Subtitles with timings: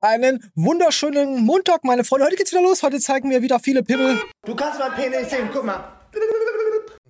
[0.00, 2.26] Einen wunderschönen Montag, meine Freunde.
[2.26, 2.82] Heute geht's wieder los.
[2.82, 4.20] Heute zeigen wir wieder viele Pimmel.
[4.44, 6.00] Du kannst mein Penis sehen, guck mal.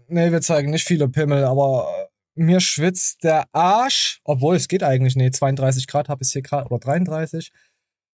[0.09, 1.89] Nee, wir zeigen nicht viele Pimmel, aber
[2.37, 4.21] äh, mir schwitzt der Arsch.
[4.23, 5.17] Obwohl, es geht eigentlich.
[5.17, 6.67] Nee, 32 Grad habe ich hier gerade.
[6.67, 7.53] Oder 33.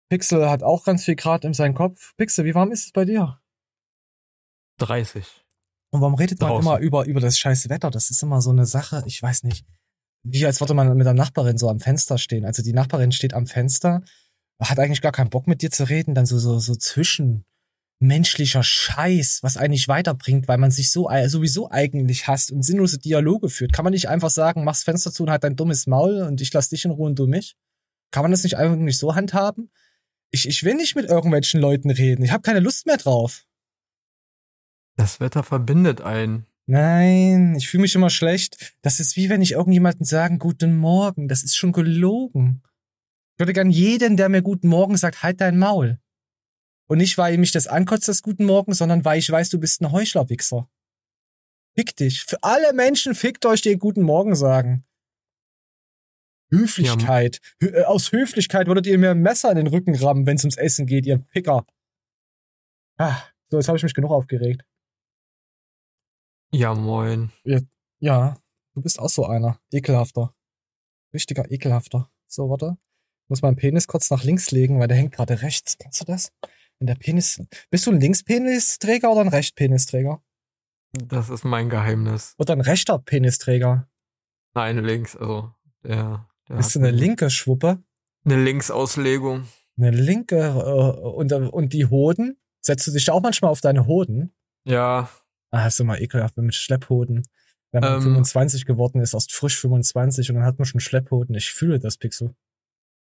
[0.08, 2.12] Pixel hat auch ganz viel Grad in seinem Kopf.
[2.16, 3.40] Pixel, wie warm ist es bei dir?
[4.78, 5.26] 30.
[5.90, 6.68] Und warum redet man Draußen.
[6.68, 7.90] immer über, über das scheiß Wetter?
[7.90, 9.66] Das ist immer so eine Sache, ich weiß nicht.
[10.22, 12.44] Wie als würde man mit der Nachbarin so am Fenster stehen.
[12.44, 14.02] Also die Nachbarin steht am Fenster,
[14.60, 19.38] hat eigentlich gar keinen Bock mit dir zu reden, dann so, so, so zwischenmenschlicher Scheiß,
[19.42, 23.72] was eigentlich weiterbringt, weil man sich so sowieso eigentlich hasst und sinnlose Dialoge führt.
[23.72, 26.52] Kann man nicht einfach sagen, mach's Fenster zu und halt dein dummes Maul und ich
[26.52, 27.56] lass dich in Ruhe und du mich?
[28.10, 29.70] Kann man das nicht einfach nicht so handhaben?
[30.30, 32.22] Ich, ich will nicht mit irgendwelchen Leuten reden.
[32.22, 33.46] Ich habe keine Lust mehr drauf.
[34.96, 36.46] Das Wetter verbindet einen.
[36.66, 38.76] Nein, ich fühle mich immer schlecht.
[38.82, 41.26] Das ist wie wenn ich irgendjemanden sagen, guten Morgen.
[41.26, 42.62] Das ist schon gelogen.
[43.40, 45.98] Ich würde gern jeden, der mir guten Morgen sagt, halt dein Maul.
[46.90, 49.80] Und nicht, weil mich das ankotzt, das guten Morgen, sondern weil ich weiß, du bist
[49.80, 50.68] ein Heuchlerwichser.
[51.74, 52.24] Fick dich.
[52.24, 54.84] Für alle Menschen fickt euch, die guten Morgen sagen.
[56.50, 57.40] Höflichkeit.
[57.62, 60.44] Hö äh, aus Höflichkeit würdet ihr mir ein Messer in den Rücken rammen, wenn es
[60.44, 61.64] ums Essen geht, ihr Ficker.
[62.98, 64.66] Ah, so, jetzt habe ich mich genug aufgeregt.
[66.52, 67.32] Ja, moin.
[68.00, 68.36] Ja,
[68.74, 69.58] du bist auch so einer.
[69.72, 70.34] Ekelhafter.
[71.14, 72.12] Richtiger ekelhafter.
[72.26, 72.76] So, warte.
[73.30, 75.78] Muss meinen Penis kurz nach links legen, weil der hängt gerade rechts.
[75.78, 76.32] Kennst du das?
[76.78, 77.40] Wenn der Penis.
[77.70, 80.22] Bist du ein Linkspenisträger oder ein Rechtpenisträger?
[80.92, 82.34] Das ist mein Geheimnis.
[82.38, 83.88] Oder ein rechter Penisträger?
[84.54, 86.28] Nein, links, also der.
[86.48, 87.82] der Bist du eine linke Schwuppe?
[88.24, 89.44] Eine Linksauslegung.
[89.78, 92.36] Eine linke äh, und, und die Hoden?
[92.60, 94.34] Setzt du dich auch manchmal auf deine Hoden?
[94.64, 95.08] Ja,
[95.52, 97.24] Ah, ist immer ekelhaft mit Schlepphoden.
[97.72, 98.02] Wenn man Ähm.
[98.02, 101.34] 25 geworden ist, erst frisch 25 und dann hat man schon Schlepphoden.
[101.34, 102.34] Ich fühle das, Pixel.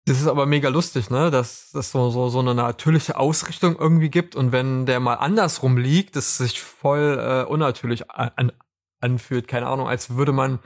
[0.05, 1.29] Das ist aber mega lustig, ne?
[1.31, 5.77] Dass das so, so, so eine natürliche Ausrichtung irgendwie gibt und wenn der mal andersrum
[5.77, 8.51] liegt, das sich voll äh, unnatürlich an,
[8.99, 9.47] anfühlt.
[9.47, 10.59] Keine Ahnung, als würde man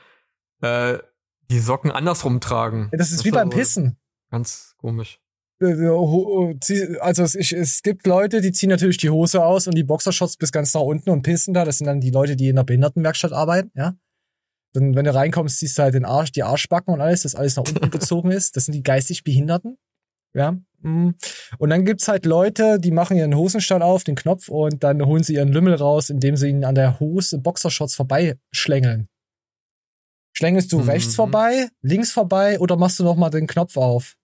[0.62, 0.98] äh,
[1.52, 2.90] die Socken andersrum tragen.
[2.94, 3.98] Das ist wie beim so Pissen.
[4.32, 5.20] Ganz komisch.
[5.62, 9.68] Äh, ho- zieh- Also es, ich, es gibt Leute, die ziehen natürlich die Hose aus
[9.68, 11.64] und die Boxershorts bis ganz nach unten und pissen da.
[11.66, 13.96] Das sind dann die Leute, die in der Behindertenwerkstatt arbeiten, ja.
[14.76, 17.56] Dann, wenn du reinkommst, siehst du halt den Arsch, die Arschbacken und alles, dass alles
[17.56, 18.56] nach unten gezogen ist.
[18.56, 19.78] Das sind die geistig Behinderten.
[20.34, 20.52] Ja.
[20.82, 21.12] mm.
[21.60, 25.24] Und dann gibt's halt Leute, die machen ihren Hosenstall auf, den Knopf, und dann holen
[25.24, 29.08] sie ihren Lümmel raus, indem sie ihn an der Hose Boxershorts vorbeischlängeln.
[30.34, 30.90] Schlängelst du Mhm.
[30.90, 34.16] rechts vorbei, links vorbei oder machst du nochmal den Knopf auf?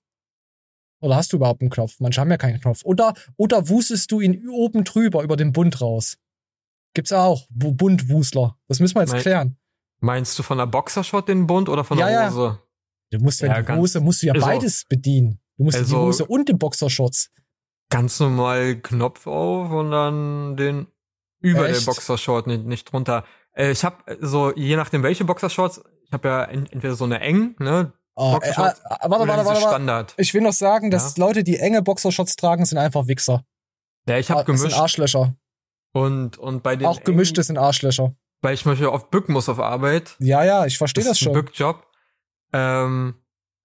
[1.01, 1.95] Oder hast du überhaupt einen Knopf?
[1.99, 2.81] Manche haben ja keinen Knopf.
[2.83, 6.17] Oder, oder wusstest du ihn oben drüber über den Bund raus?
[6.93, 7.47] Gibt's auch.
[7.49, 8.57] Bu- Bundwusler.
[8.67, 9.57] Das müssen wir jetzt Mein- klären.
[10.01, 12.29] Meinst du von der Boxershot den Bund oder von Ja, der ja.
[12.31, 12.59] Hose?
[13.11, 15.39] Du musst, wenn Ja, die Hose, musst du ja also- beides bedienen.
[15.57, 17.29] Du musst die also- Hose und den Boxershorts.
[17.89, 20.87] Ganz normal Knopf auf und dann den
[21.41, 21.81] über Echt?
[21.81, 23.25] der Boxershort, nicht, nicht drunter.
[23.53, 27.19] Äh, ich habe so, je nachdem welche Boxershorts, ich habe ja en- entweder so eine
[27.19, 27.91] eng, ne?
[28.15, 29.61] Oh, äh, Boxershorts ah, ah, warte, oder warte, warte, warte.
[29.75, 30.13] Standard.
[30.17, 33.43] Ich will noch sagen, dass Leute, die enge Boxershorts tragen, sind einfach Wichser.
[34.07, 35.35] Ja, ich Ah, habe das sind gemischt Arschlöcher.
[35.93, 38.15] und und bei den Auch gemischte sind Arschlöcher.
[38.41, 40.15] Weil ich manchmal oft bücken muss auf Arbeit.
[40.19, 41.33] Ja, ja, ich verstehe das ein schon.
[41.33, 41.85] Bückjob.
[42.53, 43.15] Ähm,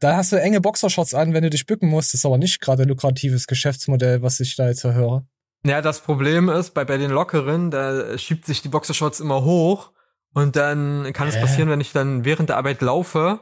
[0.00, 2.10] Da hast du enge Boxershorts an, wenn du dich bücken musst.
[2.12, 5.26] Das ist aber nicht gerade ein lukratives Geschäftsmodell, was ich da jetzt höre.
[5.64, 9.92] ja, das Problem ist, bei, bei den Lockeren, da schiebt sich die Boxershorts immer hoch
[10.34, 11.40] und dann kann es Hä?
[11.40, 13.40] passieren, wenn ich dann während der Arbeit laufe.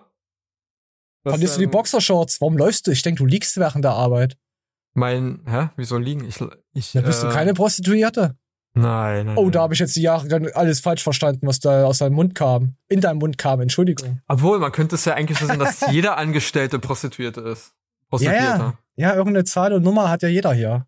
[1.26, 2.40] Verlierst du die dann Boxershorts?
[2.40, 2.90] Warum läufst du?
[2.92, 4.36] Ich denke, du liegst während der Arbeit.
[4.94, 5.70] Mein, hä?
[5.76, 6.24] Wieso liegen?
[6.28, 6.40] Ich,
[6.72, 8.36] ich, Da bist äh, du keine Prostituierte.
[8.74, 9.36] Nein, nein.
[9.36, 12.14] Oh, da habe ich jetzt die Jahre lang alles falsch verstanden, was da aus deinem
[12.14, 12.74] Mund kam.
[12.88, 14.20] In deinem Mund kam, Entschuldigung.
[14.26, 17.72] Obwohl, man könnte es ja eigentlich so sehen, dass jeder Angestellte Prostituierte ist.
[18.08, 18.78] Prostituierter.
[18.96, 20.86] Ja, ja, irgendeine Zahl und Nummer hat ja jeder hier.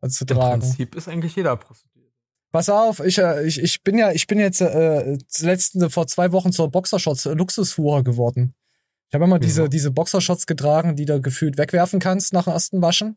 [0.00, 0.60] Also zu Im tragen.
[0.60, 2.12] Prinzip ist eigentlich jeder Prostituiert.
[2.50, 6.06] Pass auf, ich, äh, ich, ich bin ja, ich bin jetzt äh, zuletzt äh, vor
[6.06, 8.54] zwei Wochen zur Boxershorts äh, Luxushure geworden.
[9.08, 9.68] Ich habe immer diese, Wieso?
[9.68, 13.16] diese Boxershorts getragen, die du gefühlt wegwerfen kannst nach dem ersten Waschen.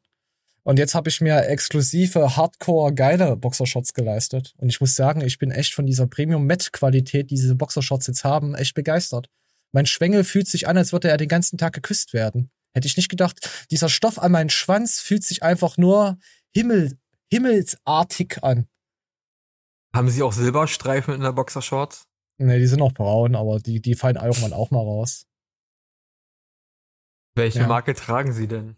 [0.63, 4.53] Und jetzt habe ich mir exklusive, hardcore geile Boxershorts geleistet.
[4.57, 8.53] Und ich muss sagen, ich bin echt von dieser Premium-Met-Qualität, die diese Boxershorts jetzt haben,
[8.53, 9.27] echt begeistert.
[9.71, 12.51] Mein Schwengel fühlt sich an, als würde er den ganzen Tag geküsst werden.
[12.73, 13.67] Hätte ich nicht gedacht.
[13.71, 16.19] Dieser Stoff an meinen Schwanz fühlt sich einfach nur
[16.53, 16.97] himmel,
[17.31, 18.67] himmelsartig an.
[19.93, 22.05] Haben sie auch Silberstreifen in der Boxershorts?
[22.37, 25.25] Ne, die sind noch braun, aber die, die fallen irgendwann auch mal raus.
[27.35, 27.67] Welche Ja.
[27.67, 28.77] Marke tragen sie denn?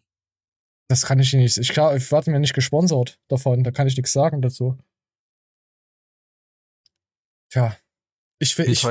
[0.94, 1.58] Das kann ich nicht.
[1.58, 3.64] Ich, klar, ich werde mir nicht gesponsert davon.
[3.64, 4.78] Da kann ich nichts sagen dazu.
[7.50, 7.76] Tja.
[8.38, 8.86] Ich, will- ich,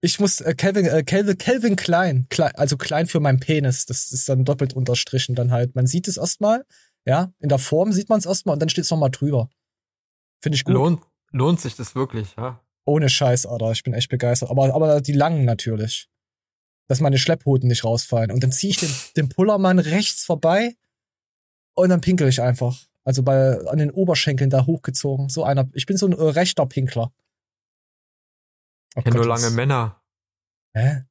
[0.00, 3.86] Ich muss äh, Calvin, äh, Calvin, Calvin Klein, klein, also klein für meinen Penis.
[3.86, 5.76] Das ist dann doppelt unterstrichen dann halt.
[5.76, 6.66] Man sieht es erstmal,
[7.04, 7.32] ja.
[7.38, 9.48] In der Form sieht man es erstmal und dann steht es nochmal drüber.
[10.42, 10.74] Finde ich gut.
[10.74, 12.60] Lohnt, lohnt sich das wirklich, ja?
[12.84, 13.70] Ohne Scheiß, Alter.
[13.70, 14.50] Ich bin echt begeistert.
[14.50, 16.08] Aber, aber die langen natürlich.
[16.88, 18.32] Dass meine Schlepphoten nicht rausfallen.
[18.32, 20.74] Und dann ziehe ich den, den Pullermann rechts vorbei
[21.82, 22.76] und dann pinkel ich einfach.
[23.04, 25.28] Also bei, an den Oberschenkeln da hochgezogen.
[25.28, 25.68] So einer.
[25.72, 27.12] Ich bin so ein äh, rechter Pinkler.
[28.96, 30.02] Oh Kenn nur lange was- Männer.
[30.74, 31.04] Hä?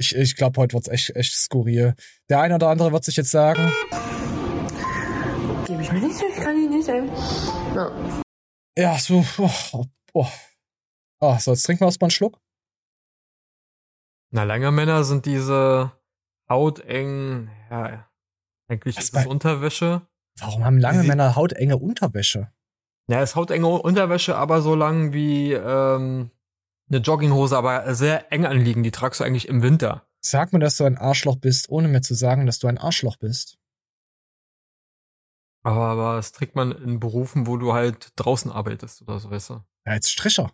[0.00, 1.94] Ich, ich glaube, heute wird's echt, echt skurril.
[2.28, 3.72] Der eine oder andere wird sich jetzt sagen,
[5.66, 7.06] Gebe ich mir nicht, ich kann ihn nicht, ey.
[7.74, 8.22] Ja.
[8.76, 9.24] ja, so,
[9.72, 9.84] oh,
[10.14, 10.26] oh.
[11.20, 12.40] Ah, so, jetzt trinken wir erstmal einen Schluck.
[14.30, 15.92] Na, lange Männer sind diese
[16.48, 18.08] hautengen, ja,
[18.68, 20.02] eigentlich Was ist es Unterwäsche.
[20.38, 22.52] Warum haben lange Sie- Männer hautenge Unterwäsche?
[23.10, 26.30] Ja, es ist hautenge Unterwäsche, aber so lang wie ähm,
[26.90, 28.82] eine Jogginghose, aber sehr eng anliegen.
[28.82, 30.06] Die tragst du eigentlich im Winter.
[30.20, 33.16] Sag mir, dass du ein Arschloch bist, ohne mir zu sagen, dass du ein Arschloch
[33.16, 33.56] bist.
[35.62, 39.50] Aber, aber das trägt man in Berufen, wo du halt draußen arbeitest oder so, weißt
[39.50, 39.54] du?
[39.86, 40.50] Ja, als Stricher.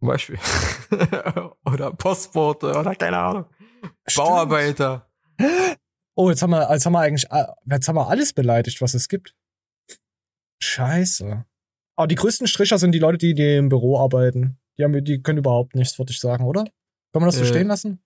[0.00, 0.38] Zum Beispiel.
[1.64, 3.44] oder Postbote oder keine Ahnung.
[4.06, 4.26] Stimmt.
[4.26, 5.08] Bauarbeiter.
[6.14, 8.94] Oh, jetzt haben wir, jetzt haben wir eigentlich, ah, jetzt haben wir alles beleidigt, was
[8.94, 9.34] es gibt.
[10.60, 11.44] Scheiße.
[11.96, 14.58] Aber die größten Stricher sind die Leute, die, die im Büro arbeiten.
[14.78, 16.64] Die haben, die können überhaupt nichts, würde ich sagen, oder?
[17.12, 18.02] Kann man das so Äh, stehen lassen?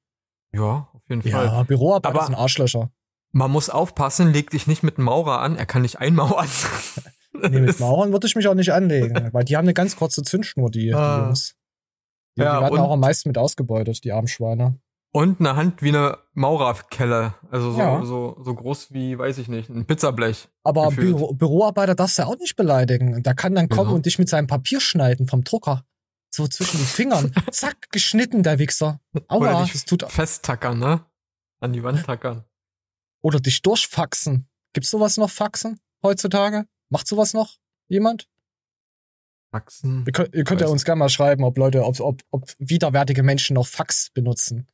[0.52, 1.30] Ja, auf jeden Fall.
[1.46, 2.90] Ja, Büroarbeiter sind Arschlöcher.
[3.32, 6.48] Man muss aufpassen, leg dich nicht mit einem Maurer an, er kann nicht einmauern.
[7.38, 10.22] Nee, mit Mauern würde ich mich auch nicht anlegen, weil die haben eine ganz kurze
[10.22, 11.26] Zündschnur, die, die Ah.
[11.26, 11.54] Jungs.
[12.34, 14.80] Die, Ja, die werden auch am meisten mit ausgebeutet, die armen Schweine.
[15.12, 17.34] Und eine Hand wie eine Maurerkelle.
[17.50, 18.04] Also so, Ja.
[18.04, 20.48] so, so groß wie, weiß ich nicht, ein Pizzablech.
[20.62, 20.90] Aber.
[20.90, 23.22] Büro, Büroarbeiter darfst du auch nicht beleidigen.
[23.22, 23.96] Da kann dann kommen Wieso?
[23.96, 25.84] und dich mit seinem Papier schneiden vom Drucker.
[26.30, 27.32] So zwischen den Fingern.
[27.50, 29.00] Zack, geschnitten, der Wichser.
[29.14, 30.02] Oder Aua, dich das tut.
[30.02, 31.06] festtackern, ne?
[31.60, 32.44] An die Wand tackern.
[33.22, 34.46] Oder dich durchfaxen.
[34.74, 36.66] Gibt's sowas noch, Faxen, heutzutage?
[36.90, 37.56] Macht sowas noch
[37.88, 38.28] jemand?
[39.50, 40.04] Wachsen.
[40.06, 43.22] Ihr könnt, ihr könnt ja uns gerne mal schreiben, ob Leute, ob, ob, ob widerwärtige
[43.22, 44.68] Menschen noch Fax benutzen.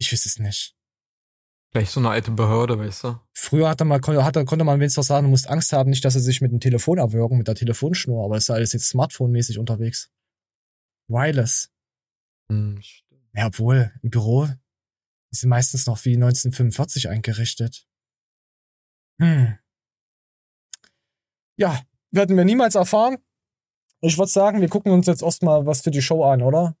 [0.00, 0.74] Ich wüsste es nicht.
[1.70, 3.20] Vielleicht so eine alte Behörde, weißt du?
[3.32, 6.14] Früher hatte man, konnte, hatte, konnte man wenigstens sagen, du musst Angst haben, nicht, dass
[6.14, 8.88] sie sich mit dem Telefon erwürgen, mit der Telefonschnur, aber das ist ja alles jetzt
[8.88, 10.10] smartphone-mäßig unterwegs.
[11.06, 11.70] Wireless.
[12.50, 12.80] Hm.
[13.34, 14.48] Ja, obwohl, im Büro
[15.30, 17.86] sind meistens noch wie 1945 eingerichtet.
[19.20, 19.58] Hm.
[21.56, 21.80] Ja,
[22.10, 23.18] werden wir niemals erfahren.
[24.00, 26.76] Ich würde sagen, wir gucken uns jetzt erstmal was für die Show an, oder?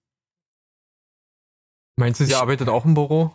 [1.96, 3.32] Meinst du, sie Ich- arbeitet auch im Büro?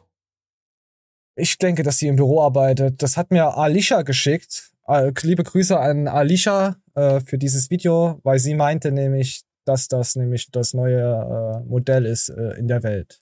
[1.38, 3.02] Ich denke, dass sie im Büro arbeitet.
[3.04, 4.72] Das hat mir Alicia geschickt.
[4.88, 10.16] Äh, Liebe Grüße an Alicia äh, für dieses Video, weil sie meinte nämlich, dass das
[10.16, 13.22] nämlich das neue äh, Modell ist äh, in der Welt.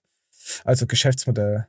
[0.63, 1.68] Also Geschäftsmodell.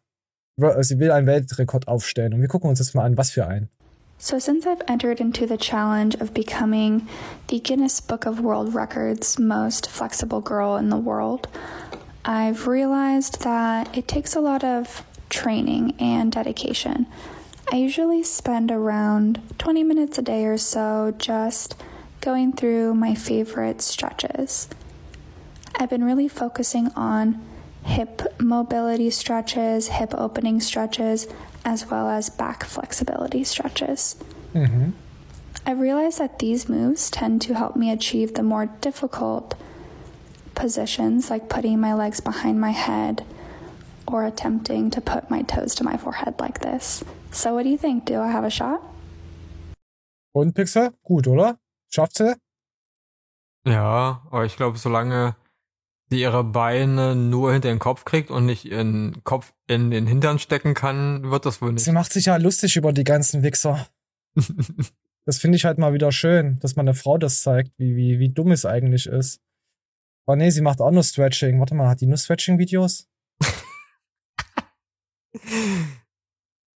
[0.56, 3.46] Wir- Sie will einen Weltrekord aufstellen und wir gucken uns jetzt mal an, was für
[3.46, 3.70] ein.
[4.18, 7.02] So, since I've entered into the challenge of becoming
[7.50, 11.48] the Guinness Book of World Records most flexible girl in the world,
[12.24, 17.06] I've realized that it takes a lot of training and dedication.
[17.70, 21.76] I usually spend around 20 minutes a day or so just
[22.20, 24.68] going through my favorite stretches.
[25.76, 27.44] I've been really focusing on
[27.84, 31.26] hip mobility stretches, hip opening stretches,
[31.64, 34.16] as well as back flexibility stretches.
[34.54, 34.92] Mhm.
[35.66, 39.54] I've realized that these moves tend to help me achieve the more difficult
[40.54, 43.22] positions, like putting my legs behind my head
[44.06, 47.04] or attempting to put my toes to my forehead like this.
[47.32, 48.06] So, what do you think?
[48.06, 48.80] Do I have a shot?
[50.32, 50.92] Und Pixel?
[51.02, 51.58] Gut, oder?
[51.88, 52.34] Schafft sie?
[53.66, 55.36] Ja, aber ich glaube, solange
[56.10, 60.38] sie ihre Beine nur hinter den Kopf kriegt und nicht ihren Kopf in den Hintern
[60.38, 61.84] stecken kann, wird das wohl nicht.
[61.84, 63.86] Sie macht sich ja lustig über die ganzen Wichser.
[65.26, 68.18] Das finde ich halt mal wieder schön, dass man eine Frau das zeigt, wie, wie,
[68.18, 69.40] wie dumm es eigentlich ist.
[70.26, 71.58] Oh nee, sie macht auch nur Stretching.
[71.60, 73.08] Warte mal, hat die nur Stretching-Videos?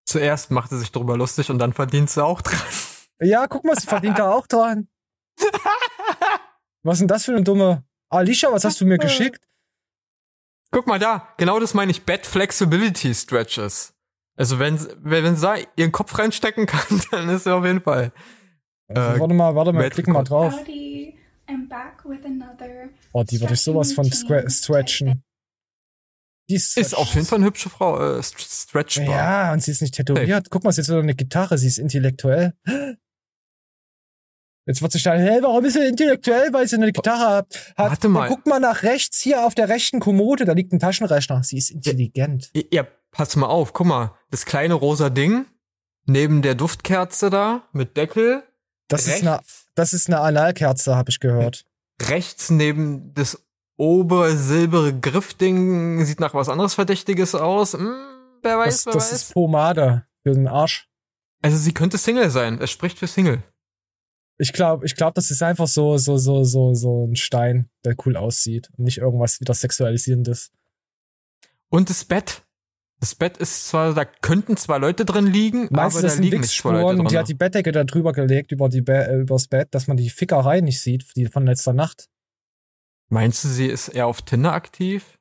[0.05, 2.59] Zuerst macht sie sich drüber lustig und dann verdient sie auch dran.
[3.19, 4.87] Ja, guck mal, sie verdient da auch dran.
[6.83, 7.83] Was ist denn das für eine dumme...
[8.09, 9.41] Alicia, was hast du mir geschickt?
[10.71, 13.93] Guck mal da, genau das meine ich, Bed Flexibility Stretches.
[14.37, 17.65] Also wenn, sie- wenn, wenn sie da ihren Kopf reinstecken kann, dann ist sie auf
[17.65, 18.13] jeden Fall.
[18.87, 20.53] Also, Äh, warte mal, warte mal, klick mal drauf.
[20.53, 21.06] Howdy,
[21.49, 22.89] I'm back with another.
[23.13, 25.23] Oh, die würde ich sowas von stre- stretchen.
[26.49, 29.05] Die ist, Ist auf jeden Fall eine hübsche Frau, äh, st- stretchbar.
[29.05, 30.49] Ja, und sie ist nicht tätowiert.
[30.49, 32.53] Guck mal, sie hat so eine Gitarre, sie ist intellektuell.
[34.65, 37.73] Jetzt wird sich dann, hey, warum ist er intellektuell, weil sie eine Gitarre hat?
[37.77, 38.27] Warte mal.
[38.27, 41.41] Guck mal nach rechts, hier auf der rechten Kommode, da liegt ein Taschenrechner.
[41.43, 42.49] Sie ist intelligent.
[42.53, 45.45] Ja, ja, pass mal auf, guck mal, das kleine rosa Ding
[46.05, 48.43] neben der Duftkerze da mit Deckel.
[48.89, 49.39] Das ist rechts, eine,
[49.77, 51.65] das ist eine Analkerze, habe ich gehört.
[52.01, 53.43] rechts neben das
[53.77, 57.74] obersilbere Griffding sieht nach was anderes Verdächtiges aus.
[57.74, 57.96] Hm,
[58.41, 59.22] wer weiß, Das, wer das weiß.
[59.22, 60.89] ist Pomade für den Arsch.
[61.43, 62.60] Also sie könnte Single sein.
[62.60, 63.43] Es spricht für Single.
[64.39, 67.96] Ich glaube, ich glaub, das ist einfach so, so, so, so, so ein Stein, der
[68.05, 70.51] cool aussieht und nicht irgendwas wieder Sexualisierendes.
[71.69, 72.43] Und das Bett.
[72.99, 76.57] Das Bett ist zwar, da könnten zwei Leute drin liegen, Meinst aber da liegen nicht
[76.57, 77.19] zwei Leute und die drin.
[77.19, 80.09] hat die Bettdecke da drüber gelegt über die Be äh, übers Bett, dass man die
[80.09, 82.09] Fickerei nicht sieht, die von letzter Nacht?
[83.09, 85.19] Meinst du, sie ist eher auf Tinder aktiv?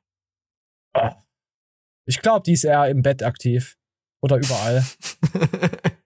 [2.07, 3.77] Ich glaube, die ist eher im Bett aktiv.
[4.21, 4.83] Oder überall.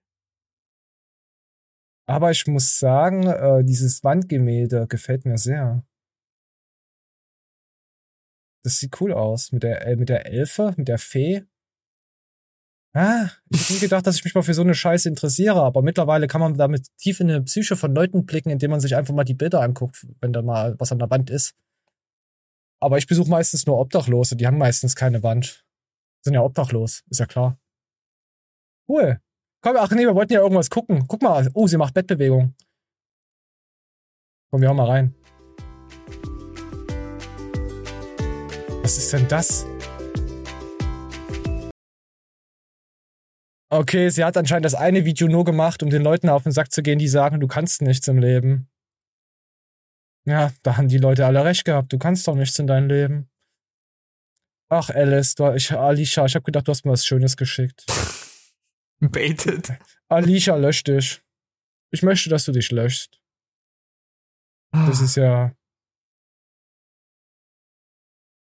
[2.07, 5.85] Aber ich muss sagen, äh, dieses Wandgemälde gefällt mir sehr.
[8.63, 9.53] Das sieht cool aus.
[9.53, 11.45] Mit der, äh, mit der Elfe, mit der Fee.
[12.93, 15.81] Ah, ich hätte nie gedacht, dass ich mich mal für so eine Scheiße interessiere, aber
[15.81, 19.13] mittlerweile kann man damit tief in eine Psyche von Leuten blicken, indem man sich einfach
[19.13, 21.53] mal die Bilder anguckt, wenn da mal was an der Wand ist.
[22.81, 25.65] Aber ich besuche meistens nur Obdachlose, die haben meistens keine Wand.
[26.23, 27.57] Sind ja obdachlos, ist ja klar.
[28.89, 29.21] Cool.
[29.61, 31.07] Komm, ach nee, wir wollten ja irgendwas gucken.
[31.07, 31.47] Guck mal.
[31.53, 32.55] Oh, sie macht Bettbewegung.
[34.49, 35.15] Komm, wir hauen mal rein.
[38.81, 39.65] Was ist denn das?
[43.73, 46.73] Okay, sie hat anscheinend das eine Video nur gemacht, um den Leuten auf den Sack
[46.73, 48.69] zu gehen, die sagen, du kannst nichts im Leben.
[50.25, 51.93] Ja, da haben die Leute alle recht gehabt.
[51.93, 53.29] Du kannst doch nichts in deinem Leben.
[54.67, 57.85] Ach, Alice, du, ich, Alicia, ich habe gedacht, du hast mir was Schönes geschickt.
[58.99, 59.71] Baited.
[60.09, 61.21] Alicia, lösch dich.
[61.91, 63.21] Ich möchte, dass du dich löschst.
[64.73, 65.55] Das ist ja.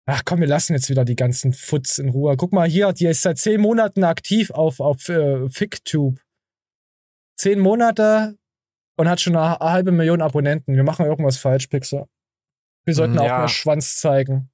[0.06, 2.36] Ach komm, wir lassen jetzt wieder die ganzen Futz in Ruhe.
[2.36, 6.20] Guck mal hier, die ist seit zehn Monaten aktiv auf, auf äh, FigTube.
[7.38, 8.38] Zehn Monate
[8.98, 10.76] und hat schon eine, halbe Million Abonnenten.
[10.76, 12.06] Wir machen irgendwas falsch, Pixel.
[12.86, 13.40] Wir sollten auch Ja.
[13.40, 14.50] mehr Schwanz zeigen.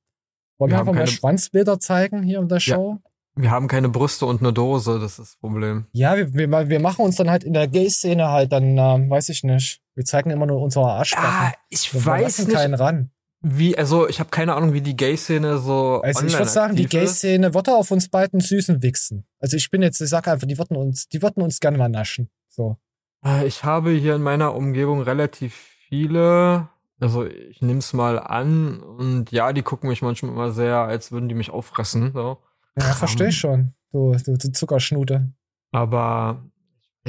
[0.60, 2.76] Wollen wir, Wir einfach haben mehr keine- Schwanzbilder zeigen hier in der Ja.
[2.76, 3.00] Show?
[3.36, 5.86] Wir haben keine Brüste und eine Dose, das ist das Problem.
[5.94, 9.30] Ja, wir, wir, wir machen uns dann halt in der Gay-Szene halt dann, ähm, weiß
[9.30, 9.82] ich nicht.
[9.96, 11.30] Wir zeigen immer nur unsere Arschbacken.
[11.30, 13.12] Ah, ich wir weiß nicht, keinen ran.
[13.42, 16.88] Wie, also ich habe keine Ahnung, wie die Gay-Szene so Also ich würde sagen, die.
[16.88, 19.26] Gay-Szene wird auf uns beiden süßen Wichsen.
[19.40, 21.90] Also ich bin jetzt, ich sag einfach, die würden uns, die würden uns gerne mal
[21.90, 22.30] naschen.
[22.50, 22.78] So.
[23.24, 25.54] Äh, Ich habe hier in meiner Umgebung relativ
[25.88, 26.68] viele,
[27.00, 31.12] also ich nehme es mal an und ja, die gucken mich manchmal immer sehr, als
[31.12, 32.12] würden die mich auffressen.
[32.14, 32.40] So.
[32.78, 33.74] Ja, verstehe ich schon.
[33.92, 35.32] Du, du, du Zuckerschnute.
[35.72, 36.49] Aber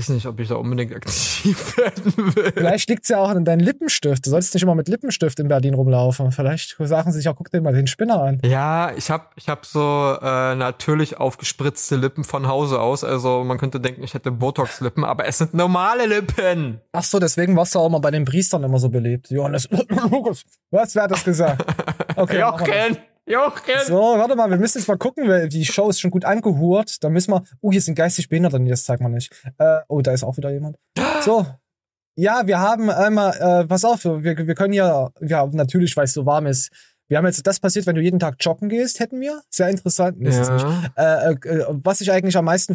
[0.01, 2.53] weiß nicht, ob ich da unbedingt aktiv werden will.
[2.55, 4.25] Vielleicht liegt's ja auch an deinem Lippenstift.
[4.25, 6.33] Du sollst nicht immer mit Lippenstift in Berlin rumlaufen.
[6.33, 8.41] Vielleicht sagen sie sich auch, guck dir mal den Spinner an.
[8.45, 13.05] Ja, ich hab, ich hab so äh, natürlich aufgespritzte Lippen von Hause aus.
[13.05, 16.81] Also man könnte denken, ich hätte Botox-Lippen, aber es sind normale Lippen.
[16.93, 19.31] Ach so, deswegen warst du auch mal bei den Priestern immer so beliebt.
[19.31, 19.69] Johannes,
[20.71, 21.65] was, wer hat das gesagt?
[22.17, 22.41] Okay.
[22.41, 22.99] Jochen,
[23.31, 23.75] Jochen.
[23.87, 27.03] So, warte mal, wir müssen jetzt mal gucken, weil die Show ist schon gut angehurt.
[27.03, 27.43] Da müssen wir.
[27.61, 29.33] Oh, hier sind geistig Behinderte, nee, das zeigt man nicht.
[29.59, 30.77] Äh, oh, da ist auch wieder jemand.
[31.23, 31.47] So.
[32.17, 36.13] Ja, wir haben einmal, äh, pass auf, wir, wir können ja, ja, natürlich, weil es
[36.13, 36.71] so warm ist.
[37.09, 39.41] Wir haben jetzt das passiert, wenn du jeden Tag joggen gehst, hätten wir.
[39.51, 40.21] Sehr interessant.
[40.21, 40.65] Nee, ist es nicht.
[40.97, 41.31] Ja.
[41.31, 42.75] Äh, äh, was ich eigentlich am meisten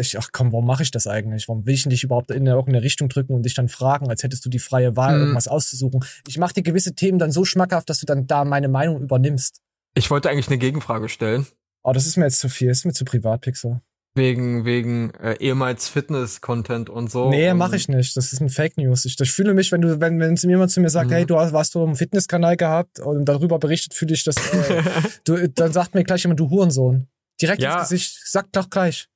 [0.00, 1.46] ich, ach komm, warum mache ich das eigentlich?
[1.46, 4.44] Warum will ich dich überhaupt in irgendeine Richtung drücken und dich dann fragen, als hättest
[4.44, 5.20] du die freie Wahl, Mhm.
[5.20, 6.04] irgendwas auszusuchen?
[6.26, 9.60] Ich mache dir gewisse Themen dann so schmackhaft, dass du dann da meine Meinung übernimmst.
[9.96, 11.46] Ich wollte eigentlich eine Gegenfrage stellen.
[11.82, 13.80] Oh, das ist mir jetzt zu viel, ist mir zu privat, Pixel.
[14.14, 17.28] Wegen, wegen äh, ehemals Fitness-Content und so.
[17.28, 18.16] nee, mache ich nicht.
[18.16, 19.04] Das ist ein Fake News.
[19.04, 21.14] Ich, ich fühle mich, wenn du, wenn, wenn jemand zu mir sagt, Mhm.
[21.14, 24.36] hey, du hast, warst du einen Fitnesskanal gehabt und darüber berichtet, fühle ich das.
[24.36, 24.82] Äh,
[25.24, 27.08] du, dann sagt mir gleich jemand, du Hurensohn.
[27.40, 27.80] Direkt Ja.
[27.80, 29.08] ins Gesicht, sag doch gleich.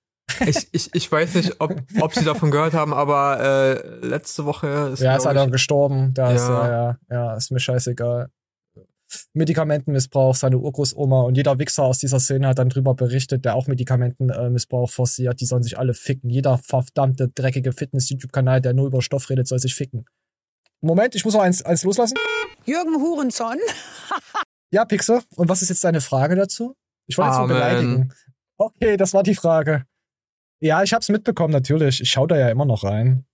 [0.47, 3.41] ich, ich, ich weiß nicht, ob, ob sie davon gehört haben, aber
[4.03, 6.13] äh, letzte Woche ist, Ja, ist einer ich, gestorben.
[6.15, 6.67] Da ist, Ja.
[6.69, 8.29] ja, ja, ja, ist mir scheißegal.
[9.33, 13.67] Medikamentenmissbrauch, seine Urgroßoma und jeder Wichser aus dieser Szene hat dann drüber berichtet, der auch
[13.67, 15.41] Medikamentenmissbrauch forciert.
[15.41, 16.31] Die sollen sich alle ficken.
[16.31, 20.05] Jeder verdammte, dreckige Fitness-YouTube-Kanal, der nur über Stoff redet, soll sich ficken.
[20.81, 22.17] Moment, ich muss noch eins, eins loslassen.
[22.65, 23.59] Jürgen Hurenson.
[24.73, 25.21] Ja, Pixel.
[25.35, 26.77] Und was ist jetzt deine Frage dazu?
[27.09, 28.13] Ich wollte jetzt nur beleidigen.
[28.57, 29.85] Okay, das war die Frage.
[30.61, 32.01] Ja, ich hab's mitbekommen, natürlich.
[32.01, 33.25] Ich schaue da ja immer noch rein,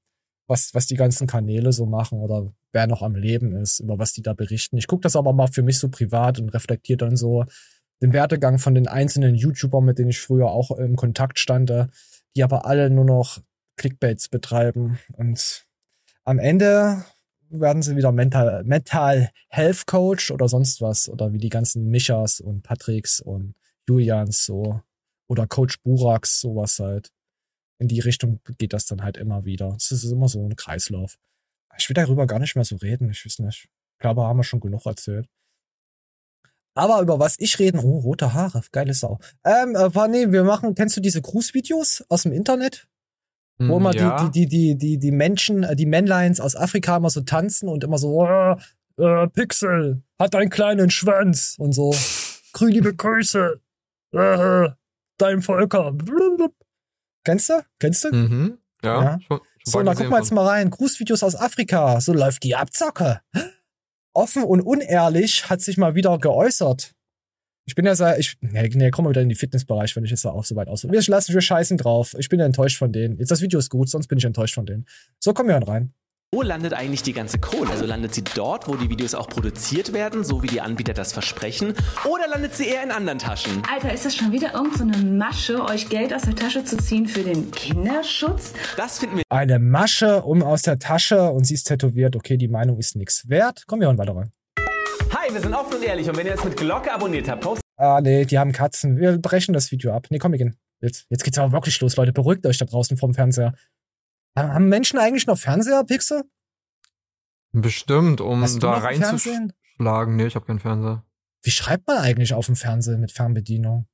[0.46, 4.12] was, was die ganzen Kanäle so machen oder wer noch am Leben ist, über was
[4.12, 4.76] die da berichten.
[4.76, 7.44] Ich gucke das aber mal für mich so privat und reflektiere dann so
[8.02, 11.88] den Werdegang von den einzelnen YouTubern, mit denen ich früher auch im Kontakt stande,
[12.36, 13.40] die aber alle nur noch
[13.76, 14.98] Clickbaits betreiben.
[15.14, 15.66] Und
[16.24, 17.04] am Ende
[17.48, 21.08] werden sie wieder Mental, Mental Health Coach oder sonst was.
[21.08, 23.54] Oder wie die ganzen Michas und Patricks und
[23.88, 24.80] Julians so.
[25.28, 27.10] Oder Coach Buraks, sowas halt.
[27.78, 29.74] In die Richtung geht das dann halt immer wieder.
[29.76, 31.18] Es ist immer so ein Kreislauf.
[31.78, 33.10] Ich will darüber gar nicht mehr so reden.
[33.10, 33.68] Ich weiß nicht.
[33.94, 35.28] Ich glaube, haben wir schon genug erzählt.
[36.74, 39.18] Aber über was ich reden, oh, rote Haare, geile Sau.
[39.44, 42.86] Ähm, äh, nee, wir machen, kennst du diese Grußvideos aus dem Internet?
[43.58, 44.28] Wo immer ja.
[44.28, 47.82] die, die, die, die, die Menschen, äh, die Männleins aus Afrika immer so tanzen und
[47.82, 48.56] immer so, äh,
[48.98, 51.94] äh, Pixel, hat einen kleinen Schwanz und so.
[52.52, 53.60] Grün, liebe Grüße.
[54.12, 54.68] Äh,
[55.18, 55.92] dein Volker.
[55.92, 56.54] Blub.
[57.26, 57.60] Kennst du?
[57.80, 58.14] Kennst du?
[58.14, 58.58] Mhm.
[58.84, 59.02] Ja.
[59.02, 59.18] Ja.
[59.20, 60.70] Schon, schon So, mal da gesehen gucken wir jetzt mal rein.
[60.70, 62.00] Grußvideos aus Afrika.
[62.00, 63.20] So läuft die Abzocke.
[64.12, 66.92] Offen und unehrlich hat sich mal wieder geäußert.
[67.64, 70.12] Ich bin ja sehr, ich, nee, nee, kommen wir wieder in den Fitnessbereich, wenn ich
[70.12, 70.84] jetzt da auch so weit aus.
[70.84, 72.14] Wir lassen, wir scheißen drauf.
[72.16, 73.18] Ich bin ja enttäuscht von denen.
[73.18, 74.86] Jetzt das Video ist gut, sonst bin ich enttäuscht von denen.
[75.18, 75.92] So, kommen wir rein.
[76.34, 77.70] Wo landet eigentlich die ganze Kohle?
[77.70, 81.12] Also landet sie dort, wo die Videos auch produziert werden, so wie die Anbieter das
[81.12, 81.72] versprechen?
[82.04, 83.62] Oder landet sie eher in anderen Taschen?
[83.72, 86.78] Alter, ist das schon wieder irgendeine so eine Masche, euch Geld aus der Tasche zu
[86.78, 88.54] ziehen für den Kinderschutz?
[88.76, 92.16] Das finden wir Eine Masche um aus der Tasche und sie ist tätowiert.
[92.16, 93.64] Okay, die Meinung ist nix wert.
[93.68, 94.32] Kommen wir hören weiter rein.
[95.14, 97.62] Hi, wir sind offen und ehrlich und wenn ihr jetzt mit Glocke abonniert habt, postet
[97.76, 98.98] Ah, nee, die haben Katzen.
[98.98, 100.08] Wir brechen das Video ab.
[100.10, 100.56] Nee, komm, wir gehen.
[100.80, 102.12] Jetzt, jetzt geht's aber wirklich los, Leute.
[102.12, 103.54] Beruhigt euch da draußen vorm Fernseher.
[104.36, 106.24] Haben Menschen eigentlich noch Fernseher, Pixel?
[107.52, 110.16] Bestimmt, um Hast da reinzuschlagen.
[110.16, 111.04] Nee, ich habe keinen Fernseher.
[111.42, 113.86] Wie schreibt man eigentlich auf dem Fernsehen mit Fernbedienung?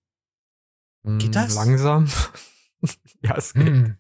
[1.05, 1.55] Hm, Geht das?
[1.55, 2.09] Langsam.
[3.23, 3.67] ja, es geht.
[3.67, 3.97] Hm.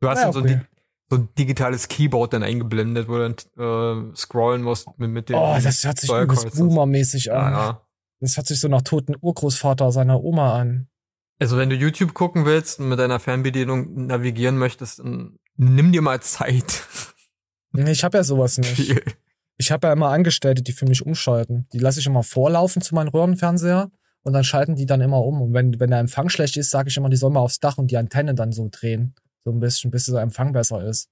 [0.00, 0.54] Du hast Ja, dann so, okay.
[0.54, 0.66] ein,
[1.08, 5.36] so ein digitales Keyboard dann eingeblendet, wo du dann äh, scrollen musst mit, mit dem
[5.36, 7.52] Oh, das hört sich übelst boomermäßig Ja, an.
[7.52, 7.86] ja.
[8.20, 10.88] Das hört sich so nach toten Urgroßvater seiner Oma an.
[11.42, 16.00] Also wenn du YouTube gucken willst und mit deiner Fernbedienung navigieren möchtest, dann nimm dir
[16.00, 16.86] mal Zeit.
[17.74, 18.72] Ich habe ja sowas nicht.
[18.72, 19.02] Viel.
[19.56, 21.66] Ich habe ja immer Angestellte, die für mich umschalten.
[21.72, 23.90] Die lasse ich immer vorlaufen zu meinem Röhrenfernseher
[24.24, 25.40] und dann schalten die dann immer um.
[25.40, 27.78] Und wenn, wenn der Empfang schlecht ist, sage ich immer, die sollen mal aufs Dach
[27.78, 29.14] und die Antenne dann so drehen.
[29.46, 31.08] So ein bisschen, bis der Empfang besser ist.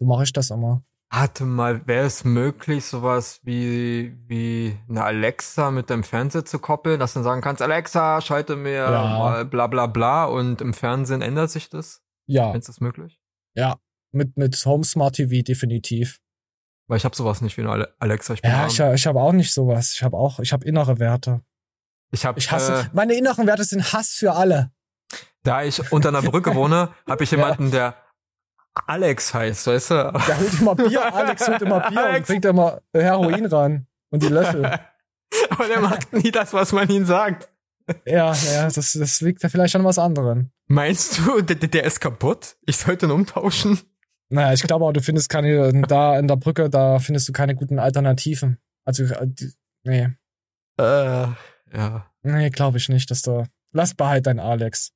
[0.00, 0.82] So mache ich das immer.
[1.14, 6.98] Warte mal, wäre es möglich, sowas wie, wie eine Alexa mit deinem Fernseher zu koppeln,
[6.98, 9.18] dass du dann sagen kannst, Alexa, schalte mir Ja.
[9.18, 12.00] mal bla bla bla und im Fernsehen ändert sich das?
[12.26, 13.20] Ja, Ist das möglich?
[13.54, 13.76] ja.
[14.14, 16.18] Mit, mit Home Smart TV definitiv.
[16.86, 18.34] Weil ich habe sowas nicht wie eine Ale- Alexa.
[18.34, 18.68] Ich bin Ja, arm.
[18.68, 19.94] ich, ich habe auch nicht sowas.
[19.94, 21.40] Ich habe auch, ich habe innere Werte.
[22.10, 24.70] ich habe, Ich hasse, äh, meine inneren Werte sind Hass für alle.
[25.44, 27.96] da ich unter einer Brücke wohne, habe ich jemanden, der
[28.86, 29.94] Alex heißt, weißt du?
[29.94, 32.26] Der holt immer Bier, Alex holt immer Bier und Alex.
[32.26, 33.86] bringt immer Heroin ran.
[34.10, 34.64] Und die Löffel.
[35.50, 37.48] Aber der macht nie das, was man ihm sagt.
[38.06, 40.50] Ja, ja, das, das liegt ja vielleicht an was anderem.
[40.68, 42.56] Meinst du, der, der ist kaputt?
[42.66, 43.80] Ich sollte ihn umtauschen?
[44.28, 47.54] Naja, ich glaube auch, du findest keine, da in der Brücke, da findest du keine
[47.54, 48.58] guten Alternativen.
[48.84, 49.26] Also, äh,
[49.84, 50.08] nee,
[50.78, 51.26] Äh,
[51.74, 52.06] ja.
[52.22, 54.92] nee, glaube ich nicht, dass du, lass behalt dein Alex.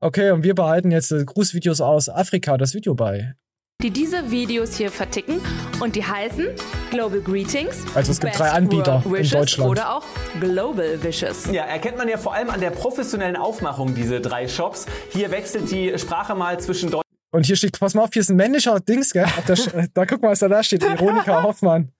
[0.00, 3.34] Okay, und wir behalten jetzt Grußvideos aus Afrika, das Video bei.
[3.82, 5.40] die diese Videos hier verticken
[5.80, 6.46] und die heißen
[6.90, 7.84] Global Greetings.
[7.96, 9.70] Also es gibt Best drei Anbieter in Deutschland.
[9.70, 10.04] Oder auch
[10.38, 11.46] Global Wishes.
[11.50, 14.86] Ja, erkennt man ja vor allem an der professionellen Aufmachung, diese drei Shops.
[15.10, 18.30] Hier wechselt die Sprache mal zwischen Deutsch Und hier steht, pass mal auf, hier ist
[18.30, 19.26] ein männlicher Dings, gell?
[19.94, 20.82] Da guck mal, was da da steht.
[20.82, 21.90] Veronika Hoffmann.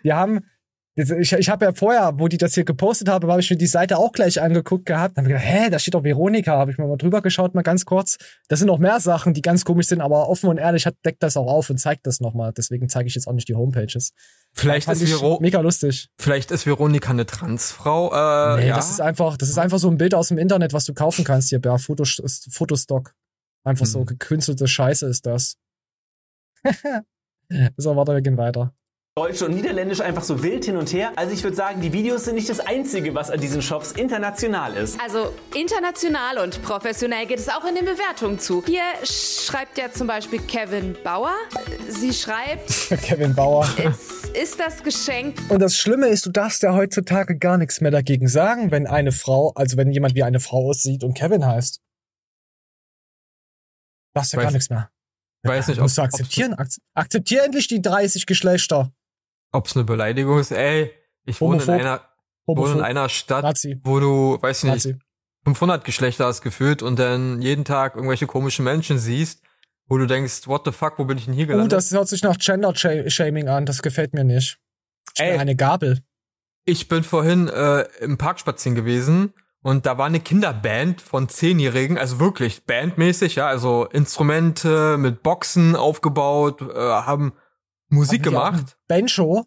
[0.00, 0.40] Wir haben,
[0.98, 3.66] ich, ich habe ja vorher, wo die das hier gepostet haben, habe ich mir die
[3.66, 5.16] Seite auch gleich angeguckt gehabt.
[5.16, 6.58] Dann hab ich gedacht, hä, da steht doch Veronika.
[6.58, 8.16] Habe ich mir mal drüber geschaut, mal ganz kurz.
[8.48, 11.22] Das sind noch mehr Sachen, die ganz komisch sind, aber offen und ehrlich hat, deckt
[11.22, 12.52] das auch auf und zeigt das nochmal.
[12.52, 14.12] Deswegen zeige ich jetzt auch nicht die Homepages.
[14.54, 16.08] Vielleicht ist, Vero mega lustig.
[16.18, 18.10] vielleicht ist Veronika eine Transfrau.
[18.12, 18.76] Äh, Nee, ja.
[18.76, 21.24] das ist einfach, das ist einfach so ein Bild aus dem Internet, was du kaufen
[21.24, 23.14] kannst hier, bei Fotos, Fotostock.
[23.64, 24.06] Einfach so Hm.
[24.06, 25.56] gekünstelte Scheiße ist das.
[27.76, 28.74] so, warte, wir gehen weiter.
[29.18, 31.10] Deutsch und Niederländisch einfach so wild hin und her.
[31.16, 34.76] Also ich würde sagen, die Videos sind nicht das Einzige, was an diesen Shops international
[34.76, 34.96] ist.
[35.00, 38.62] Also international und professionell geht es auch in den Bewertungen zu.
[38.64, 41.34] Hier schreibt ja zum Beispiel Kevin Bauer.
[41.88, 42.68] Sie schreibt,
[43.02, 43.68] Kevin Bauer.
[43.76, 47.90] es ist das Geschenk Und das Schlimme ist, du darfst ja heutzutage gar nichts mehr
[47.90, 51.80] dagegen sagen, wenn eine Frau, also wenn jemand wie eine Frau aussieht und Kevin heißt.
[54.14, 54.90] Darfst ja Weiß- gar nichts mehr.
[55.44, 56.54] weiß nicht, Musst du ob- akzeptieren.
[56.54, 58.92] Akz akzeptier endlich die 30 Geschlechter.
[59.52, 60.50] Ob es eine Beleidigung ist?
[60.52, 60.90] Ey,
[61.24, 61.80] ich wohne in Homophob.
[61.80, 62.00] einer,
[62.46, 63.80] wohne in einer Stadt, Nazi.
[63.84, 64.96] wo du, weiß nicht, Nazi.
[65.44, 69.42] 500 Geschlechter hast gefühlt und dann jeden Tag irgendwelche komischen Menschen siehst,
[69.86, 71.72] wo du denkst, what the fuck, wo bin ich denn hier Uh, gelandet?
[71.72, 73.64] das hört sich nach Gender-Shaming an.
[73.64, 74.58] Das gefällt mir nicht.
[75.14, 75.38] Ich Ey.
[75.38, 76.00] eine Gabel.
[76.66, 79.32] ich bin vorhin äh, im Park spazieren gewesen
[79.62, 85.74] und da war eine Kinderband von Zehnjährigen, also wirklich bandmäßig, ja, also Instrumente mit Boxen
[85.76, 87.32] aufgebaut, äh, haben
[87.88, 88.76] Musik gemacht.
[88.88, 89.44] Banjo.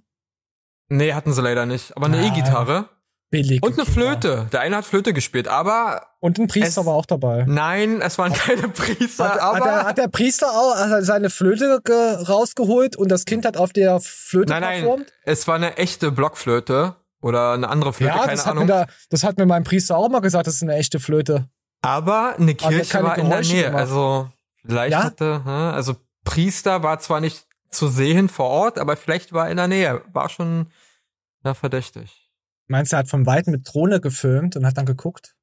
[0.90, 1.96] Nee, hatten sie leider nicht.
[1.96, 2.26] Aber eine Ah.
[2.28, 2.90] E-Gitarre.
[3.30, 3.64] Billig.
[3.64, 4.48] Und eine Flöte.
[4.52, 7.46] Der eine hat Flöte gespielt, aber Und ein Priester Es- war auch dabei.
[7.48, 11.30] nein, es waren keine Priester, Hat, aber hat, der, hat der Priester auch hat seine
[11.30, 11.96] Flöte ge,
[12.28, 15.14] rausgeholt und das Kind hat auf der Flöte nein, nein, performt?
[15.24, 18.68] es war eine echte Blockflöte oder eine andere Flöte, Ja, keine das hat, mir Ahnung.
[18.68, 21.48] da, das hat mir mein Priester auch mal gesagt, das ist eine echte Flöte.
[21.82, 23.80] aber eine Kirche war in der Nähe, gemacht.
[23.80, 24.30] also
[24.66, 25.04] vielleicht Ja?
[25.06, 29.58] hatte, hä, also Priester war zwar nicht zu sehen vor Ort, aber vielleicht war in
[29.58, 30.68] der Nähe, war schon
[31.44, 32.30] na, verdächtig.
[32.68, 35.36] Meinst du, er hat von Weitem mit Drohne gefilmt und hat dann geguckt?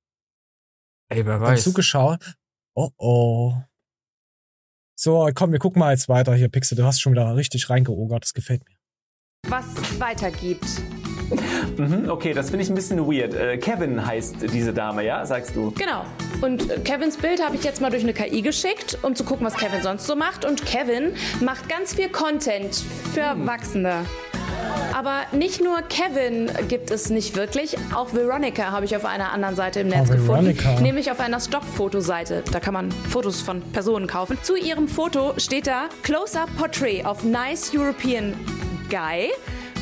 [1.11, 1.65] Ey, wer Dann weiß.
[1.65, 2.35] zugeschaut?
[2.75, 3.55] Oh oh.
[4.95, 6.77] So, komm, wir gucken mal jetzt weiter hier, Pixel.
[6.77, 8.77] Du hast schon wieder richtig reingeogert, das gefällt mir.
[9.49, 9.65] was
[9.99, 10.67] weitergibt.
[11.77, 13.35] Mhm, okay, das finde ich ein bisschen weird.
[13.35, 15.25] Äh, Kevin heißt diese Dame, ja?
[15.25, 15.71] Sagst du?
[15.79, 16.05] Genau.
[16.41, 19.47] Und äh, Kevins Bild habe ich jetzt mal durch eine KI geschickt, um zu gucken,
[19.47, 20.45] was Kevin sonst so macht.
[20.45, 22.83] Und Kevin macht ganz viel Content
[23.15, 24.05] für Erwachsene.
[24.93, 29.55] Aber nicht nur Kevin gibt es nicht wirklich, auch Veronica habe ich auf einer anderen
[29.55, 30.81] Seite im Netz Oh, gefunden, Veronica.
[30.81, 32.43] nämlich auf einer Stockfotoseite.
[32.51, 34.37] Da kann man Fotos von Personen kaufen.
[34.43, 38.35] Zu ihrem Foto steht da Close-up Portrait of nice European
[38.91, 39.31] guy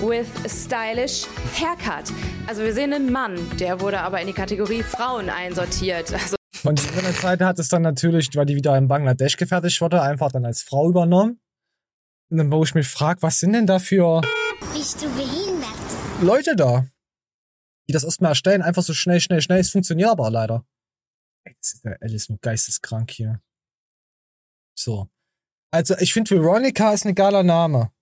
[0.01, 2.13] with a stylish haircut.
[2.47, 6.13] Also wir sehen einen Mann, der wurde aber in die Kategorie Frauen einsortiert.
[6.13, 9.81] Also Und die andere Seite hat es dann natürlich, weil die wieder in Bangladesch gefertigt
[9.81, 11.41] wurde, einfach dann als Frau übernommen.
[12.31, 14.21] Und dann, wo ich mich frage, was sind denn da für
[14.75, 15.67] Bist du behindert?
[16.21, 16.87] Leute da,
[17.89, 19.61] die das erstmal erstellen, einfach so schnell, schnell, schnell.
[19.61, 20.67] Es funktioniert aber leider.
[21.45, 23.41] Ey, das ist ja alles nur geisteskrank hier.
[24.75, 25.09] So.
[25.71, 27.93] Also, ich finde, Veronica ist ein geiler Name.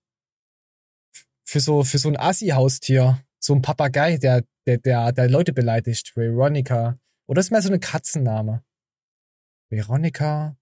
[1.55, 3.23] Für so, für so ein Assi-Haustier.
[3.39, 6.11] So ein Papagei, der, der, der, der Leute beleidigt.
[6.17, 6.99] Veronica.
[7.27, 8.61] Oder ist mehr so eine Katzenname?
[9.69, 10.57] Veronica.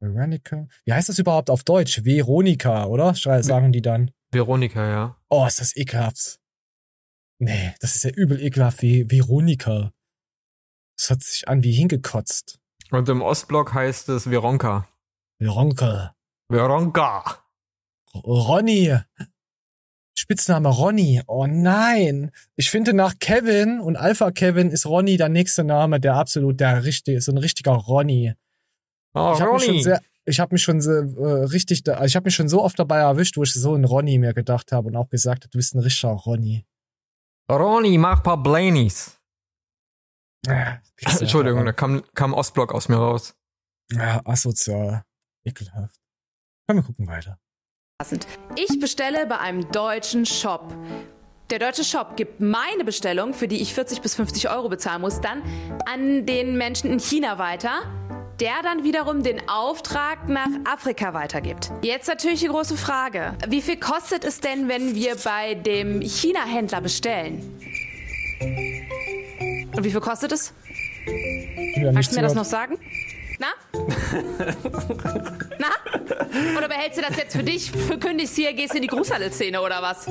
[0.00, 0.66] Veronica.
[0.86, 2.06] Wie heißt das überhaupt auf Deutsch?
[2.06, 3.14] Veronika, oder?
[3.14, 4.12] Sagen die dann.
[4.30, 5.20] Veronika, ja.
[5.28, 6.40] Oh, ist das ekelhaft.
[7.38, 9.92] Nee, das ist ja übel ekelhaft wie Veronika.
[10.96, 12.58] Das hört sich an wie hingekotzt.
[12.92, 14.88] Und im Ostblock heißt es Veronka.
[15.38, 16.16] Veronika.
[16.48, 17.44] Veronka.
[18.14, 18.96] Ronny.
[20.14, 21.22] Spitzname Ronny.
[21.26, 22.30] Oh nein.
[22.56, 26.84] Ich finde nach Kevin und Alpha Kevin ist Ronny der nächste Name, der absolut der
[26.84, 28.34] richtige, so ein richtiger Ronny.
[29.14, 29.82] Oh, ich habe mich schon Ronny.
[29.82, 32.78] sehr, ich habe mich schon sehr, äh, richtig, da, ich habe mich schon so oft
[32.78, 35.58] dabei erwischt, wo ich so ein Ronny mir gedacht habe und auch gesagt habe, du
[35.58, 36.66] bist ein richtiger Ronny.
[37.50, 39.16] Ronny, mach paar Blainies.
[40.48, 43.34] Ah, Pixel, Entschuldigung, da kam, kam Ostblock aus mir raus.
[43.92, 45.04] Ja, asozial.
[45.44, 46.00] Ekelhaft.
[46.66, 47.38] Komm, wir gucken weiter.
[48.56, 50.72] Ich bestelle bei einem deutschen Shop.
[51.50, 55.20] Der deutsche Shop gibt meine Bestellung, für die ich 40 bis 50 Euro bezahlen muss,
[55.20, 55.42] dann
[55.84, 57.82] an den Menschen in China weiter,
[58.38, 61.72] der dann wiederum den Auftrag nach Afrika weitergibt.
[61.82, 63.34] Jetzt natürlich die große Frage.
[63.48, 67.42] Wie viel kostet es denn, wenn wir bei dem China-Händler bestellen?
[69.76, 70.54] Und wie viel kostet es?
[71.76, 72.78] Ja, Kannst du mir das noch sagen?
[73.40, 73.46] Na?
[75.58, 75.68] Na?
[76.58, 80.06] Oder behältst du das jetzt für dich, verkündigst hier, gehst in die Grußhalle-Szene oder was?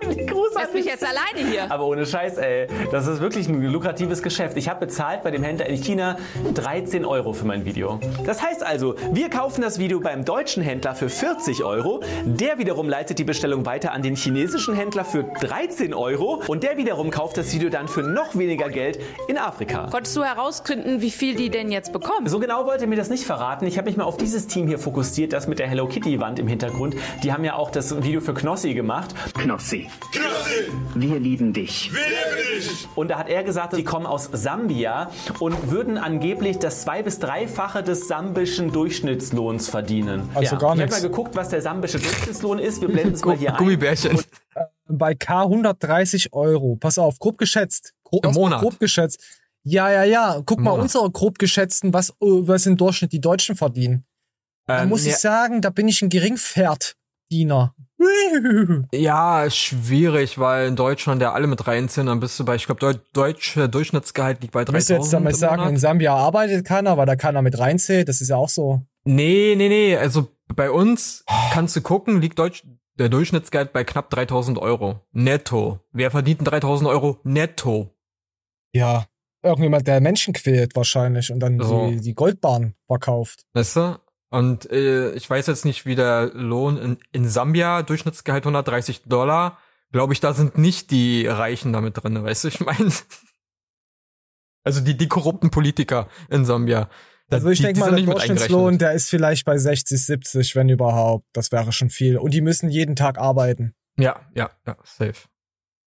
[0.54, 1.70] Lass mich jetzt alleine hier.
[1.70, 4.56] Aber ohne Scheiß, ey, das ist wirklich ein lukratives Geschäft.
[4.56, 6.16] Ich habe bezahlt bei dem Händler in China
[6.54, 8.00] 13 Euro für mein Video.
[8.26, 12.88] Das heißt also, wir kaufen das Video beim deutschen Händler für 40 Euro, der wiederum
[12.88, 17.36] leitet die Bestellung weiter an den chinesischen Händler für 13 Euro und der wiederum kauft
[17.36, 19.88] das Video dann für noch weniger Geld in Afrika.
[19.90, 22.28] Konntest du herausfinden, wie viel die denn jetzt bekommen?
[22.28, 23.66] So genau wollte mir das nicht verraten.
[23.66, 26.38] Ich habe mich mal auf dieses Team hier fokussiert, das mit der Hello Kitty Wand
[26.38, 26.96] im Hintergrund.
[27.22, 29.14] Die haben ja auch das Video für Knossi gemacht.
[29.34, 29.87] Knossi.
[30.94, 31.90] Wir lieben dich.
[32.94, 37.18] Und da hat er gesagt, sie kommen aus Sambia und würden angeblich das zwei- bis
[37.18, 40.28] dreifache des sambischen Durchschnittslohns verdienen.
[40.34, 41.02] Also gar ich habe nichts.
[41.02, 42.80] mal geguckt, was der sambische Durchschnittslohn ist.
[42.80, 43.58] Wir blenden es mal hier ein.
[43.58, 44.20] Gummibärchen.
[44.88, 46.76] Bei K 130 Euro.
[46.76, 47.92] Pass auf, grob geschätzt.
[48.04, 48.60] Grob, Im Monat.
[48.62, 49.22] Grob geschätzt.
[49.64, 50.40] Ja, ja, ja.
[50.46, 54.04] Guck mal, unsere grob geschätzten, was, äh, was im Durchschnitt die Deutschen verdienen.
[54.66, 57.74] Da Ähm, muss ja, ich sagen, da bin ich ein Geringpferddiener.
[58.92, 62.80] Ja, schwierig, weil in Deutschland ja alle mit reinziehen, dann bist du bei, ich glaube,
[62.80, 65.70] Deu deutsche Durchschnittsgehalt liegt bei Du musst 3000 jetzt damit sagen, Monat.
[65.70, 68.08] in Sambia arbeitet keiner, weil da keiner mit reinzählt.
[68.08, 68.82] Das ist ja auch so.
[69.04, 72.64] Nee, nee, nee, also bei uns kannst du gucken, liegt Deutsch,
[72.98, 75.00] der Durchschnittsgehalt bei knapp 3000 Euro.
[75.12, 75.80] Netto.
[75.92, 77.94] Wer verdient denn 3000 Euro netto?
[78.72, 79.06] Ja.
[79.42, 81.88] Irgendjemand, der Menschen quält wahrscheinlich und dann So.
[81.88, 83.44] die, die Goldbahn verkauft.
[83.54, 83.98] Weißt du?
[84.30, 89.58] Und äh, ich weiß jetzt nicht, wie der Lohn in, in Sambia, Durchschnittsgehalt 130 Dollar.
[89.90, 92.92] Glaube ich, da sind nicht die Reichen damit drin, weißt du, ich meine.
[94.64, 96.90] Also die, die korrupten Politiker in Sambia.
[97.30, 101.26] Also ich denke mal, der Durchschnittslohn, der ist vielleicht bei 60, 70, wenn überhaupt.
[101.32, 102.18] Das wäre schon viel.
[102.18, 103.74] Und die müssen jeden Tag arbeiten.
[103.96, 105.28] Ja, ja, ja, safe.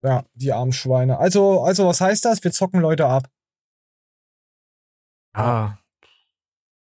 [0.03, 1.19] Ja, die armen Schweine.
[1.19, 2.43] Also, also was heißt das?
[2.43, 3.27] Wir zocken Leute ab.
[5.33, 5.77] Ah,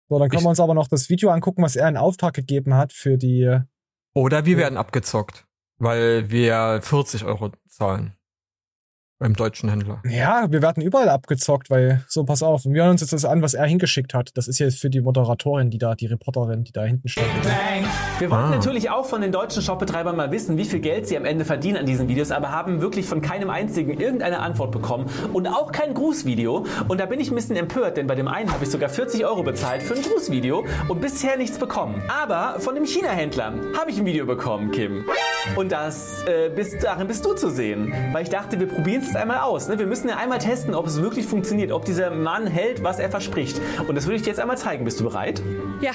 [0.07, 2.33] So, dann können Ich- wir uns aber noch das Video angucken, was er in Auftrag
[2.33, 3.59] gegeben hat für die.
[4.13, 5.45] Oder wir werden abgezockt,
[5.77, 8.15] weil wir 40 Euro zahlen.
[9.17, 10.01] Beim deutschen Händler.
[10.09, 12.65] Ja, wir werden überall abgezockt, weil, so, pass auf.
[12.65, 14.31] Und wir hören uns jetzt das an, was er hingeschickt hat.
[14.35, 17.23] Das ist jetzt für die Moderatorin, die da, die Reporterin, die da hinten steht.
[18.19, 18.49] Wir wollten Ah.
[18.49, 21.77] natürlich auch von den deutschen Shopbetreibern mal wissen, wie viel Geld sie am Ende verdienen
[21.77, 25.93] an diesen Videos, aber haben wirklich von keinem einzigen irgendeine Antwort bekommen und auch kein
[25.93, 26.65] Grußvideo.
[26.89, 29.25] Und da bin ich ein bisschen empört, denn bei dem einen habe ich sogar 40
[29.25, 32.01] Euro bezahlt für ein Grußvideo und bisher nichts bekommen.
[32.09, 35.05] Aber von dem China-Händler habe ich ein Video bekommen, Kim.
[35.55, 37.93] Und das, äh, bist, darin bist du zu sehen.
[38.11, 39.67] Weil ich dachte, wir probieren es jetzt einmal aus.
[39.67, 39.79] Ne?
[39.79, 43.09] Wir müssen ja einmal testen, ob es wirklich funktioniert, ob dieser Mann hält, was er
[43.09, 43.61] verspricht.
[43.87, 44.85] Und das würde ich dir jetzt einmal zeigen.
[44.85, 45.41] Bist du bereit?
[45.81, 45.91] Ja.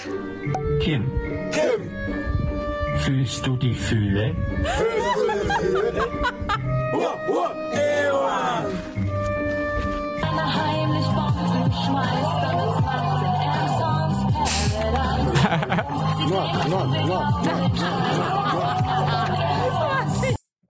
[0.80, 1.10] Kim.
[1.50, 1.90] Kim.
[2.98, 4.34] Fühlst du die Fühle?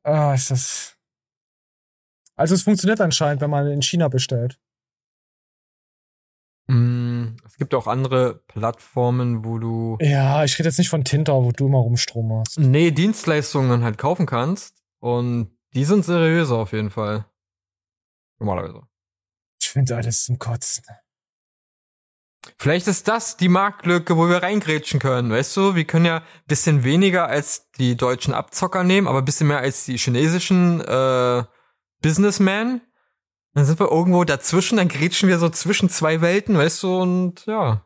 [0.03, 1.00] Ah, ist das.
[2.41, 4.59] Also es funktioniert anscheinend, wenn man in China bestellt.
[6.69, 11.35] Mm, Es gibt auch andere Plattformen, wo du Ja, ich rede jetzt nicht von Tinder,
[11.35, 12.59] wo du immer Rumstrom hast.
[12.59, 14.83] nee, Dienstleistungen halt kaufen kannst.
[15.01, 17.27] Und die sind seriöser auf jeden Fall.
[18.39, 18.87] Normalerweise.
[19.61, 20.85] Ich finde alles zum Kotzen.
[22.59, 25.31] Vielleicht ist das die Marktlücke, wo wir reingrätschen können.
[25.31, 29.59] Weißt du, wir können ja bisschen weniger als die deutschen Abzocker nehmen, aber bisschen mehr
[29.59, 31.45] als die chinesischen äh,
[32.01, 32.83] Businessmen.
[33.55, 37.47] Dann sind wir irgendwo dazwischen, dann grätschen wir so zwischen zwei Welten, weißt du, und
[37.47, 37.85] ja.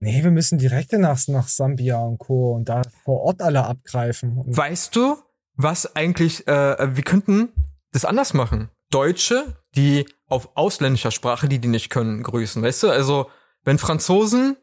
[0.00, 2.54] Nee, wir müssen direkt nach, nach Sambia und Co.
[2.54, 4.42] und da vor Ort alle abgreifen.
[4.44, 5.16] Weißt du,
[5.54, 7.50] was eigentlich, äh, wir könnten
[7.92, 8.70] das anders machen.
[8.90, 12.90] Deutsche, die auf ausländischer Sprache, die die nicht können, grüßen, weißt du?
[12.90, 13.30] Also,
[13.62, 14.56] wenn Franzosen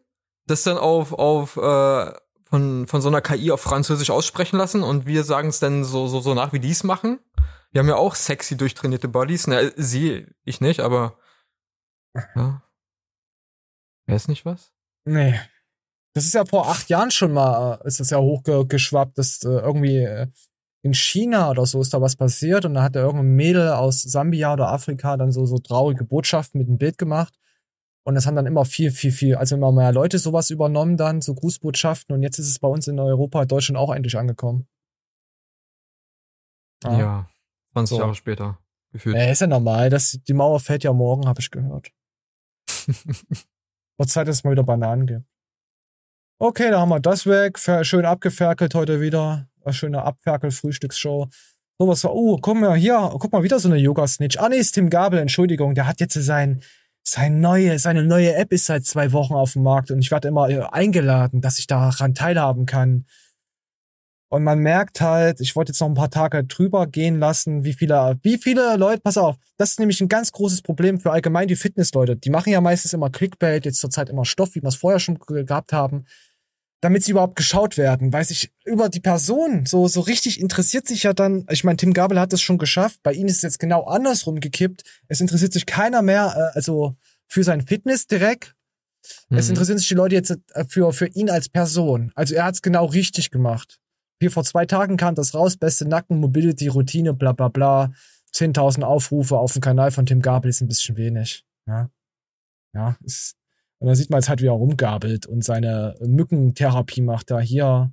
[0.45, 2.11] das dann auf, auf äh,
[2.49, 6.07] von, von so einer KI auf Französisch aussprechen lassen und wir sagen es dann so,
[6.07, 7.19] so, so nach, wie die es machen.
[7.71, 9.47] Wir haben ja auch sexy durchtrainierte Bodies.
[9.47, 11.17] Na, sie, ich nicht, aber
[12.35, 12.61] ja.
[14.05, 14.73] Wäre es nicht was?
[15.05, 15.39] Nee.
[16.13, 19.49] Das ist ja vor acht Jahren schon mal, äh, ist das ja hochgeschwappt, dass äh,
[19.49, 20.27] irgendwie äh,
[20.83, 24.01] in China oder so ist da was passiert und da hat da irgendein Mädel aus
[24.01, 27.37] Sambia oder Afrika dann so, so traurige Botschaften mit einem Bild gemacht.
[28.03, 31.21] Und das haben dann immer viel, viel, viel, also immer mehr Leute sowas übernommen dann,
[31.21, 32.15] so Grußbotschaften.
[32.15, 34.67] Und jetzt ist es bei uns in Europa, Deutschland auch endlich angekommen.
[36.83, 37.29] Ja.
[37.73, 38.01] 20 So.
[38.01, 38.57] Jahre später.
[38.91, 39.15] Gefühlt.
[39.15, 39.89] Ja, ist ja normal.
[39.89, 41.91] Das, die Mauer fällt ja morgen, habe ich gehört.
[43.97, 45.25] Wird Zeit, dass es mal wieder Bananen gibt.
[46.39, 47.59] Okay, da haben wir das weg.
[47.85, 49.47] Schön abgeferkelt heute wieder.
[49.63, 51.29] Eine schöne Abferkel-Frühstücksshow.
[51.77, 54.37] So was war, oh, guck mal hier, guck mal, wieder so eine Yoga-Snitch.
[54.37, 55.75] Ah, nee, ist Tim Gabel, Entschuldigung.
[55.75, 56.61] Der hat jetzt sein,
[57.03, 60.27] sein neue, seine neue App ist seit zwei Wochen auf dem Markt und ich werde
[60.27, 63.05] immer äh, eingeladen, dass ich daran teilhaben kann.
[64.31, 67.73] Und man merkt halt, ich wollte jetzt noch ein paar Tage drüber gehen lassen, wie
[67.73, 71.49] viele, wie viele Leute, pass auf, das ist nämlich ein ganz großes Problem für allgemein
[71.49, 72.15] die Fitnessleute.
[72.15, 75.19] Die machen ja meistens immer Clickbait, jetzt zurzeit immer Stoff, wie wir es vorher schon
[75.19, 76.05] ge- gehabt haben,
[76.79, 81.03] damit sie überhaupt geschaut werden, weil sich über die Person so, so richtig interessiert sich
[81.03, 83.59] ja dann, ich meine, Tim Gabel hat das schon geschafft, bei ihm ist es jetzt
[83.59, 84.83] genau andersrum gekippt.
[85.09, 86.95] Es interessiert sich keiner mehr, äh, also
[87.27, 88.55] für sein Fitness direkt.
[89.29, 89.51] Es Mhm.
[89.51, 92.13] interessieren sich die Leute jetzt äh, für, für ihn als Person.
[92.15, 93.80] Also er hat es genau richtig gemacht.
[94.21, 97.91] Hier vor zwei Tagen kam das raus, beste Nacken, Mobility, Routine, bla bla bla.
[98.35, 101.43] 10.000 Aufrufe auf dem Kanal von Tim Gabel ist ein bisschen wenig.
[101.67, 101.89] Ja,
[102.75, 103.35] ja ist,
[103.79, 107.91] und da sieht man jetzt halt, wie er rumgabelt und seine Mückentherapie macht da hier.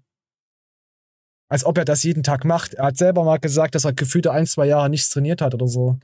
[1.50, 2.74] Als ob er das jeden Tag macht.
[2.74, 5.66] Er hat selber mal gesagt, dass er gefühlte ein, zwei Jahre nichts trainiert hat oder
[5.66, 5.98] so.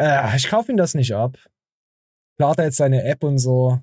[0.00, 1.36] Äh, ich kaufe ihm das nicht ab.
[2.36, 3.82] Klar hat er jetzt seine App und so.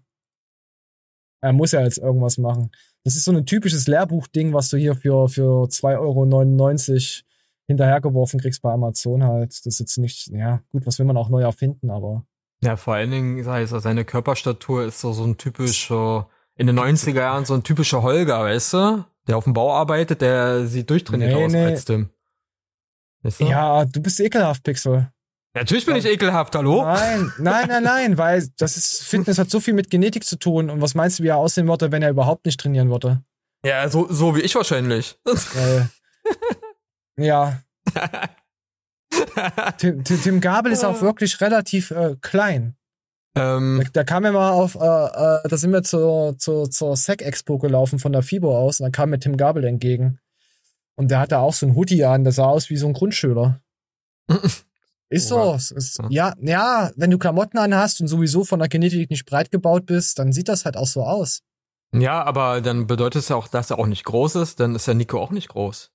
[1.46, 2.72] Er muss ja jetzt irgendwas machen.
[3.04, 7.26] Das ist so ein typisches Lehrbuchding, was du hier für, für 2,99 Euro
[7.68, 9.52] hinterhergeworfen kriegst bei Amazon halt.
[9.52, 12.26] Das ist jetzt nicht, ja, gut, was will man auch neu erfinden, aber.
[12.64, 16.66] Ja, vor allen Dingen, sag ich, so, seine Körperstatur ist so, so ein typischer, in
[16.66, 19.06] den 90er Jahren so ein typischer Holger, weißt du?
[19.28, 21.76] Der auf dem Bau arbeitet, der sieht durchtrainiert Nee, aus nee.
[21.86, 22.10] Tim.
[23.22, 23.46] Weißt du?
[23.46, 25.12] Ja, du bist ekelhaft, Pixel.
[25.56, 26.84] Natürlich bin ich ekelhaft, hallo?
[26.84, 30.70] Nein, nein, nein, nein, weil das ist, Fitness hat so viel mit Genetik zu tun.
[30.70, 33.24] Und was meinst du, wie er aussehen würde, wenn er überhaupt nicht trainieren würde?
[33.66, 35.18] Ja, so, so wie ich wahrscheinlich.
[35.24, 35.90] Weil,
[37.18, 37.62] ja.
[39.78, 42.76] Tim, Tim, Tim Gabel ist auch wirklich relativ äh, klein.
[43.36, 46.98] Ähm, Da, da kam er mal auf, äh, äh, da sind wir zur, zur, zur
[46.98, 50.20] Sec Expo gelaufen von der FIBO aus und dann kam mir Tim Gabel entgegen.
[50.96, 53.62] Und der hatte auch so ein Hoodie an, der sah aus wie so ein Grundschüler.
[55.10, 55.38] Ist so.
[55.38, 55.56] Oha.
[55.56, 59.52] Es Ist, ja, ja, wenn du Klamotten anhast und sowieso von der Genetik nicht breit
[59.52, 61.42] gebaut bist, dann sieht das halt auch so aus.
[61.94, 64.88] ja, aber dann bedeutet es ja auch, dass er auch nicht groß ist, dann ist
[64.88, 65.92] ja Nico auch nicht groß.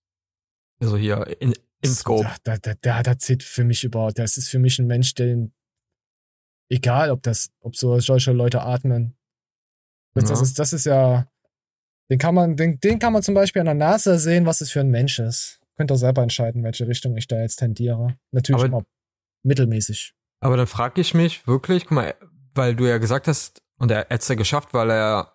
[0.80, 2.30] Also hier in, in Scope.
[2.44, 5.52] Da, da, da, da zählt für mich überhaupt, das ist für mich ein Mensch, den,
[6.70, 9.16] egal ob das, ob so solche Leute atmen.
[10.14, 10.42] Das, das Ja.
[10.44, 11.26] ist, das ist ja,
[12.10, 14.70] den kann man, den, den kann man zum Beispiel an der Nase sehen, was es
[14.70, 15.60] für ein Mensch ist.
[15.76, 18.16] Könnt ihr selber entscheiden, welche Richtung ich da jetzt tendiere.
[18.32, 18.84] Natürlich Aber- immer
[19.42, 20.14] mittelmäßig.
[20.40, 22.14] Aber dann frage ich mich wirklich, guck mal,
[22.54, 25.32] weil du ja gesagt hast, und er hat es ja geschafft, weil er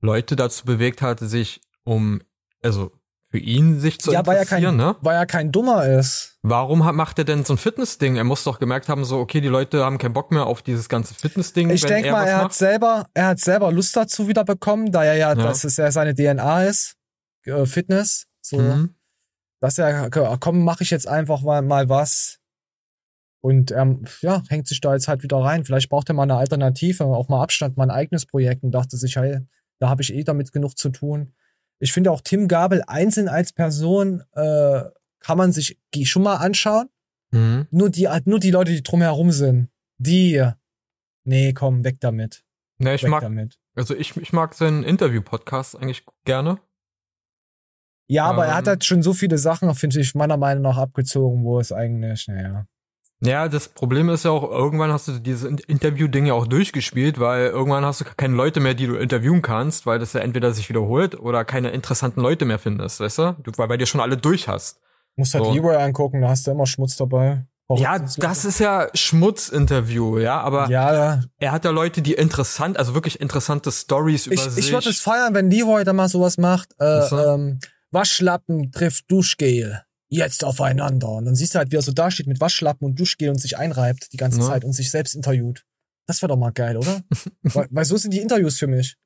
[0.00, 2.20] Leute dazu bewegt hat, sich um,
[2.62, 2.92] also
[3.30, 4.96] für ihn sich zu ja, weil er kein, interessieren, ne?
[5.02, 6.38] weil er kein Dummer ist.
[6.42, 8.16] Warum hat, macht er denn so ein Fitness-Ding?
[8.16, 10.88] Er muss doch gemerkt haben, so, okay, die Leute haben keinen Bock mehr auf dieses
[10.88, 11.68] ganze Fitness-Ding.
[11.70, 12.54] Ich denke mal, er hat macht.
[12.54, 15.34] selber, er hat selber Lust dazu wieder bekommen, da er ja, Ja.
[15.34, 16.94] dass es ja seine DNA ist,
[17.44, 18.94] äh, Fitness, so, Mhm.
[19.60, 20.08] dass er,
[20.40, 22.37] komm, mache ich jetzt einfach mal, mal was.
[23.40, 25.64] Und ähm, ja, hängt sich da jetzt halt wieder rein.
[25.64, 28.96] Vielleicht braucht er mal eine Alternative, auch mal Abstand, mal ein eigenes Projekt und dachte
[28.96, 29.40] sich, hey,
[29.78, 31.32] da habe ich eh damit genug zu tun.
[31.78, 34.82] Ich finde auch Tim Gabel einzeln als Person äh,
[35.20, 36.88] kann man sich schon mal anschauen.
[37.30, 37.68] Mhm.
[37.70, 40.44] Nur die, nur die Leute, die drumherum sind, die,
[41.24, 42.44] nee, komm, weg damit.
[42.78, 43.58] Ne, ich weg mag, damit.
[43.76, 46.58] also ich, ich mag seinen Interview-Podcast eigentlich gerne.
[48.10, 48.68] Ja, aber er hat Ähm.
[48.68, 52.66] halt schon so viele Sachen, finde ich, meiner Meinung nach abgezogen, wo es eigentlich, naja.
[53.20, 57.18] Ja, das Problem ist ja auch, irgendwann hast du dieses In- Interview-Ding ja auch durchgespielt,
[57.18, 60.52] weil irgendwann hast du keine Leute mehr, die du interviewen kannst, weil das ja entweder
[60.52, 63.36] sich wiederholt oder keine interessanten Leute mehr findest, weißt du?
[63.42, 64.78] du weil, weil du schon alle durch hast.
[65.16, 65.52] Musst halt So.
[65.52, 67.44] Leroy angucken, da hast du immer Schmutz dabei.
[67.76, 72.94] Ja, das ist ja Schmutzinterview, ja, aber Ja, er hat ja Leute, die interessant, also
[72.94, 74.66] wirklich interessante Stories über ich, sich.
[74.66, 76.70] ich würde es feiern, wenn Leroy da mal sowas macht.
[76.80, 77.58] Äh, ähm,
[77.90, 79.82] Waschlappen trifft Duschgel.
[80.10, 81.08] Jetzt aufeinander.
[81.10, 83.38] Und dann siehst du halt, wie er so da steht mit Waschlappen und Duschgel und
[83.40, 84.46] sich einreibt die ganze Ja.
[84.46, 85.64] Zeit und sich selbst interviewt.
[86.06, 87.02] Das wäre doch mal geil, oder?
[87.42, 88.96] weil, weil so sind die Interviews für mich.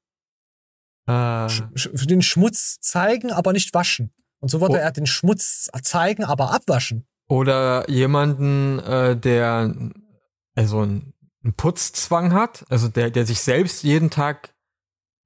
[1.09, 4.13] äh, Sch sch den Schmutz zeigen, aber nicht waschen.
[4.41, 4.79] Und so würde Oh.
[4.79, 7.07] er den Schmutz zeigen, aber abwaschen.
[7.29, 9.75] oder jemanden, äh, der
[10.55, 11.15] also einen
[11.57, 14.52] Putzzwang hat, also der, der sich selbst jeden Tag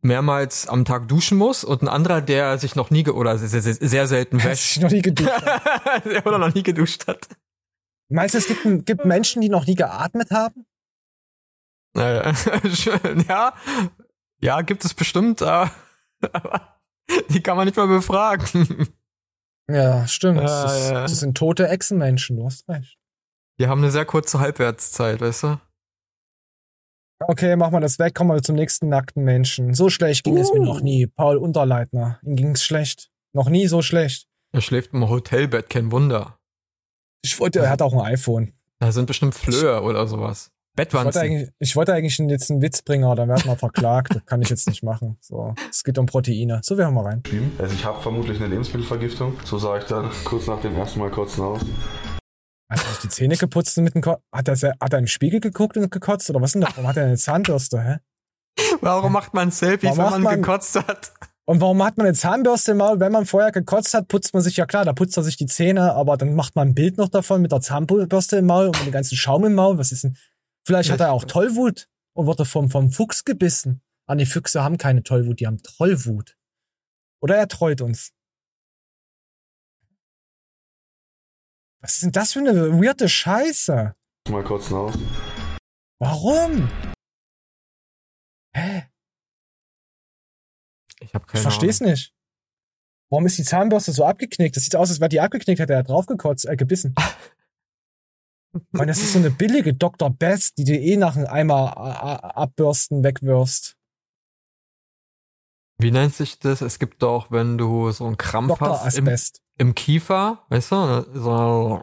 [0.07, 3.75] mehrmals am Tag duschen muss und ein anderer, der sich noch nie oder sehr, sehr,
[3.75, 4.77] sehr selten wäscht.
[4.77, 6.23] ich noch nie geduscht habe.
[6.25, 7.29] oder noch nie geduscht hat.
[8.09, 10.67] Meinst du, es gibt, gibt Menschen, die noch nie geatmet haben?
[11.97, 12.33] Äh,
[13.29, 13.55] ja,
[14.41, 15.67] ja, gibt es bestimmt, äh,
[16.33, 16.79] aber
[17.31, 18.89] die kann man nicht mal befragen.
[19.69, 20.39] Ja, stimmt.
[20.39, 21.03] Ja, das, ist, ja.
[21.03, 22.99] das sind tote Echsenmenschen, du hast recht.
[23.59, 25.61] Die haben eine sehr kurze Halbwertszeit, weißt du?
[27.21, 29.73] Okay, machen wir das weg, kommen wir zum nächsten nackten Menschen.
[29.75, 30.65] So schlecht ging es mir Uh.
[30.65, 31.07] noch nie.
[31.07, 32.19] Paul Unterleitner.
[32.23, 33.11] Ihm ging's schlecht.
[33.33, 34.27] Noch nie so schlecht.
[34.53, 36.39] Er schläft im Hotelbett, kein Wunder.
[37.23, 38.53] Ich wollte, er hat auch ein iPhone.
[38.79, 40.51] Da sind bestimmt Flöhe oder sowas.
[40.79, 41.23] Ich wollte, Bettwanzen.
[41.23, 44.15] eigentlich, ich wollte eigentlich jetzt einen Witz bringen, aber dann werden wir verklagt.
[44.15, 45.17] Das kann ich jetzt nicht machen.
[45.23, 46.61] So, es geht um Proteine.
[46.63, 47.23] So, wir hören mal rein.
[47.59, 49.33] Also ich habe vermutlich eine Lebensmittelvergiftung.
[49.45, 51.63] So sah ich dann kurz nach dem ersten Mal kotzen aus.
[52.69, 55.07] Hat er sich die Zähne geputzt und mit dem Ko hat, er, hat er im
[55.07, 56.29] Spiegel geguckt und gekotzt?
[56.31, 56.71] Oder was denn das?
[56.77, 57.99] Warum hat er eine Zahnbürste, hä?
[58.81, 61.13] Warum macht man Selfies, Warum wenn man, man- gekotzt hat?
[61.49, 62.99] Und warum hat man eine Zahnbürste im Maul?
[62.99, 65.47] Wenn man vorher gekotzt hat, putzt man sich, ja klar, da putzt er sich die
[65.47, 68.77] Zähne, aber dann macht man ein Bild noch davon mit der Zahnbürste im Maul und
[68.79, 69.79] mit dem ganzen Schaum im Maul.
[69.79, 70.17] Was ist denn?
[70.67, 73.81] Vielleicht hat er auch Tollwut und wurde vom, vom Fuchs gebissen.
[74.09, 76.37] Ah, nee, Füchse haben keine Tollwut, die haben Tollwut.
[77.21, 78.11] Oder er trollt uns.
[81.81, 83.95] Was ist denn das für eine weirde Scheiße?
[84.29, 84.95] Mal kotzen aus.
[86.01, 86.69] Warum?
[88.55, 88.87] Hä?
[91.01, 91.93] Ich habe Ich keine versteh's Ahnung.
[91.93, 92.13] nicht.
[93.11, 94.57] Warum ist die Zahnbürste so abgeknickt?
[94.57, 96.95] Das sieht aus, als wäre die abgeknickt, hätte er draufgekotzt, äh, gebissen.
[98.73, 100.11] Mann, das ist so eine billige Dr.
[100.11, 103.77] Best, die du eh nach einem Eimer a- a- abbürsten wegwirfst.
[105.79, 106.63] Wie nennt sich das?
[106.63, 108.83] Es gibt doch, wenn du so einen Krampf Dr.
[108.85, 109.09] hast im,
[109.59, 110.77] im Kiefer, weißt du?
[110.77, 111.79] ne, So,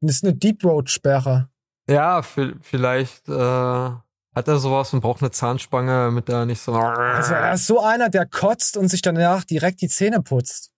[0.00, 1.50] Das ist eine Deep Road Sperre.
[1.88, 6.72] ja, vi- vielleicht äh, hat er sowas und braucht eine Zahnspange, mit der nicht so.
[6.74, 10.72] Also er ist so einer, der kotzt und sich danach direkt die Zähne putzt.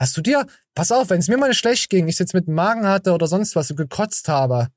[0.00, 2.54] Hast du dir, pass auf, wenn es mir mal schlecht ging, ich jetzt mit dem
[2.54, 4.68] Magen hatte oder sonst was und gekotzt habe,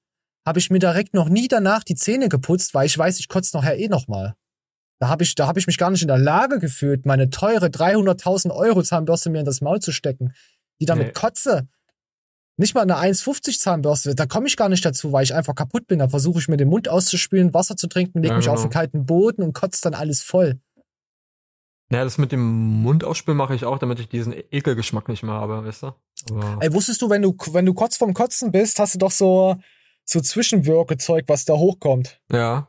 [0.48, 3.58] habe ich mir direkt noch nie danach die Zähne geputzt, weil ich weiß, ich kotze
[3.58, 4.34] nachher eh nochmal.
[5.00, 7.68] Da habe ich, da habe ich mich gar nicht in der Lage gefühlt, meine teure
[7.68, 10.34] 300.000 Euro Zahnbürste mir in das Maul zu stecken,
[10.80, 11.14] die damit Nee.
[11.14, 11.68] Kotze
[12.56, 14.16] Nicht mal eine 1,50 Zahnbürste.
[14.16, 16.00] Da komme ich gar nicht dazu, weil ich einfach kaputt bin.
[16.00, 18.68] Da versuche ich mir den Mund auszuspülen, Wasser zu trinken, leg Ja, mich auf genau.
[18.70, 20.60] den kalten Boden und kotze dann alles voll.
[21.89, 25.36] Naja, das mit dem Mund ausspülen mache ich auch, damit ich diesen Ekelgeschmack nicht mehr
[25.36, 25.88] habe, weißt du?
[26.32, 29.12] Aber Ey, wusstest du, wenn du, wenn du kurz vorm Kotzen bist, hast du doch
[29.12, 29.58] so,
[30.10, 32.20] so Zwischenwirkezeug, was da hochkommt.
[32.32, 32.68] ja.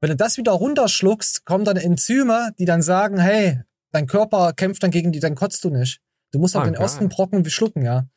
[0.00, 3.60] Wenn du das wieder runterschluckst, kommen dann Enzyme, die dann sagen, hey,
[3.92, 6.00] dein Körper kämpft dann gegen die, dann kotzt du nicht.
[6.32, 6.82] Du musst auch Ah, den geil.
[6.82, 8.08] ersten Brocken schlucken, ja.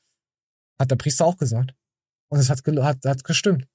[0.79, 1.75] Hat der Priester auch gesagt.
[2.29, 3.67] Und es hat, hat, hat gestimmt.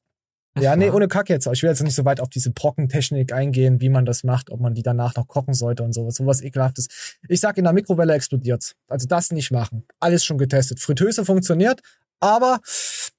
[0.58, 1.46] Ja, nee, ohne Kack jetzt.
[1.46, 4.58] Ich will jetzt nicht so weit auf diese Brockentechnik eingehen, wie man das macht, ob
[4.58, 6.16] man die danach noch kochen sollte und sowas.
[6.16, 6.88] Sowas ekelhaftes.
[7.28, 8.74] Ich sag, in der Mikrowelle explodiert's.
[8.88, 9.86] Also das nicht machen.
[10.00, 10.80] Alles schon getestet.
[10.80, 11.80] Fritteuse funktioniert,
[12.18, 12.58] aber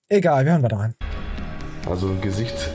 [0.09, 0.95] egal, wir hören weiter rein.
[1.87, 2.69] Also Gesicht.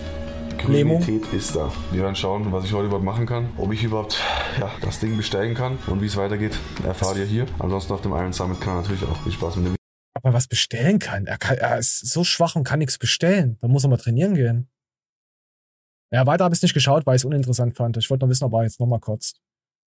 [0.68, 1.00] Lähmung.
[1.00, 1.72] Grünität ist da.
[1.92, 3.50] Wir werden schauen, was ich heute überhaupt machen kann.
[3.56, 4.20] Ob ich überhaupt
[4.58, 7.46] ja, das Ding besteigen kann und wie es weitergeht, erfahrt ihr hier.
[7.58, 9.76] Ansonsten auf dem Iron Summit kann natürlich auch viel Spaß mit dem
[10.14, 11.26] Ob er was bestellen kann.
[11.26, 13.58] Er, kann, er ist so schwach und kann nichts bestellen.
[13.60, 14.68] Da muss er mal trainieren gehen.
[16.12, 17.96] Ja, weiter habe ich nicht geschaut, weil ich es uninteressant fand.
[17.96, 19.40] Ich wollte noch wissen, ob er jetzt noch mal kotzt.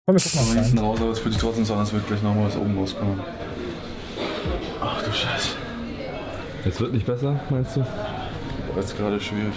[0.06, 0.86] Komm, wir gucken mal hinten rein.
[0.86, 3.20] raus, aber es fühlt sich trotzdem so an, als würde gleich nochmal was oben rauskommen.
[4.80, 5.56] Ach du Scheiße.
[6.64, 7.86] Es wird nicht besser, meinst du?
[8.76, 9.54] Das ist gerade schwierig.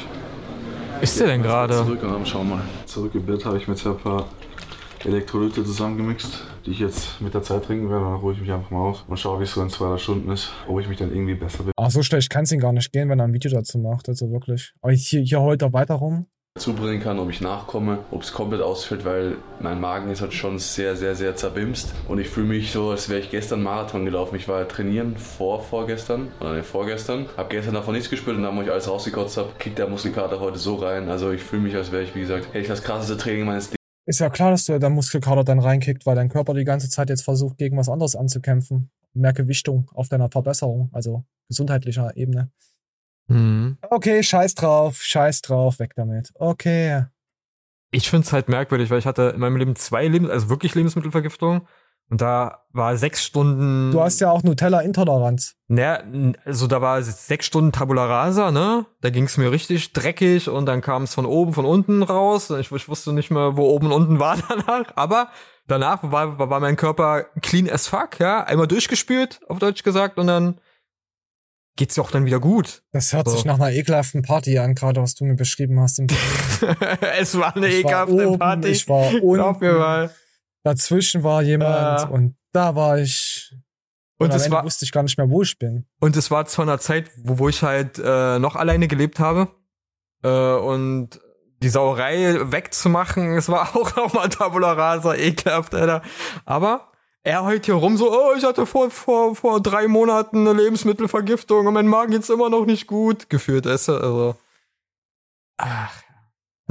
[1.02, 1.74] Ist der denn gerade?
[1.74, 2.64] Zurück schauen wir mal.
[2.86, 4.30] Zurück im Bett habe ich mir jetzt ein paar
[5.04, 8.06] Elektrolyte zusammengemixt, die ich jetzt mit der Zeit trinken werde.
[8.06, 9.98] Dann ruhe ich mich einfach mal aus und schaue, wie es so in zwei drei
[9.98, 11.74] Stunden ist, ob ich mich dann irgendwie besser bin.
[11.76, 14.08] Ach, so schlecht kann es ihn gar nicht gehen, wenn er ein Video dazu macht.
[14.08, 14.74] Also wirklich.
[14.82, 16.28] Aber hier, hier heult er weiter rum.
[16.60, 20.60] Zubringen kann, ob ich nachkomme, ob es komplett ausfällt, weil mein Magen ist halt schon
[20.60, 21.94] sehr, sehr, sehr zerbimst.
[22.08, 24.36] Und ich fühle mich so, als wäre ich gestern Marathon gelaufen.
[24.36, 27.28] Ich war trainieren vor vorgestern oder ne, vorgestern.
[27.38, 30.40] Hab gestern davon nichts gespürt und dann, wo ich alles rausgekotzt habe, kickt der Muskelkater
[30.40, 31.10] heute so rein.
[31.10, 33.68] Also ich fühle mich, als wäre ich, wie gesagt, hätte ich das krasseste Training meines
[33.68, 33.78] Lebens.
[34.06, 37.10] Ist ja klar, dass der, der Muskelkater dann reinkickt, weil dein Körper die ganze Zeit
[37.10, 38.92] jetzt versucht, gegen was anderes anzukämpfen.
[39.14, 42.52] Mehr Gewichtung auf deiner Verbesserung, also gesundheitlicher Ebene.
[43.30, 43.78] Mhm.
[43.90, 46.32] Okay, scheiß drauf, scheiß drauf, weg damit.
[46.36, 47.06] Okay.
[47.92, 51.68] Ich find's halt merkwürdig, weil ich hatte in meinem Leben zwei Lebens also wirklich Lebensmittelvergiftung.
[52.12, 53.92] Und da war sechs Stunden.
[53.92, 55.56] Du hast ja auch Nutella-Intoleranz.
[55.68, 56.02] Naja,
[56.44, 58.88] also da war sechs Stunden Tabula Rasa, ne?
[59.02, 62.50] Da ging's mir richtig dreckig und dann kam es von oben, von unten raus.
[62.50, 64.92] Ich, ich wusste nicht mehr, wo oben und unten war danach.
[64.96, 65.30] Aber
[65.68, 68.44] danach war, war mein Körper clean as fuck, ja?
[68.44, 70.60] Einmal durchgespült, auf Deutsch gesagt, und dann
[71.80, 72.84] geht's ja auch dann wieder gut.
[72.92, 73.36] Das hört So.
[73.36, 75.98] sich nach einer ekelhaften Party an, gerade was du mir beschrieben hast.
[76.00, 76.08] Im
[77.20, 78.68] es war eine Ich war ekelhafte oben, Party.
[78.68, 79.80] Ich war Glaub mir unten.
[79.80, 80.16] mal.
[80.64, 82.08] Dazwischen war jemand Ja.
[82.08, 83.52] und da war ich.
[84.18, 85.86] Und, Und am es Ende war- wusste ich gar nicht mehr, wo ich bin.
[86.02, 89.48] Und es war zu einer Zeit, wo, wo ich halt äh, noch alleine gelebt habe.
[90.24, 91.22] Äh, und
[91.64, 96.02] die Sauerei wegzumachen, es war auch nochmal Tabula Rasa, ekelhaft, Alter.
[96.46, 96.92] Aber
[97.24, 101.68] er heult hier rum so, oh, ich hatte vor, vor, vor drei Monaten eine Lebensmittelvergiftung
[101.68, 104.36] und mein Magen geht's immer noch nicht gut gefühlt, du, also.
[105.58, 106.04] Ach.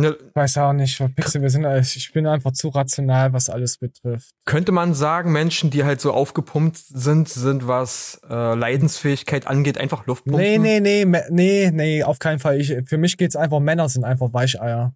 [0.00, 3.78] Ne, Ich weiß auch nicht, Pixel, wir sind, ich bin einfach zu rational, was alles
[3.78, 4.30] betrifft.
[4.44, 10.06] könnte man sagen, Menschen, die halt so aufgepumpt sind, sind, was äh, Leidensfähigkeit angeht, einfach
[10.06, 10.40] Luftpumpen?
[10.40, 12.60] Nee, nee, nee, nee, nee, auf keinen Fall.
[12.60, 14.94] Ich, für mich geht's einfach, Männer sind einfach Weicheier.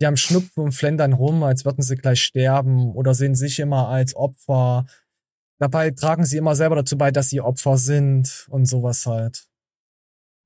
[0.00, 3.88] Die haben Schnupfen und flendern rum, als würden sie gleich sterben oder sehen sich immer
[3.88, 4.86] als Opfer.
[5.60, 9.46] Dabei tragen sie immer selber dazu bei, dass sie Opfer sind und sowas halt.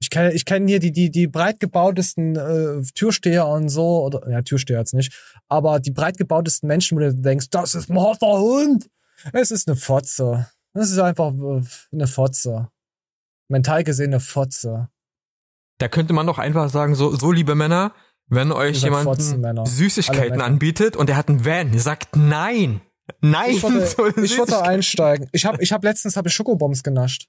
[0.01, 4.31] Ich kenne ich kenn hier die, die, die breit gebautesten äh, Türsteher und so, oder
[4.31, 5.13] ja, Türsteher jetzt nicht,
[5.49, 8.89] aber die breit gebautesten Menschen, wo du denkst, das ist ein harter Hund.
[9.33, 10.49] Es ist eine Fotze.
[10.75, 12.69] Es ist einfach äh, eine Fotze.
[13.49, 14.89] Mental gesehen eine Fotze.
[15.79, 17.95] Da könnte man doch einfach sagen, so, so liebe Männer,
[18.29, 19.21] wenn euch jemand
[19.69, 22.81] Süßigkeiten anbietet und er hat einen Van, ihr sagt nein.
[23.21, 23.51] Nein.
[23.53, 25.29] Ich wollte, zu ich wollte einsteigen.
[25.33, 27.29] Ich habe ich hab letztens hab ich Schokobombs genascht.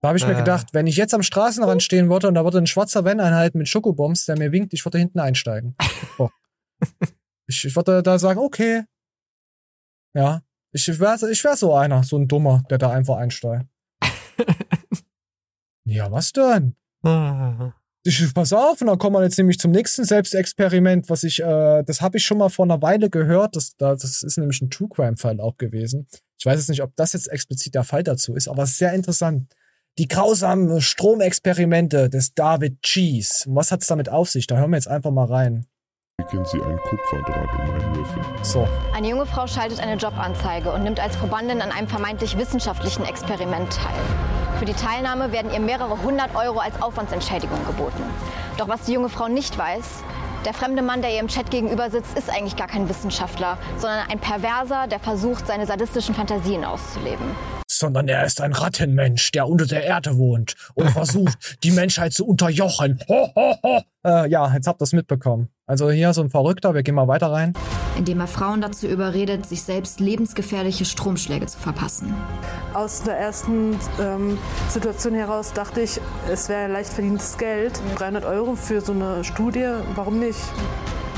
[0.00, 0.38] Da habe ich mir Ah.
[0.38, 3.58] gedacht, wenn ich jetzt am Straßenrand stehen würde und da würde ein schwarzer Van einhalten
[3.58, 5.76] mit Schokobombs, der mir winkt, ich würde hinten einsteigen.
[7.48, 8.84] Ich, ich würde da sagen, okay.
[10.14, 10.42] Ja.
[10.72, 13.66] Ich wäre ich wär so einer, so ein Dummer, der da einfach einsteigt.
[15.84, 16.76] ja, was denn?
[18.04, 21.82] Ich, pass auf, und dann kommen wir jetzt nämlich zum nächsten Selbstexperiment, was ich, äh,
[21.84, 23.54] das habe ich schon mal vor einer Weile gehört.
[23.54, 26.08] Das, da- das ist nämlich ein True Crime-Fall auch gewesen.
[26.38, 28.78] Ich weiß jetzt nicht, ob das jetzt explizit der Fall dazu ist, aber es ist
[28.78, 29.52] sehr interessant.
[29.98, 33.48] Die grausamen Stromexperimente des David Cheese.
[33.48, 34.46] Und was hat's damit auf sich?
[34.48, 35.66] Da hören wir jetzt einfach mal rein.
[36.18, 38.22] Wickeln Sie einen Kupferdraht um einen Würfel.
[38.42, 38.66] So.
[38.94, 43.70] Eine junge Frau schaltet eine Jobanzeige und nimmt als Probandin an einem vermeintlich wissenschaftlichen Experiment
[43.72, 43.94] teil.
[44.62, 48.04] Für die Teilnahme werden ihr mehrere hundert Euro als Aufwandsentschädigung geboten.
[48.58, 50.04] Doch was die junge Frau nicht weiß,
[50.44, 54.08] der fremde Mann, der ihr im Chat gegenüber sitzt, ist eigentlich gar kein Wissenschaftler, sondern
[54.08, 57.34] ein Perverser, der versucht, seine sadistischen Fantasien auszuleben.
[57.82, 62.24] Sondern er ist ein Rattenmensch, der unter der Erde wohnt und versucht, die Menschheit zu
[62.24, 63.00] unterjochen.
[63.08, 63.80] Ho, ho, ho.
[64.06, 65.48] Äh, ja, jetzt habt ihr es mitbekommen.
[65.66, 67.54] Also hier so ein Verrückter, wir gehen mal weiter rein.
[67.98, 72.14] indem er Frauen dazu überredet, sich selbst lebensgefährliche Stromschläge zu verpassen.
[72.72, 77.80] Aus der ersten ähm, Situation heraus dachte ich, es wäre leicht verdientes Geld.
[77.96, 80.38] 300 Euro für so eine Studie, warum nicht?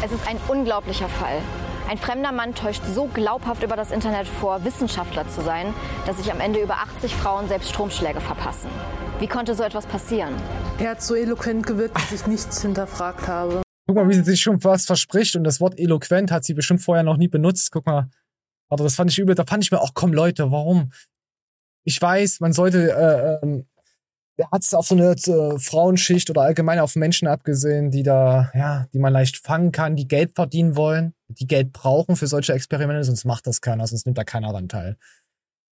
[0.02, 1.38] Es ist ein unglaublicher Fall.
[1.86, 5.74] Ein fremder Mann täuscht so glaubhaft über das Internet vor, Wissenschaftler zu sein,
[6.06, 8.70] dass sich am Ende über 80 Frauen selbst Stromschläge verpassen.
[9.18, 10.34] Wie konnte so etwas passieren?
[10.78, 13.62] Er hat so eloquent gewirkt, dass ich nichts hinterfragt habe.
[13.86, 16.80] Guck mal, wie sie sich schon was verspricht und das Wort eloquent hat sie bestimmt
[16.80, 17.70] vorher noch nie benutzt.
[17.70, 18.08] Guck mal.
[18.70, 19.34] Aber das fand ich übel.
[19.34, 20.90] Da fand ich mir auch, komm Leute, warum?
[21.84, 23.66] Ich weiß, man sollte, äh, ähm,
[24.36, 28.50] er hat es auf so eine äh, Frauenschicht oder allgemein auf Menschen abgesehen, die da,
[28.54, 32.52] ja, die man leicht fangen kann, die Geld verdienen wollen, die Geld brauchen für solche
[32.52, 34.96] Experimente, sonst macht das keiner, sonst nimmt da keiner daran teil.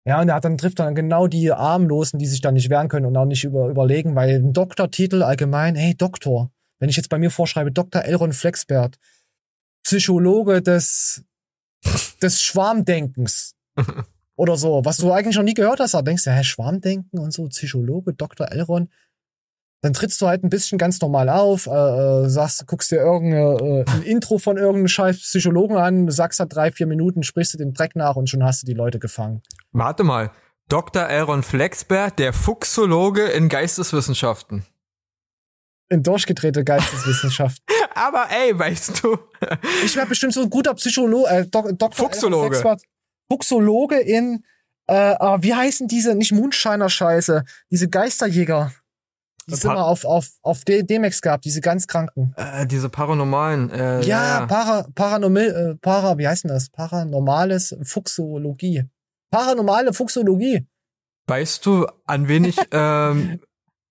[0.06, 2.88] Ja, und er hat dann trifft dann genau die Armlosen, die sich da nicht wehren
[2.90, 7.10] können und auch nicht über, überlegen, weil ein Doktortitel allgemein, hey Doktor, wenn ich jetzt
[7.10, 8.04] bei mir vorschreibe, Dr.
[8.04, 8.98] Elron Flexbert,
[9.84, 11.24] Psychologe des,
[12.22, 13.56] des Schwarmdenkens
[14.40, 17.34] oder so, was du eigentlich noch nie gehört hast, da denkst du, hä, Schwarmdenken und
[17.34, 18.50] so, Psychologe, Dr.
[18.50, 18.90] Elron,
[19.82, 23.86] dann trittst du halt ein bisschen ganz normal auf, äh, äh, sagst, guckst dir irgendein
[23.86, 27.74] äh, Intro von irgendeinem scheiß Psychologen an, sagst halt drei, vier Minuten, sprichst du den
[27.74, 29.42] Dreck nach und schon hast du die Leute gefangen.
[29.74, 30.32] Warte mal.
[30.70, 31.04] Dr.
[31.04, 34.66] Aaron Flexbert, der Fuchsologe in Geisteswissenschaften.
[35.90, 37.62] In durchgedrehte Geisteswissenschaft.
[37.94, 39.18] Aber ey, weißt du.
[39.84, 41.92] ich wäre bestimmt so ein guter Psychologe, äh, Dok Dr.
[41.92, 42.56] Fuchsologe.
[42.56, 42.84] Flexbert.
[43.32, 44.44] Fuchsologe in,
[44.88, 48.72] äh, ah, wie heißen diese, nicht Moonshiner-Scheiße, diese Geisterjäger.
[49.48, 52.34] Die es immer auf, auf, auf D-Max gab, diese ganz kranken.
[52.38, 53.72] Äh, diese paranormalen.
[53.72, 56.70] Äh, Ja, Para, Paranormal, äh, Para, wie heißt denn das?
[56.70, 58.86] Paranormales Fuchsologie.
[59.32, 60.68] Paranormale Fuchsologie.
[61.28, 63.40] Weißt du, an wen ich, ähm,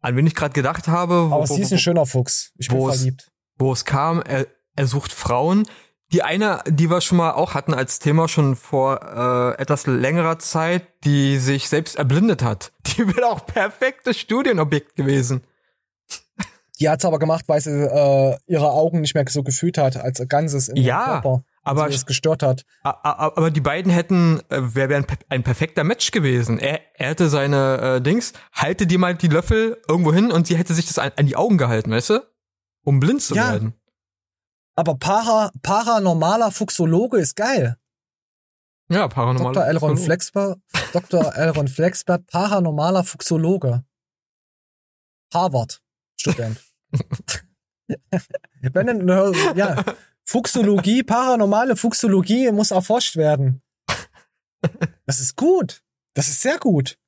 [0.01, 1.30] an wen ich gerade gedacht habe?
[1.30, 2.53] Wo, Aber sie ist ein schöner Fuchs.
[2.57, 3.28] Ich bin wo es, verliebt.
[3.57, 5.66] wo es kam, er, er sucht Frauen.
[6.13, 9.01] Die eine, die wir schon mal auch hatten als Thema schon vor
[9.57, 12.73] äh, etwas längerer Zeit, die sich selbst erblindet hat.
[12.87, 15.45] Die wäre auch perfektes Studienobjekt gewesen.
[16.81, 20.23] Die hat's aber gemacht, weil sie äh, ihre Augen nicht mehr so gefühlt hat als
[20.29, 21.43] Ganzes ihrem Ja, Körper.
[21.63, 22.63] aber sie es gestört hat.
[22.83, 26.59] Aber die beiden hätten, äh, wäre wär ein, per- ein perfekter Match gewesen.
[26.61, 30.57] Er, er hätte seine äh, Dings, halte dir mal die Löffel irgendwo hin und sie
[30.57, 32.21] hätte sich das an, an die Augen gehalten, weißt du?
[32.85, 33.51] Um blind zu Ja.
[33.53, 33.75] werden.
[34.79, 37.76] Aber para, paranormaler Fuchsologe ist geil.
[38.89, 39.53] Ja, paranormal.
[39.53, 39.66] Dr.
[39.66, 40.61] Elron Flexbert,
[40.93, 41.35] Dr.
[41.35, 43.85] Elron Flexbert, paranormaler Fuchsologe.
[45.35, 45.83] Harvard
[46.20, 46.62] Student.
[48.72, 49.09] Wenn denn,
[49.57, 49.85] ja,
[50.24, 53.62] Fuchsologie, paranormale Fuchsologie muss erforscht werden.
[55.07, 55.83] Das ist gut.
[56.14, 56.99] Das ist sehr gut.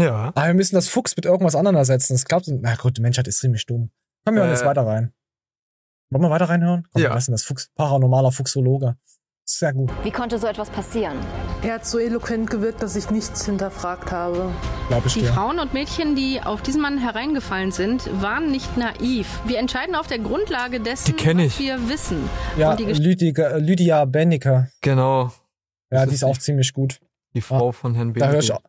[0.00, 0.28] Ja.
[0.34, 2.14] Aber wir müssen das Fuchs mit irgendwas anderem ersetzen.
[2.14, 2.48] Das klappt.
[2.48, 3.90] Na gut, die Menschheit ist ziemlich dumm.
[4.24, 4.50] Kommen wir Äh.
[4.50, 5.12] jetzt weiter rein.
[6.10, 6.86] Wollen wir weiter reinhören?
[6.92, 7.10] Komm, Ja.
[7.10, 8.96] wir lassen das Fuchs, paranormaler Fuchsologe.
[9.44, 9.90] Sehr gut.
[10.04, 11.16] Wie konnte so etwas passieren?
[11.62, 14.52] Er hat so eloquent gewirkt, dass ich nichts hinterfragt habe.
[14.88, 15.32] Glaube ich Die dir.
[15.32, 19.40] Frauen und Mädchen, die auf diesen Mann hereingefallen sind, waren nicht naiv.
[19.46, 22.28] Wir entscheiden auf der Grundlage dessen, was wir wissen.
[22.58, 24.68] Ja, und die Gesch- Lydia, Lydia Benneker.
[24.82, 25.24] Genau.
[25.90, 27.00] Ja, Das die ist ist auch ziemlich gut.
[27.34, 28.68] Die Frau von Herrn Da höre ich, Benedikt.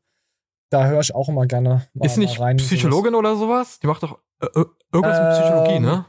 [0.70, 2.58] da hör ich auch immer gerne mal, Ist nicht mal rein.
[2.58, 3.80] in Psychologin oder sowas?
[3.80, 6.06] Die macht doch äh, äh, irgendwas mit Ähm, Psychologie, ne?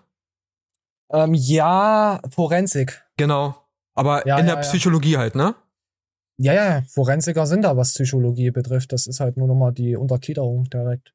[1.12, 3.04] Ähm, ja, Forensik.
[3.16, 3.54] Genau.
[3.94, 4.68] Aber Ja, in ja, der ja.
[4.68, 5.54] Psychologie halt, ne?
[6.38, 8.92] Ja, ja, Forensiker sind da, was Psychologie betrifft.
[8.92, 11.12] Das ist halt nur nochmal die Untergliederung direkt.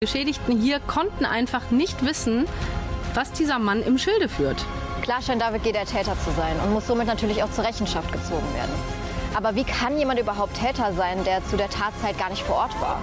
[0.00, 2.46] Geschädigten hier konnten einfach nicht wissen,
[3.14, 4.64] was dieser Mann im Schilde führt.
[5.02, 5.72] Klar scheint David G.
[5.72, 8.74] der Täter zu sein und muss somit natürlich auch zur Rechenschaft gezogen werden.
[9.34, 12.80] Aber wie kann jemand überhaupt Täter sein, der zu der Tatzeit gar nicht vor Ort
[12.80, 13.00] war?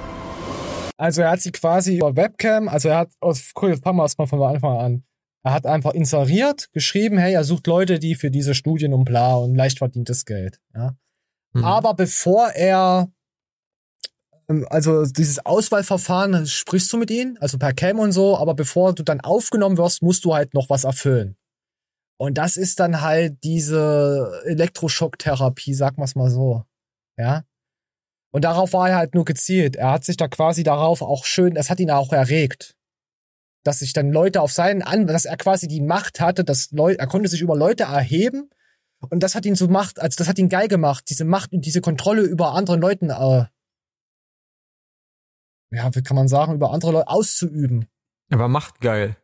[0.97, 4.03] Also er hat sie quasi über Webcam, also er hat, aus, cool, jetzt fangen wir
[4.03, 5.03] erstmal von Anfang an.
[5.43, 9.35] Er hat einfach inseriert, geschrieben, hey, er sucht Leute, die für diese Studien und bla
[9.35, 10.59] und leicht verdientes Geld.
[10.75, 10.95] Ja.
[11.53, 11.63] Mhm.
[11.63, 13.11] Aber bevor er,
[14.49, 18.93] ähm, also dieses Auswahlverfahren, sprichst du mit ihnen, also per Cam und so, aber bevor
[18.93, 21.37] du dann aufgenommen wirst, musst du halt noch was erfüllen.
[22.19, 26.63] Und das ist dann halt diese Elektroschocktherapie, sagen wir es mal so.
[27.17, 27.43] Ja.
[28.31, 29.75] Und darauf war er halt nur gezielt.
[29.75, 32.75] Er hat sich da quasi darauf auch schön, das hat ihn auch erregt.
[33.63, 36.99] Dass sich dann Leute auf seinen An, dass er quasi die Macht hatte, dass Leute,
[36.99, 38.49] er konnte sich über Leute erheben.
[39.09, 41.65] Und das hat ihn so Macht, also das hat ihn geil gemacht, diese Macht und
[41.65, 43.45] diese Kontrolle über andere Leuten, äh,
[45.71, 47.87] ja, wie kann man sagen, über andere Leute auszuüben.
[48.31, 49.17] Aber macht geil.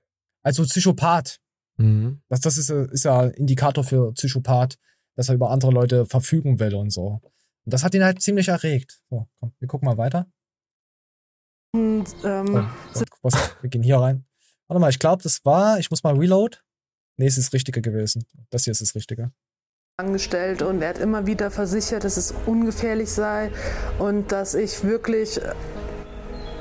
[0.43, 1.39] Also Psychopath.
[1.78, 2.22] Mhm.
[2.30, 4.78] Das, das ist, äh, ist ja ein Indikator für Psychopath,
[5.16, 7.22] dass er über andere Leute verfügen will und so.
[7.66, 9.01] Und das hat ihn halt ziemlich erregt.
[9.09, 10.28] So, komm, wir gucken mal weiter.
[11.74, 14.26] Und, ähm, So, so, was, wir gehen hier rein.
[14.68, 16.57] Warte mal, ich glaube, das war, ich muss mal reload.
[17.18, 18.26] Nee, es ist das Richtige gewesen.
[18.49, 19.32] Das hier ist das Richtige.
[19.97, 23.51] angestellt und er hat immer wieder versichert, dass es ungefährlich sei
[23.99, 25.53] und dass ich wirklich äh,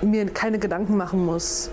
[0.05, 1.71] mir keine Gedanken machen muss.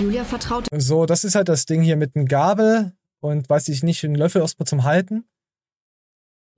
[0.00, 3.84] Julia vertraut So, das ist halt das Ding hier mit einem Gabel und weiß ich
[3.84, 5.24] nicht, einen Löffel erstmal zum Halten.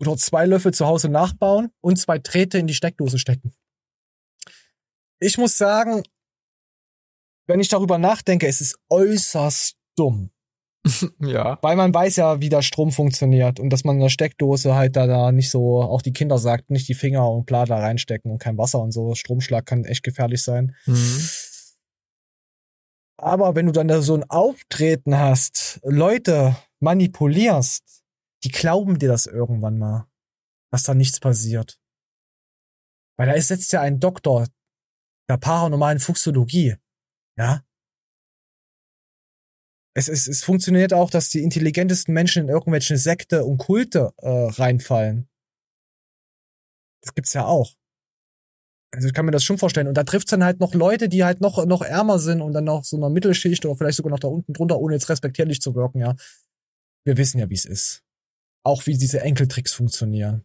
[0.00, 3.54] Oder zwei Löffel zu Hause nachbauen und zwei Drähte in die Steckdose stecken.
[5.20, 6.02] Ich muss sagen,
[7.46, 10.30] wenn ich darüber nachdenke, es ist äußerst dumm.
[11.20, 11.58] ja.
[11.62, 14.96] Weil man weiß ja, wie der Strom funktioniert und dass man in der Steckdose halt
[14.96, 18.30] da, da nicht so, auch die Kinder sagt, nicht die Finger und bla da reinstecken
[18.30, 19.14] und kein Wasser und so.
[19.14, 20.74] Stromschlag kann echt gefährlich sein.
[20.86, 21.28] Mhm.
[23.16, 28.03] Aber wenn du dann da so ein Auftreten hast, Leute manipulierst,
[28.44, 30.06] die glauben dir das irgendwann mal,
[30.70, 31.80] dass da nichts passiert.
[33.18, 34.48] Weil da ist jetzt ja ein Doktor
[35.28, 36.76] der paranormalen Fuchsologie.
[37.38, 37.64] Ja.
[39.96, 44.28] Es, es, es funktioniert auch, dass die intelligentesten Menschen in irgendwelche Sekte und Kulte äh,
[44.28, 45.28] reinfallen.
[47.02, 47.74] Das gibt's ja auch.
[48.92, 49.88] Also ich kann mir das schon vorstellen.
[49.88, 52.64] Und da trifft's dann halt noch Leute, die halt noch, noch ärmer sind und dann
[52.64, 55.74] noch so einer Mittelschicht oder vielleicht sogar noch da unten drunter, ohne jetzt respektierlich zu
[55.74, 56.14] wirken, ja.
[57.04, 58.03] Wir wissen ja, wie es ist.
[58.64, 60.42] Auch wie diese Enkeltricks funktionieren.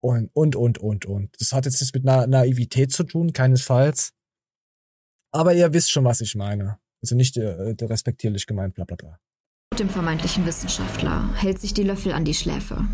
[0.00, 1.34] Und, und, und, und, und.
[1.40, 4.12] Das hat jetzt nichts mit Na Naivität zu tun, keinesfalls.
[5.32, 6.78] Aber ihr wisst schon, was ich meine.
[7.02, 9.18] Also nicht äh, der respektierlich gemeint, bla bla bla.
[9.78, 12.84] dem vermeintlichen Wissenschaftler, hält sich die Löffel an die Schläfe.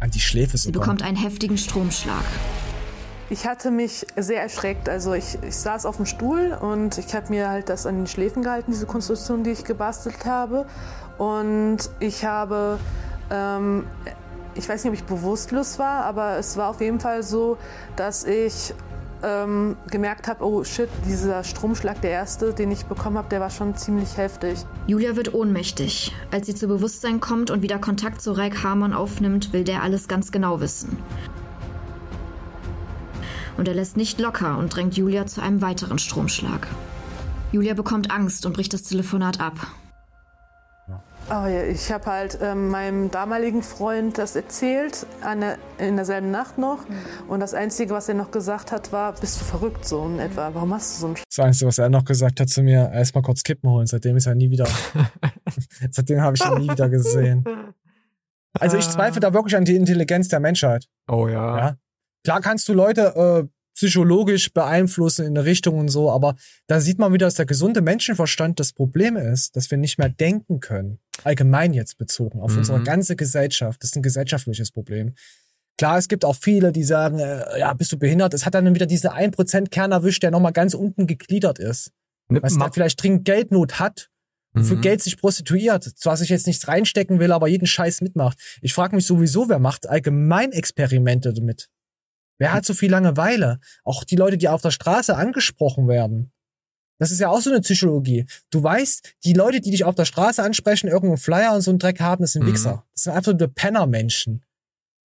[0.00, 0.82] An die Schläfe Sie sogar.
[0.82, 2.24] bekommt einen heftigen Stromschlag.
[3.30, 4.88] Ich hatte mich sehr erschreckt.
[4.88, 8.06] Also ich, ich saß auf dem Stuhl und ich habe mir halt das an den
[8.06, 10.66] Schläfen gehalten, diese Konstruktion, die ich gebastelt habe.
[11.16, 12.78] Und ich habe,
[13.30, 13.86] ähm,
[14.54, 17.58] ich weiß nicht, ob ich bewusstlos war, aber es war auf jeden Fall so,
[17.96, 18.74] dass ich
[19.22, 23.50] ähm, gemerkt habe, oh shit, dieser Stromschlag, der erste, den ich bekommen habe, der war
[23.50, 24.58] schon ziemlich heftig.
[24.86, 26.14] Julia wird ohnmächtig.
[26.30, 30.08] Als sie zu Bewusstsein kommt und wieder Kontakt zu Reik Harmon aufnimmt, will der alles
[30.08, 30.98] ganz genau wissen.
[33.56, 36.66] Und er lässt nicht locker und drängt Julia zu einem weiteren Stromschlag.
[37.52, 39.54] Julia bekommt Angst und bricht das Telefonat ab.
[41.30, 46.58] Oh ja, ich habe halt ähm, meinem damaligen Freund das erzählt, der, in derselben Nacht
[46.58, 46.84] noch.
[47.28, 50.52] Und das Einzige, was er noch gesagt hat, war, bist du verrückt so in etwa?
[50.52, 53.22] Warum hast du so einen Das Einzige, was er noch gesagt hat zu mir, erstmal
[53.22, 53.86] kurz Kippen holen.
[53.86, 54.68] Seitdem ist er nie wieder.
[55.90, 57.44] seitdem habe ich ihn nie wieder gesehen.
[58.60, 60.86] Also ich zweifle da wirklich an die Intelligenz der Menschheit.
[61.08, 61.58] Oh ja.
[61.58, 61.76] Ja.
[62.22, 66.98] Klar kannst du Leute äh, psychologisch beeinflussen in eine Richtung und so, aber da sieht
[66.98, 70.98] man wieder, dass der gesunde Menschenverstand das Problem ist, dass wir nicht mehr denken können.
[71.24, 72.58] Allgemein jetzt bezogen auf Mhm.
[72.58, 73.82] unsere ganze Gesellschaft.
[73.82, 75.14] Das ist ein gesellschaftliches Problem.
[75.76, 78.32] Klar, es gibt auch viele, die sagen, äh, ja, bist du behindert?
[78.32, 81.90] Es hat dann wieder diese 1% Kern erwischt, der nochmal ganz unten gegliedert ist.
[82.28, 84.08] Weißt du, vielleicht dringend Geldnot hat,
[84.56, 84.80] für Mhm.
[84.82, 85.82] Geld sich prostituiert.
[85.82, 88.38] Zwar sich jetzt nichts reinstecken will, aber jeden Scheiß mitmacht.
[88.62, 91.68] Ich frage mich sowieso, wer macht allgemein Experimente damit?
[92.38, 93.60] Wer hat so viel Langeweile?
[93.84, 96.32] Auch die Leute, die auf der Straße angesprochen werden.
[96.98, 98.24] Das ist ja auch so eine Psychologie.
[98.50, 101.78] Du weißt, die Leute, die dich auf der Straße ansprechen, irgendeinen Flyer und so einen
[101.80, 102.52] Dreck haben, das sind Mhm.
[102.52, 102.84] Wichser.
[102.94, 104.44] Das sind absolute Pennermenschen.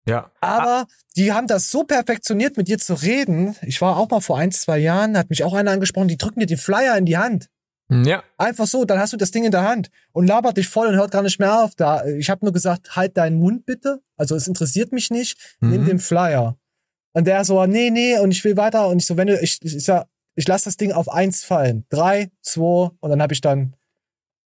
[0.09, 0.31] Ja.
[0.41, 3.57] Aber die haben das so perfektioniert, mit dir zu reden.
[3.63, 6.41] Ich war auch mal vor ein, zwei Jahren, hat mich auch einer angesprochen, die drücken
[6.41, 7.49] dir den Flyer in die Hand.
[7.89, 8.23] Ja.
[8.37, 10.97] Einfach so, dann hast du das Ding in der Hand und labert dich voll und
[10.97, 11.75] hört gar nicht mehr auf.
[11.77, 14.01] Da, ich habe nur gesagt, halt deinen Mund bitte.
[14.17, 15.57] Also es interessiert mich nicht.
[15.61, 15.87] Nimm Mhm.
[15.87, 16.57] den Flyer.
[17.17, 18.89] Und der so, nee, nee, und ich will weiter.
[18.89, 21.45] Und ich so, wenn du, ich, ich, ich, sag, ich lasse das Ding auf eins
[21.45, 21.87] fallen.
[21.89, 23.75] Drei, zwei, und dann habe ich dann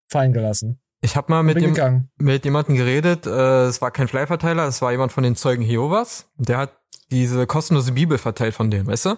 [0.09, 0.77] fallen gelassen.
[0.99, 4.91] Ich habe mal mit, dem, mit jemandem geredet, äh, es war kein Flyverteiler, es war
[4.91, 6.27] jemand von den Zeugen Jehovas.
[6.35, 6.71] Der hat
[7.09, 9.15] diese kostenlose Bibel verteilt von denen, weißt du?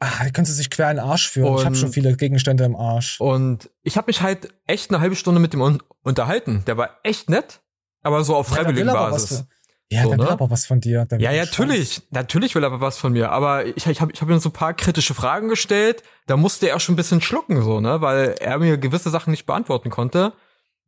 [0.00, 1.52] Ah, die kannst du sich quer in den Arsch führen.
[1.54, 3.20] ich habe Und- schon viele Gegenstände im Arsch.
[3.20, 6.64] Und ich habe mich halt echt eine halbe Stunde mit dem un unterhalten.
[6.66, 7.60] Der war echt nett,
[8.02, 9.44] aber so auf Ja, freiwilligen was Basis.
[9.90, 10.30] Ja, So, der will ne?
[10.32, 11.06] aber was von dir.
[11.18, 12.02] Ja, ja, natürlich.
[12.10, 13.30] Natürlich will er aber was von mir.
[13.32, 16.02] Aber ich, ich habe ich hab ihm so ein paar kritische Fragen gestellt.
[16.26, 18.00] Da musste er schon ein bisschen schlucken, so, ne?
[18.02, 20.34] Weil er mir gewisse Sachen nicht beantworten konnte.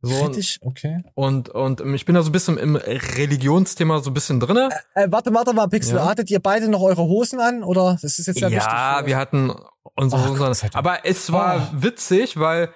[0.03, 1.03] So, Kritisch, okay.
[1.13, 4.69] und, und ich bin da so ein bisschen im Religionsthema so ein bisschen drinne.
[4.95, 5.97] Äh, warte, warte mal, Pixel.
[5.97, 6.05] Ja.
[6.05, 7.63] Hattet ihr beide noch eure Hosen an?
[7.63, 8.63] Oder das ist jetzt ja, wichtig.
[8.63, 9.53] Ja, wir hatten
[9.95, 10.55] unsere Hosen an.
[10.73, 11.83] Aber es war Oh.
[11.83, 12.69] witzig, weil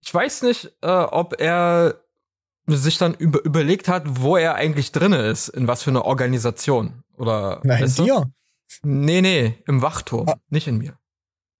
[0.00, 1.96] ich weiß nicht, äh, ob er
[2.66, 7.02] sich dann über, überlegt hat, wo er eigentlich drinne ist, in was für eine Organisation.
[7.16, 8.04] Oder Na, in weißt du?
[8.04, 8.30] dir.
[8.82, 10.36] Nee, nee, im Wachturm, Ah.
[10.48, 10.96] nicht in mir.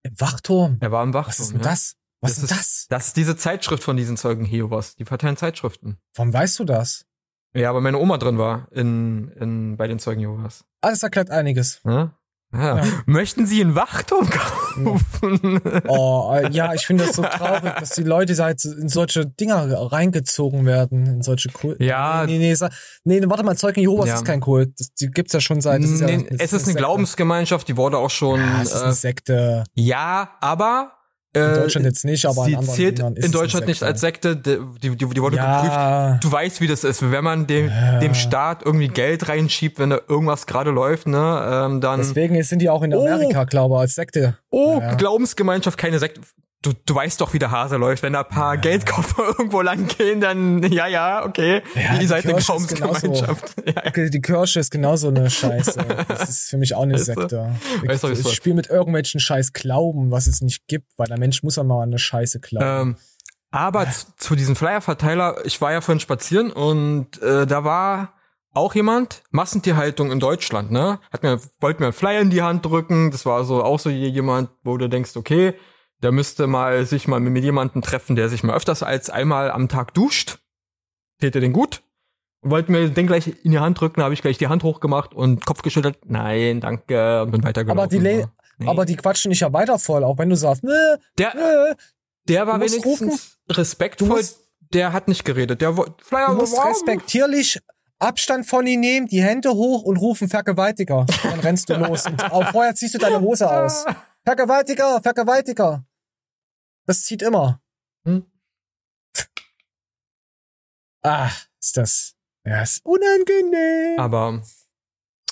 [0.02, 0.78] Im Wachturm.
[0.80, 1.30] Er war im Wachturm.
[1.32, 1.64] Was ist denn ja.
[1.70, 1.96] das?
[2.20, 2.86] Was ist denn das?
[2.88, 4.94] Das ist diese Zeitschrift von diesen Zeugen Jehovas.
[4.94, 5.98] Die verteilen Zeitschriften.
[6.14, 7.04] Warum weißt du das?
[7.54, 10.64] Ja, aber meine Oma drin war in, in, bei den Zeugen Jehovas.
[10.82, 11.80] Alles erklärt einiges.
[11.84, 12.14] Ja?
[12.52, 12.78] Ja.
[12.78, 12.84] Ja.
[13.06, 15.60] Möchten Sie einen Wachturm kaufen?
[15.88, 19.70] Oh, äh, ja, ich finde das so traurig, dass die Leute halt in solche Dinger
[19.92, 21.80] reingezogen werden, in solche Kult.
[21.80, 22.24] Ja.
[22.26, 22.54] Nee, nee,
[23.04, 24.14] nee, nee, warte mal, Zeugen Jehovas Ja.
[24.16, 24.72] ist kein Kult.
[24.78, 25.82] Das, die gibt's ja schon seit.
[25.82, 26.78] Ja, Nee, das es ist eine Sekte.
[26.78, 28.40] Glaubensgemeinschaft, die wurde auch schon.
[28.40, 29.64] Ja, es ist eine äh, Sekte.
[29.74, 30.92] ja, aber.
[31.32, 33.82] Äh, In Deutschland jetzt nicht, aber in sie anderen zählt Ländern ist in Deutschland nicht
[33.84, 34.36] als Sekte.
[34.36, 36.10] Die, die, die, wurde Ja.
[36.10, 36.24] geprüft.
[36.24, 37.08] Du weißt, wie das ist.
[37.08, 37.70] Wenn man dem,
[38.00, 42.00] dem Staat irgendwie Geld reinschiebt, wenn da irgendwas gerade läuft, ne, ähm, dann.
[42.00, 43.06] Deswegen sind die auch in Oh.
[43.06, 44.36] Amerika, glaube ich, als Sekte.
[44.50, 44.94] Oh, Ja.
[44.94, 46.20] Glaubensgemeinschaft, keine Sekte.
[46.62, 48.02] Du, du weißt doch, wie der Hase läuft.
[48.02, 52.06] Wenn da ein paar Geldkoffer irgendwo lang gehen, dann, ja, ja, okay, Ja, ihr die
[52.06, 53.54] seid eine Glaubensgemeinschaft.
[53.86, 55.80] Okay, Die Kirche ist genauso eine Scheiße.
[56.08, 57.06] Das ist für mich auch eine Weißt?
[57.06, 57.56] Sekte.
[57.84, 58.36] Weißt Ich läuft?
[58.36, 61.82] spiele mit irgendwelchen Scheiß Glauben, was es nicht gibt, weil der Mensch muss ja mal
[61.82, 62.90] an eine Scheiße glauben.
[62.90, 62.96] Ähm,
[63.50, 68.12] aber zu, zu diesem Flyer-Verteiler, ich war ja vorhin spazieren und äh, da war
[68.52, 70.98] auch jemand, Massentierhaltung in Deutschland, ne?
[71.12, 73.10] Hat mir, wollte mir einen Flyer in die Hand drücken.
[73.12, 75.54] Das war so auch so jemand, wo du denkst, okay,
[76.02, 79.68] der müsste mal sich mal mit jemandem treffen, der sich mal öfters als einmal am
[79.68, 80.38] Tag duscht.
[81.20, 81.82] Täte den gut.
[82.42, 85.44] Wollte mir den gleich in die Hand drücken, habe ich gleich die Hand hochgemacht und
[85.44, 85.98] Kopf geschüttelt.
[86.06, 87.78] Nein, danke, und bin weitergelaufen.
[87.78, 88.30] aber die, Le
[88.66, 91.76] aber die quatschen dich ja weiter voll, auch wenn du sagst, ne, Der, ne,
[92.28, 94.08] der war wenigstens respektvoll.
[94.08, 94.38] Du musst-
[94.72, 95.60] der hat nicht geredet.
[95.60, 97.58] Der Flyer du musst respektierlich
[97.98, 101.04] Abstand von ihm nehmen, die Hände hoch und rufen Vergewaltiger.
[101.22, 102.06] Dann rennst du los.
[102.06, 103.84] Und auch vorher ziehst du deine Hose aus.
[104.24, 105.84] Vergewaltiger, Vergewaltiger.
[106.90, 107.62] Das zieht immer.
[108.04, 108.26] Hm?
[111.04, 111.30] Ah,
[111.60, 112.16] ist das.
[112.44, 114.00] Ja, ist unangenehm.
[114.00, 114.42] Aber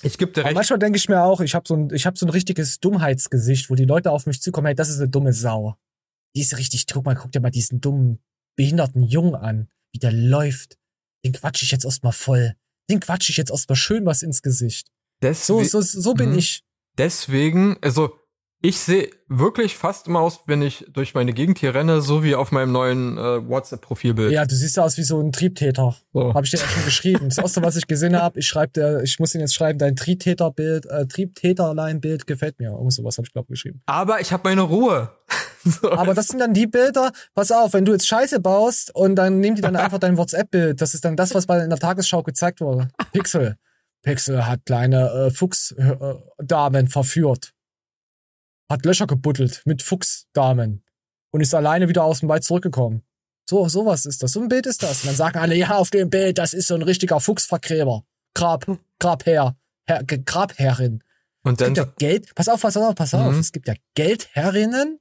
[0.02, 0.54] ich gebe dir Aber recht.
[0.54, 3.70] manchmal denke ich mir auch, ich habe so ein, ich habe so ein richtiges Dummheitsgesicht,
[3.70, 5.74] wo die Leute auf mich zukommen, hey, das ist eine dumme Sau.
[6.36, 8.20] Die ist richtig, guck mal, guck dir mal diesen dummen,
[8.56, 10.78] behinderten Jungen an, wie der läuft.
[11.24, 12.54] Den quatsch ich jetzt erstmal voll.
[12.88, 14.92] Den quatsch ich jetzt erstmal schön was ins Gesicht.
[15.20, 15.26] So,
[15.59, 16.38] Deswe- so, so bin Mhm.
[16.38, 16.62] ich.
[16.98, 18.16] Deswegen, also
[18.61, 22.34] ich sehe wirklich fast immer aus, wenn ich durch meine Gegend hier renne, so wie
[22.34, 24.32] auf meinem neuen äh, WhatsApp-Profilbild.
[24.32, 25.94] Ja, du siehst ja aus wie so ein Triebtäter.
[26.12, 26.34] So.
[26.34, 27.28] Habe ich dir ja schon geschrieben.
[27.28, 29.94] Das erste, was ich gesehen habe, ich schreibe dir, ich muss ihn jetzt schreiben, dein
[29.94, 32.70] Triebtäterbild, äh, Triebtäterlein-Bild gefällt mir.
[32.70, 33.80] Irgend sowas habe ich glaube geschrieben.
[33.86, 35.11] Aber ich habe meine Ruhe.
[35.64, 39.16] So, Aber das sind dann die Bilder, pass auf, wenn du jetzt Scheiße baust und
[39.16, 40.80] dann nehmen die dann einfach dein WhatsApp-Bild.
[40.80, 42.88] Das ist dann das, was bei in der Tagesschau gezeigt wurde.
[43.12, 43.56] Pixel.
[44.02, 47.52] Pixel hat kleine äh, Fuchsdamen verführt.
[48.71, 50.83] Hat Löcher gebuddelt mit Fuchsdamen.
[51.31, 53.03] Und ist alleine wieder aus dem Wald zurückgekommen.
[53.49, 54.33] So, sowas ist das.
[54.33, 55.03] So ein Bild ist das.
[55.03, 58.05] Und dann sagen alle, ja, auf dem Bild, das ist so ein richtiger Fuchsvergräber.
[58.35, 58.66] Grab,
[58.99, 59.57] Grabherr,
[59.87, 61.03] Herr, Grabherrin.
[61.43, 63.33] Und Es dann gibt ja Geld, pass auf, pass auf, pass auf.
[63.33, 63.41] Mhm.
[63.41, 65.01] Es gibt ja Geldherrinnen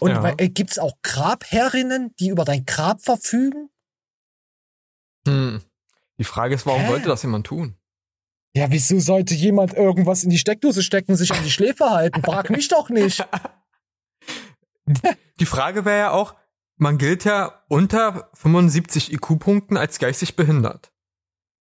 [0.00, 0.34] und Ja.
[0.36, 3.70] äh, gibt's auch Grabherrinnen, die über dein Grab verfügen?
[5.26, 5.62] hm.
[6.18, 6.88] Die Frage ist, warum Hä?
[6.88, 7.76] sollte das jemand tun?
[8.56, 12.22] Ja, wieso sollte jemand irgendwas in die Steckdose stecken, sich an die Schläfe halten?
[12.22, 13.26] Frag mich doch nicht.
[15.40, 16.34] Die Frage wäre ja auch,
[16.76, 20.92] man gilt ja unter 75 IQ-Punkten als geistig behindert.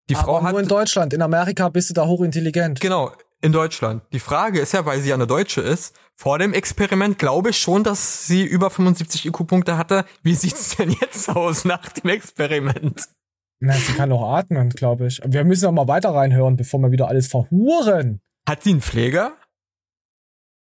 [0.10, 1.14] Die Frau Aber hat nur in Deutschland.
[1.14, 2.82] In Amerika bist du da hochintelligent.
[2.82, 3.12] Genau,
[3.42, 4.04] in Deutschland.
[4.12, 7.58] Die Frage ist ja, weil sie ja eine Deutsche ist, vor dem Experiment glaube ich
[7.60, 10.06] schon, dass sie über 75 IQ-Punkte hatte.
[10.24, 13.08] Wie sieht's denn jetzt aus nach dem Experiment?
[13.64, 15.22] Na, sie kann auch atmen, glaube ich.
[15.24, 18.20] Wir müssen noch mal weiter reinhören, bevor wir wieder alles verhuren.
[18.48, 19.38] Hat sie einen Pfleger?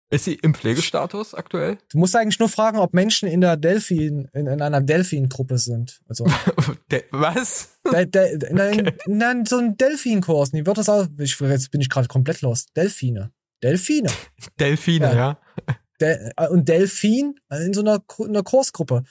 [0.09, 1.77] Ist sie im Pflegestatus aktuell?
[1.91, 5.99] Du musst eigentlich nur fragen, ob Menschen in der Delphin, in, in einer Delphin-Gruppe sind.
[6.07, 6.25] Also,
[6.91, 7.77] De was?
[7.93, 10.53] de, de, in, in, in, in so einem Delphin-Kurs.
[10.53, 11.07] Wie wird das auch?
[11.19, 12.69] Ich, jetzt bin ich gerade komplett lost.
[12.75, 13.31] Delfine.
[13.61, 14.09] Delfine.
[14.59, 15.39] Delfine, Ja.
[15.67, 15.75] ja.
[15.99, 19.03] Äh, und Delphin in so einer, Ku- einer Kursgruppe.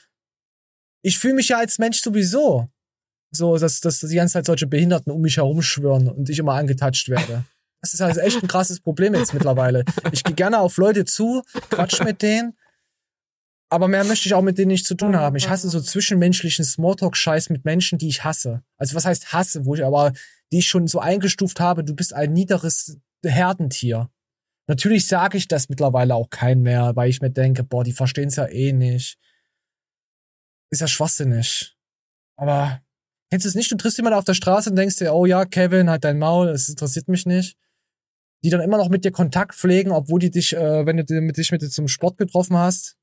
[1.03, 2.68] Ich fühle mich ja als Mensch sowieso
[3.37, 7.09] so, dass, dass die ganze Zeit solche Behinderten um mich herumschwören und ich immer angetatscht
[7.09, 7.45] werde.
[7.82, 9.84] Das ist halt echt ein krasses Problem jetzt mittlerweile.
[10.11, 12.55] Ich gehe gerne auf Leute zu, quatsch mit denen,
[13.68, 15.37] aber mehr möchte ich auch mit denen nicht zu tun haben.
[15.37, 18.62] Ich hasse so zwischenmenschlichen Smalltalk-Scheiß mit Menschen, die ich hasse.
[18.76, 20.12] Also was heißt hasse, wo ich aber,
[20.53, 24.09] die ich schon so eingestuft habe, du bist ein niederes Herdentier.
[24.68, 28.28] Natürlich sage ich das mittlerweile auch kein mehr, weil ich mir denke, boah, die verstehen
[28.28, 29.18] es ja eh nicht.
[30.70, 31.76] Ist ja schwachsinnig.
[32.37, 32.80] Aber
[33.31, 33.70] kennst du es nicht?
[33.70, 36.49] Du triffst jemanden auf der Straße und denkst dir, oh ja, Kevin, halt dein Maul,
[36.49, 37.57] es interessiert mich nicht.
[38.45, 41.37] Die dann immer noch mit dir Kontakt pflegen, obwohl die dich, äh, wenn du mit
[41.37, 42.97] dich mit dir zum Sport getroffen hast.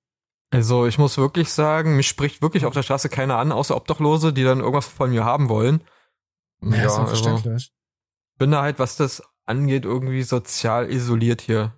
[0.52, 4.34] Also ich muss wirklich sagen, mich spricht wirklich auf der Straße keiner an, außer Obdachlose,
[4.34, 5.82] die dann irgendwas von mir haben wollen.
[6.62, 7.74] Ja, ist also, verständlich.
[8.38, 11.78] bin da halt, was das angeht, irgendwie sozial isoliert hier.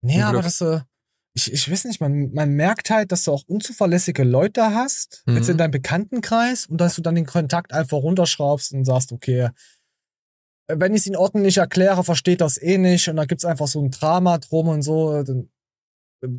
[0.00, 0.80] Nee, aber das, äh,
[1.36, 5.36] ich, ich weiß nicht, man, man merkt halt, dass du auch unzuverlässige Leute hast, Mhm.
[5.36, 9.50] jetzt in deinem Bekanntenkreis, und dass du dann den Kontakt einfach runterschraubst und sagst, okay,
[10.68, 13.44] äh, wenn ich es in Ordnung nicht erkläre, versteht das eh nicht, und da gibt's
[13.44, 15.50] einfach so ein Drama drum und so, dann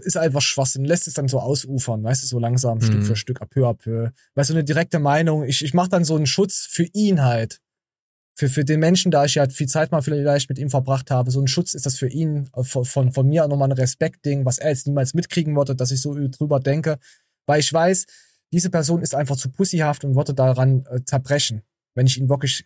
[0.02, 3.06] ist einfach Schwachsinn, lässt es dann so ausufern, weißt du, so langsam, Stück Mhm.
[3.06, 4.10] für Stück, peu à peu.
[4.34, 7.60] Weißt du, eine direkte Meinung, ich, ich mache dann so einen Schutz für ihn halt.
[8.40, 11.32] Für, für den Menschen, da ich ja viel Zeit mal vielleicht mit ihm verbracht habe,
[11.32, 14.46] so ein Schutz ist das für ihn, äh, von, von, von mir nochmal ein Respektding,
[14.46, 17.00] was er jetzt niemals mitkriegen würde, dass ich so drüber denke,
[17.48, 18.06] weil ich weiß,
[18.54, 21.64] diese Person ist einfach zu pussyhaft und würde daran äh, zerbrechen,
[21.96, 22.66] wenn ich ihm wirklich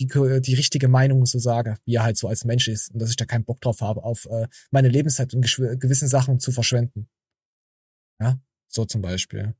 [0.00, 3.10] die, die richtige Meinung so sage, wie er halt so als Mensch ist und dass
[3.10, 7.08] ich da keinen Bock drauf habe, auf äh, meine Lebenszeit und gewissen Sachen zu verschwenden.
[8.20, 8.38] Ja,
[8.68, 9.54] so zum Beispiel.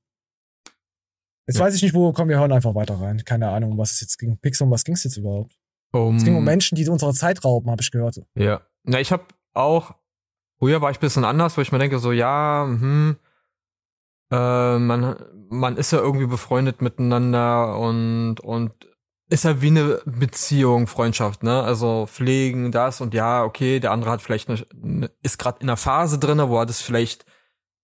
[1.48, 1.64] Jetzt Ja.
[1.64, 3.24] weiß ich nicht, wo kommen wir hören einfach weiter rein.
[3.24, 4.36] Keine Ahnung, was es jetzt ging.
[4.38, 5.56] Pixel, um was ging es jetzt überhaupt?
[5.92, 8.20] Um, Es ging um Menschen, die unsere Zeit rauben, habe ich gehört.
[8.36, 8.60] Ja.
[8.84, 9.24] Na, ich habe
[9.54, 9.94] auch,
[10.60, 13.16] früher war ich ein bisschen anders, wo ich mir denke, so, ja, hm,
[14.30, 15.16] äh, man,
[15.48, 18.72] man ist ja irgendwie befreundet miteinander und, und
[19.30, 21.62] ist ja wie eine Beziehung, Freundschaft, ne?
[21.62, 25.76] Also pflegen das und ja, okay, der andere hat vielleicht eine, ist gerade in einer
[25.76, 27.26] Phase drinne, wo er das vielleicht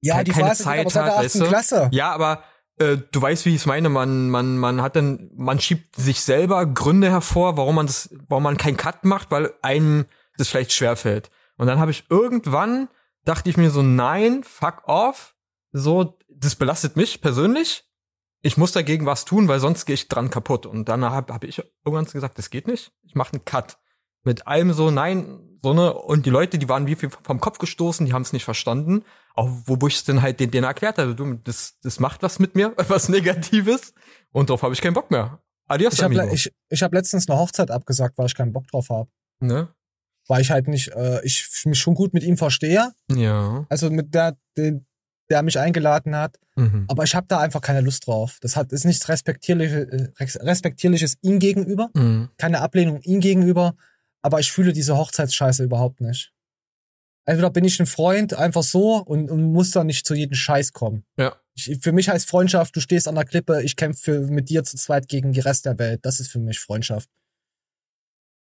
[0.00, 1.44] Ja, ke- die keine Phase aber Zeit hat, weißt du?
[1.46, 1.88] Klasse.
[1.92, 2.42] Ja, aber
[2.78, 3.88] äh, du weißt, wie ich es meine.
[3.88, 8.44] Man, man, man hat dann, man schiebt sich selber Gründe hervor, warum man das, warum
[8.44, 10.06] man keinen Cut macht, weil einem
[10.36, 11.30] das vielleicht schwerfällt.
[11.56, 12.88] Und dann habe ich irgendwann
[13.24, 15.34] dachte ich mir so, nein, fuck off.
[15.72, 17.84] So, das belastet mich persönlich.
[18.42, 20.66] Ich muss dagegen was tun, weil sonst gehe ich dran kaputt.
[20.66, 22.92] Und dann habe hab ich irgendwann gesagt, das geht nicht.
[23.02, 23.78] Ich mache einen Cut.
[24.22, 25.92] Mit allem so, nein, so ne.
[25.92, 29.02] Und die Leute, die waren wie viel vom Kopf gestoßen, die haben es nicht verstanden.
[29.34, 32.38] Auch wo ich es dann halt den, denen erklärt habe, du, das, das macht was
[32.38, 33.94] mit mir, was Negatives.
[34.30, 35.40] Und darauf habe ich keinen Bock mehr.
[35.66, 38.90] Adios, Ich habe ich, ich hab letztens eine Hochzeit abgesagt, weil ich keinen Bock drauf
[38.90, 39.08] habe.
[39.40, 39.68] ne?
[40.28, 42.92] Weil ich halt nicht, äh, ich mich schon gut mit ihm verstehe.
[43.10, 43.66] Ja.
[43.68, 44.86] Also mit der, den,
[45.30, 46.38] der mich eingeladen hat.
[46.56, 46.84] Mhm.
[46.88, 48.38] Aber ich habe da einfach keine Lust drauf.
[48.40, 51.90] Das hat ist nichts respektierliches, äh, respektierliches ihm gegenüber.
[51.94, 52.28] Mhm.
[52.36, 53.74] Keine Ablehnung ihm gegenüber.
[54.24, 56.32] Aber ich fühle diese Hochzeitsscheiße überhaupt nicht.
[57.26, 60.72] Entweder bin ich ein Freund einfach so und, und muss da nicht zu jedem Scheiß
[60.72, 61.04] kommen.
[61.18, 61.36] Ja.
[61.54, 64.76] Ich, für mich heißt Freundschaft, du stehst an der Klippe, ich kämpfe mit dir zu
[64.76, 66.00] zweit gegen den Rest der Welt.
[66.04, 67.08] Das ist für mich Freundschaft.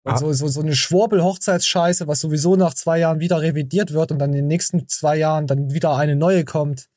[0.04, 0.16] Und Ah.
[0.18, 4.30] so, so, so eine Schwurbel-Hochzeitsscheiße, was sowieso nach zwei Jahren wieder revidiert wird und dann
[4.30, 6.88] in den nächsten zwei Jahren dann wieder eine neue kommt.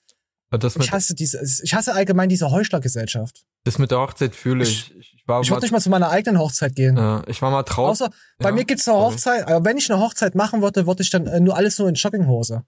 [0.51, 3.43] Das Ich hasse diese, ich hasse allgemein diese Heuchlergesellschaft.
[3.65, 4.91] das mit der Hochzeit fühle ich.
[4.95, 6.95] Ich, ich war Ich würde nicht mal zu meiner eigenen Hochzeit gehen.
[6.97, 7.91] Ja, ich war mal traurig.
[7.91, 8.97] Außer, bei Ja, mir gibt's eine.
[8.97, 11.89] Hochzeit, aber wenn ich eine Hochzeit machen würde, würde ich dann äh, nur alles nur
[11.89, 12.63] in Jogginghose.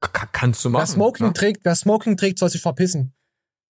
[0.00, 0.82] Ka- kannst du machen.
[0.82, 1.32] Wer Smoking ne?
[1.32, 3.14] trägt, wer Smoking trägt, soll sich verpissen.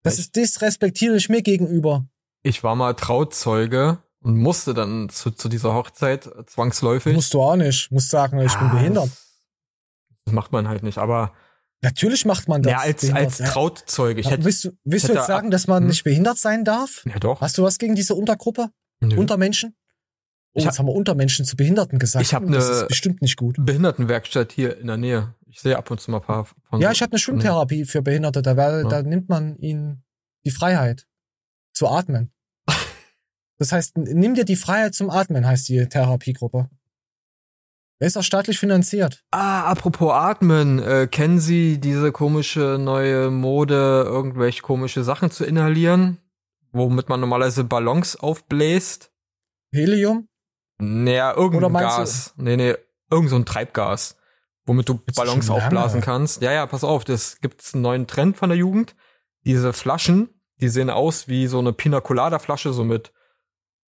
[0.03, 2.07] Das ist disrespektierlich mir gegenüber.
[2.43, 7.15] Ich war mal Trauzeuge und musste dann zu, zu dieser Hochzeit zwangsläufig.
[7.15, 7.91] Musst du auch nicht.
[7.91, 9.11] Musst sagen, ich bin Ah, behindert.
[10.25, 11.33] Das macht man halt nicht, aber
[11.81, 12.73] Natürlich macht man das.
[12.73, 13.39] ja, als, als.
[13.39, 14.21] Trauzeuge.
[14.21, 15.89] Ich hätte, willst du, willst ich du hätte jetzt sagen, dass man Hm?
[15.89, 17.05] nicht behindert sein darf?
[17.07, 17.41] Ja, doch.
[17.41, 18.71] Hast du was gegen diese Untergruppe?
[19.01, 19.17] Nö.
[19.17, 19.77] Untermenschen?
[20.55, 22.25] Oh, Ich jetzt haben wir Untermenschen zu Behinderten gesagt.
[22.25, 23.57] Ich hab das ne- ist bestimmt nicht gut.
[23.61, 25.35] Behindertenwerkstatt hier in der Nähe.
[25.47, 28.03] Ich sehe ab und zu mal ein paar von Ja, ich habe eine Schwimmtherapie für
[28.03, 28.43] Behinderte.
[28.43, 28.89] Da, wär, Ja.
[28.89, 30.03] da nimmt man ihnen
[30.45, 31.07] die Freiheit
[31.73, 32.33] zu atmen.
[33.61, 36.71] Das heißt, nimm dir die Freiheit zum Atmen, heißt die Therapiegruppe.
[37.99, 39.25] Wer ist auch staatlich finanziert?
[39.33, 46.19] Ah, apropos Atmen, äh, kennen Sie diese komische neue Mode, irgendwelche komische Sachen zu inhalieren,
[46.71, 49.11] womit man normalerweise Ballons aufbläst?
[49.73, 50.29] Helium?
[50.79, 52.35] Naja, irgendein meinst du- Gas.
[52.37, 52.75] Nee, nee,
[53.11, 54.17] irgend so ein Treibgas,
[54.65, 56.41] womit du Gibt's Ballons aufblasen kannst.
[56.41, 58.95] Ja, ja, pass auf, das gibt's einen neuen Trend von der Jugend.
[59.45, 60.29] Diese Flaschen,
[60.61, 63.13] die sehen aus wie so eine Pina Colada Flasche, so mit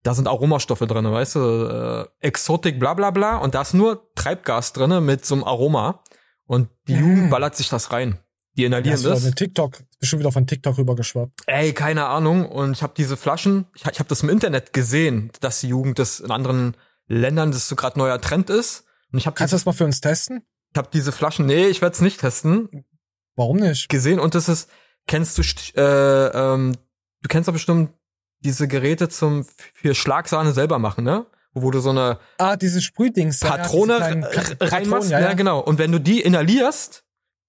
[0.06, 3.38] da sind Aromastoffe drin, weißt du, äh, Exotik, bla bla bla.
[3.38, 6.04] Und da ist nur Treibgas drin mit so einem Aroma.
[6.46, 8.18] Und die Jugend ballert sich das rein.
[8.56, 9.24] Die inhalieren du das.
[9.24, 11.42] eine TikTok, schon wieder von TikTok rübergeschwappt.
[11.46, 12.46] Ey, keine Ahnung.
[12.48, 15.98] Und ich habe diese Flaschen, ich, ich habe das im Internet gesehen, dass die Jugend
[15.98, 16.76] das in anderen
[17.08, 18.84] Ländern, das so gerade neuer Trend ist.
[19.12, 20.46] Und ich habe Kannst du das mal für uns testen?
[20.72, 22.84] ich hab diese Flaschen, nee, ich werde es nicht testen,
[23.34, 23.88] Warum nicht?
[23.88, 24.20] gesehen.
[24.20, 24.70] Und das ist,
[25.06, 25.42] kennst du,
[25.80, 26.76] äh, ähm,
[27.22, 27.90] du kennst doch bestimmt
[28.46, 29.44] diese Geräte zum
[29.74, 31.26] für Schlagsahne selber machen, ne?
[31.52, 33.40] Wo, du so eine Ah, diese Sprühdings.
[33.40, 35.34] ja, ja, Patrone diese reinmachst, ja, ja, ja.
[35.34, 35.60] genau.
[35.60, 37.02] Und wenn du die inhalierst,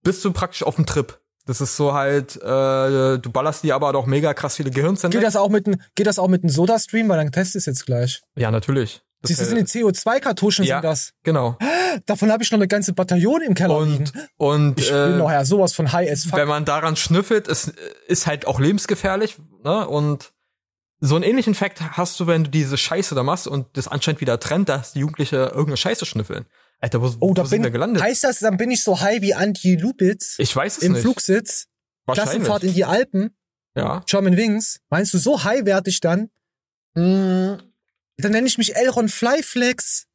[0.04, 1.20] bist du praktisch auf dem Trip.
[1.46, 5.12] Das ist so halt, äh, du ballerst die aber doch mega krass viele Gehirnzellen.
[5.12, 7.08] Geht das auch mit einem, geht das auch mit einem Soda-Stream?
[7.10, 8.22] Weil dann test es jetzt gleich.
[8.36, 9.02] Ja, natürlich.
[9.22, 10.78] Das wär- sind die CO2-Kartuschen, Ja.
[10.78, 11.12] sind das.
[11.24, 11.58] Genau.
[12.06, 14.06] Davon habe ich noch eine ganze Bataillon im Keller liegen.
[14.38, 16.38] Und, und Ich äh, bin noch ja sowas von high as fuck.
[16.40, 17.74] wenn man daran schnüffelt, ist,
[18.08, 19.38] ist halt auch lebensgefährlich.
[19.64, 19.88] Ne?
[19.88, 20.32] Und
[21.00, 24.22] so einen ähnlichen Effekt hast du, wenn du diese Scheiße da machst und das anscheinend
[24.22, 26.46] wieder trennt, dass die Jugendliche irgendeine Scheiße schnüffeln.
[26.80, 28.02] Alter, wo, Oh, da wo sind bin, wir gelandet?
[28.04, 31.02] heißt das, dann bin ich so high wie Andy Lubitz Ich weiß es im nicht.
[31.02, 31.66] Flugsitz,
[32.06, 32.34] Wahrscheinlich.
[32.36, 33.36] Klassenfahrt in die Alpen,
[33.76, 34.04] Ja.
[34.08, 34.80] German Wings.
[34.90, 36.30] Meinst du, so high werde ich dann?
[36.96, 37.58] Mm,
[38.20, 40.06] Dann nenne ich mich Elron Flyflex.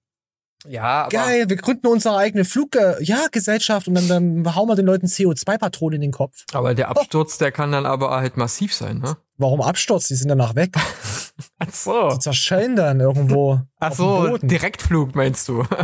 [0.68, 4.68] Ja, aber Geil, wir gründen unsere eigene Flug äh, ja, Gesellschaft und dann, dann hauen
[4.68, 6.44] wir den Leuten CO2-Patronen in den Kopf.
[6.52, 9.16] Aber der Absturz, der kann dann aber halt massiv sein, ne?
[9.42, 10.06] Warum Absturz?
[10.06, 10.74] Die sind danach weg.
[11.58, 12.10] Ach so.
[12.10, 13.60] Die zerschellen dann irgendwo.
[13.80, 14.38] Ach so.
[14.38, 15.64] Direktflug meinst du?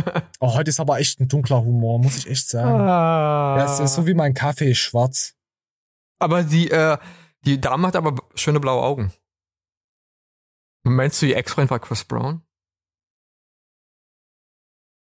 [0.41, 2.79] Oh, heute ist aber echt ein dunkler Humor, muss ich echt sagen.
[2.79, 3.57] Ah.
[3.57, 5.35] Ja, es ist so wie mein Kaffee, schwarz.
[6.17, 6.97] Aber die, äh,
[7.43, 9.11] die Dame hat aber schöne blaue Augen.
[10.83, 12.41] Meinst du, ihr Ex-Freund war Chris Brown?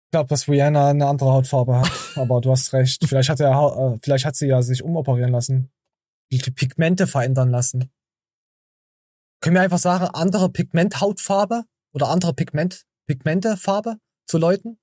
[0.06, 3.06] Ich glaube, dass Rihanna eine andere Hautfarbe hat, aber du hast recht.
[3.06, 5.70] Vielleicht hat, er, äh, vielleicht hat sie ja sich umoperieren lassen.
[6.32, 7.92] Die Pigmente verändern lassen.
[9.42, 14.78] Können wir einfach sagen, andere Pigmenthautfarbe oder andere Pigment, Pigmentefarbe zu Leuten?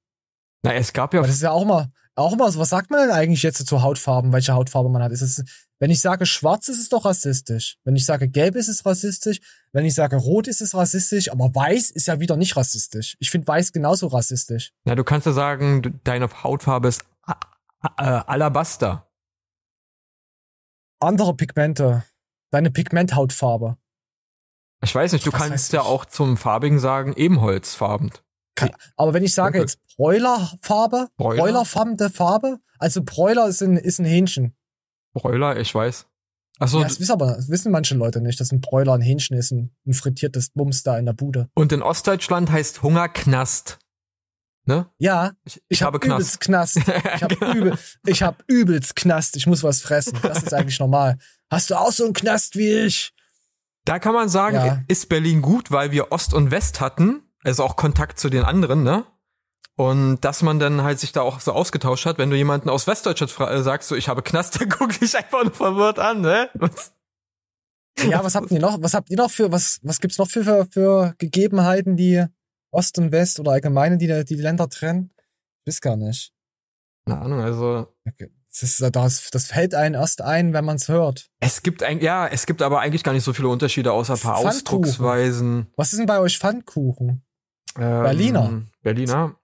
[0.63, 1.21] Na, es gab ja.
[1.21, 3.65] Aber das ist ja auch mal, auch mal so, was sagt man denn eigentlich jetzt
[3.65, 5.13] zu Hautfarben, welche Hautfarbe man hat?
[5.13, 5.45] Ist es,
[5.79, 7.77] wenn ich sage schwarz, ist es doch rassistisch.
[7.85, 9.39] Wenn ich sage gelb, ist es rassistisch.
[9.71, 11.31] Wenn ich sage rot, ist es rassistisch.
[11.31, 13.15] Aber weiß ist ja wieder nicht rassistisch.
[13.19, 14.73] Ich finde weiß genauso rassistisch.
[14.83, 17.05] Na, du kannst ja sagen, deine Hautfarbe ist
[17.97, 19.07] äh, Alabaster.
[20.99, 22.03] Andere Pigmente.
[22.51, 23.77] Deine Pigmenthautfarbe.
[24.81, 28.11] Ich weiß nicht, du Was kannst ja auch zum Farbigen sagen, ebenholzfarben.
[28.97, 31.41] Aber wenn ich sage jetzt Bräulerfarbe, Bräuler?
[31.41, 34.55] Bräulerfarbene Farbe, also Bräuler ist ein, ist ein Hähnchen.
[35.13, 36.05] Bräuler, ich weiß.
[36.59, 39.37] Achso, ja, das wissen aber, das wissen manche Leute nicht, dass ein Bräuler ein Hähnchen
[39.37, 41.49] ist, ein, ein frittiertes Bums da in der Bude.
[41.53, 43.79] und in Ostdeutschland heißt Hunger Knast.
[44.65, 44.87] Ne?
[44.97, 46.75] Ja, Ich, ich, habe hab übelst Knast.
[46.85, 47.05] Knast.
[47.15, 49.35] Ich hab, übel, ich hab übelst Knast.
[49.37, 50.19] Ich muss was fressen.
[50.21, 51.17] Das ist eigentlich normal.
[51.49, 53.13] Hast du auch so einen Knast wie ich?
[53.89, 54.83] Da kann man sagen, Ja.
[54.87, 58.83] ist Berlin gut, weil wir Ost und West hatten, also auch Kontakt zu den anderen,
[58.83, 59.03] ne?
[59.75, 62.85] Und dass man dann halt sich da auch so ausgetauscht hat, wenn du jemanden aus
[62.85, 66.49] Westdeutschland äh, sagst, so ich habe Knast, der guckt dich einfach nur verwirrt an, ne?
[66.53, 66.93] Was?
[68.07, 68.77] Ja, was habt ihr noch?
[68.79, 72.23] Was habt ihr noch für, was, was gibt's noch für, für, für Gegebenheiten, die
[72.69, 75.09] Ost und West oder allgemeine, die die Länder trennen?
[75.63, 76.31] Ich weiß gar nicht.
[77.07, 77.87] Keine Ahnung, also
[78.59, 81.29] Das, das, das fällt einen erst ein, wenn man es hört.
[81.39, 84.19] es gibt ein, ja, es gibt aber eigentlich gar nicht so viele Unterschiede außer ein
[84.19, 84.37] paar.
[84.37, 85.67] Ausdrucksweisen.
[85.75, 87.23] Was ist denn bei euch Pfannkuchen?
[87.77, 88.61] Ähm, Berliner.
[88.81, 89.35] Berliner.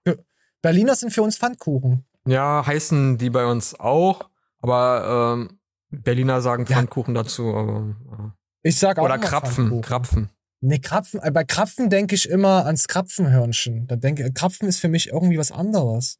[0.60, 2.04] Berliner sind für uns Pfannkuchen.
[2.26, 4.28] Ja, heißen die bei uns auch,
[4.60, 8.68] aber ähm, Berliner sagen Pfannkuchen dazu, aber äh.
[8.68, 9.80] Ich sag auch Oder Krapfen.
[9.80, 10.30] Krapfen.
[10.60, 13.86] Nee, Krapfen, äh, bei Krapfen denke ich immer ans Krapfenhörnchen.
[13.86, 16.18] Da denke Krapfen ist für mich irgendwie was anderes.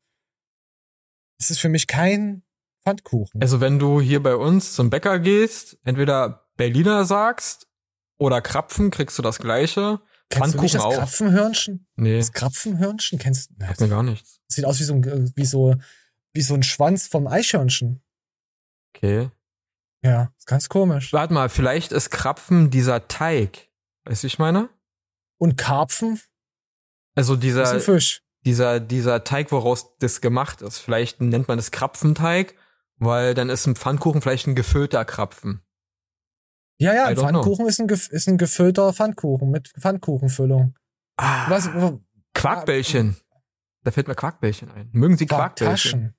[1.40, 2.42] Es ist für mich kein
[2.86, 3.40] Pfannkuchen.
[3.42, 7.66] Also wenn du hier bei uns zum Bäcker gehst, entweder Berliner sagst
[8.16, 10.00] oder Krapfen, kriegst du das gleiche.
[10.30, 10.94] Kennst du nicht das auch.
[10.94, 11.86] Krapfenhörnchen?
[11.96, 13.54] Nee, Das Krapfenhörnchen kennst du?
[13.64, 14.40] sagt mir gar nichts.
[14.48, 15.74] Sieht aus wie so ein, wie so,
[16.32, 18.02] wie so ein Schwanz vom Eichhörnchen.
[18.94, 19.30] Okay.
[20.02, 21.12] Ja, ist ganz komisch.
[21.12, 23.68] Warte mal, vielleicht ist Krapfen dieser Teig.
[24.04, 24.68] Weißt du, wie ich meine?
[25.38, 26.20] Und Karpfen
[27.16, 28.22] Also ist dieser, ein Fisch.
[28.44, 30.78] dieser, dieser Teig, woraus das gemacht ist.
[30.78, 32.54] Vielleicht nennt man das Krapfenteig,
[32.98, 35.62] weil dann ist ein Pfannkuchen vielleicht ein gefüllter Krapfen.
[36.78, 37.16] Ja, ja, ein.
[37.16, 40.74] Pfannkuchen ist ein, ist ein gefüllter Pfannkuchen mit Pfannkuchenfüllung.
[41.16, 41.70] Ah, Was,
[42.34, 43.16] Quarkbällchen.
[43.82, 44.90] Da fällt mir Quarkbällchen ein.
[44.92, 46.14] Mögen Sie Quarkbällchen?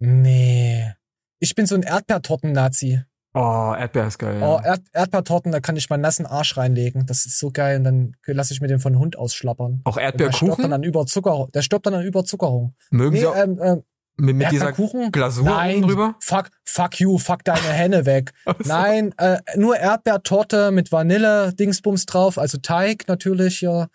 [0.00, 0.92] Nee.
[1.38, 3.02] Ich bin so ein Erdbeertorten-Nazi.
[3.34, 4.40] Oh, Erdbeer ist geil.
[4.42, 4.60] Oh.
[4.64, 7.04] Erd Erdbeertorten, da kann ich meinen nassen Arsch reinlegen.
[7.06, 7.78] Das ist so geil.
[7.78, 9.80] Und dann lasse ich mir den von Hund ausschlappern.
[9.84, 10.62] Auch Und Der stirbt Erdbeerkuchen?
[10.62, 11.50] dann an Überzuckerung.
[11.52, 12.74] Der stirbt dann an Überzuckerung.
[12.90, 13.82] Mögen Nee, Sie auch ähm, ähm,
[14.16, 15.10] mit, mit dieser Erdbeerkuchen?
[15.12, 16.14] Glasur Nein, drüber?
[16.20, 18.32] Fuck, fuck you, fuck deine Hände weg.
[18.64, 23.88] Nein, äh, nur Erdbeertorte mit Vanille-Dingsbums drauf, also Teig natürlich, ja.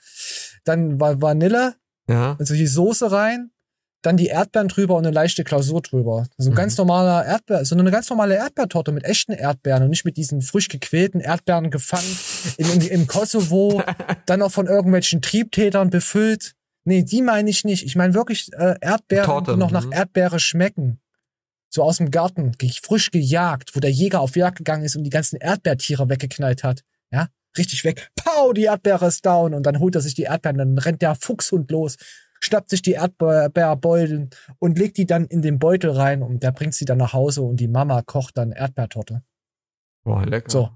[0.66, 1.76] Dann Va- Vanille,
[2.08, 2.36] Ja.
[2.40, 3.52] also die Soße rein,
[4.02, 6.26] dann die Erdbeeren drüber und eine leichte Klausur drüber.
[6.38, 10.06] So ein ganz normaler Erdbeer, so eine ganz normale Erdbeertorte mit echten Erdbeeren und nicht
[10.06, 12.18] mit diesen frisch gequälten Erdbeeren gefangen
[12.58, 13.84] in, in, im Kosovo,
[14.26, 16.56] dann auch von irgendwelchen Triebtätern befüllt.
[16.90, 17.86] Nee, die meine ich nicht.
[17.86, 19.92] Ich meine wirklich äh, Erdbeeren, Torte, die noch nach mhm.
[19.92, 21.00] Erdbeere schmecken.
[21.70, 25.12] So aus dem Garten, frisch gejagt, wo der Jäger auf Jagd gegangen ist und die
[25.12, 26.82] ganzen Erdbeertiere weggeknallt hat.
[27.12, 28.10] Ja, richtig weg.
[28.16, 31.14] Pau, die Erdbeere ist down und dann holt er sich die Erdbeeren, dann rennt der
[31.14, 31.98] Fuchshund los,
[32.40, 36.74] schnappt sich die Erdbeerbeutel und legt die dann in den Beutel rein und der bringt
[36.74, 39.22] sie dann nach Hause und die Mama kocht dann Erdbeertorte.
[40.04, 40.50] Boah, lecker.
[40.50, 40.70] So.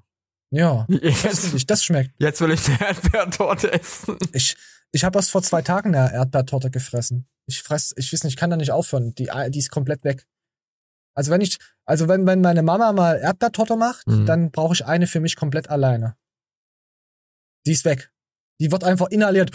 [0.56, 2.12] Ja, das, Jetzt, ich, das schmeckt.
[2.20, 4.18] jetzt will ich eine Erdbeertorte essen.
[4.34, 4.56] Ich,
[4.92, 7.28] ich habe erst vor zwei Tagen eine Erdbeertorte gefressen.
[7.48, 9.16] Ich fress, ich weiß nicht, ich kann da nicht aufhören.
[9.16, 10.28] Die, die ist komplett weg.
[11.16, 14.26] Also wenn ich, also wenn, wenn meine Mama mal Erdbeertorte macht, Mhm.
[14.28, 16.16] dann brauche ich eine für mich komplett alleine.
[17.66, 18.12] Die ist weg.
[18.62, 19.52] Die wird einfach inhaliert.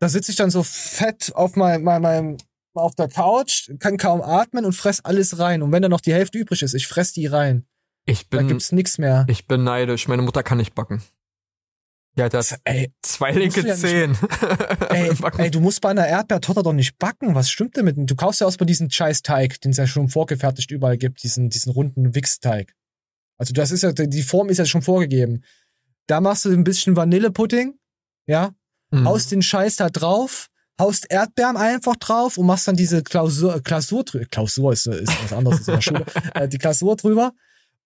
[0.00, 2.36] Da sitze ich dann so fett auf meinem, meinem, meinem
[2.74, 5.62] auf der Couch, kann kaum atmen und fress alles rein.
[5.62, 7.66] Und wenn da noch die Hälfte übrig ist, ich fress die rein.
[8.06, 9.24] Ich bin, da gibt's nix mehr.
[9.28, 10.08] Ich bin neidisch.
[10.08, 11.02] Meine Mutter kann nicht backen.
[12.18, 14.12] Hat das ey, zwei linke ja Zehen.
[14.12, 14.22] nicht-
[14.90, 17.34] Ey, ey, du musst bei einer Erdbeertorte doch nicht backen.
[17.34, 17.96] Was stimmt denn mit?
[17.98, 21.48] Du kaufst ja erstmal diesen scheiß Teig, den es ja schon vorgefertigt überall gibt, diesen,
[21.50, 22.72] diesen runden Wichsteig.
[23.36, 25.42] Also das ist ja, die Form ist ja schon vorgegeben.
[26.06, 27.74] Da machst du ein bisschen Vanillepudding,
[28.26, 28.54] ja,
[28.92, 29.08] Mhm.
[29.08, 30.50] haust den Scheiß da drauf,
[30.80, 34.26] haust Erdbeeren einfach drauf und machst dann diese Klausur, Klausur drüber.
[34.26, 36.04] Klausur ist, ist was anderes in der Schule.
[36.34, 37.32] Äh, die Klausur drüber.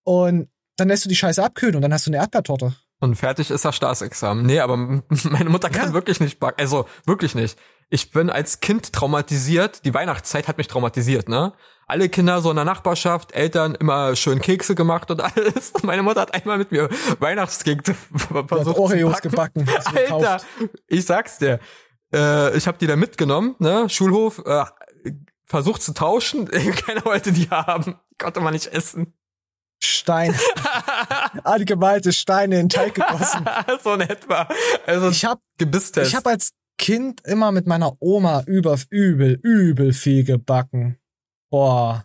[0.09, 2.75] Und dann lässt du die Scheiße abkühlen und dann hast du eine Erdbeertorte.
[2.99, 4.47] Und fertig ist das Staatsexamen.
[4.47, 4.77] Nee, aber
[5.25, 6.63] meine Mutter kann wirklich nicht backen.
[6.63, 7.59] Also, wirklich nicht.
[7.91, 9.85] Ich bin als Kind traumatisiert.
[9.85, 11.53] Die Weihnachtszeit hat mich traumatisiert, ne?
[11.87, 15.73] Alle Kinder so in der Nachbarschaft, Eltern immer schön Kekse gemacht und alles.
[15.73, 16.89] Und meine Mutter hat einmal mit mir
[17.19, 17.95] Weihnachtskekse
[18.47, 19.67] versucht Oreos zu gebacken.
[19.67, 20.43] hast du Alter,
[20.87, 21.61] ich sag's dir.
[22.15, 23.91] Äh, ich habe die da mitgenommen, ne?
[23.91, 24.65] Schulhof, äh,
[25.45, 26.47] versucht zu tauschen.
[26.49, 27.97] Keiner wollte die haben.
[28.17, 29.13] Konnte man nicht essen.
[29.81, 30.35] Stein.
[31.45, 33.45] Allgemalte Steine in den Teig gegossen.
[33.83, 34.49] so in etwa.
[34.87, 36.09] Also ich hab, Gebisstest.
[36.09, 40.99] ich hab als Kind immer mit meiner Oma über, übel, übel viel gebacken.
[41.51, 42.05] Boah.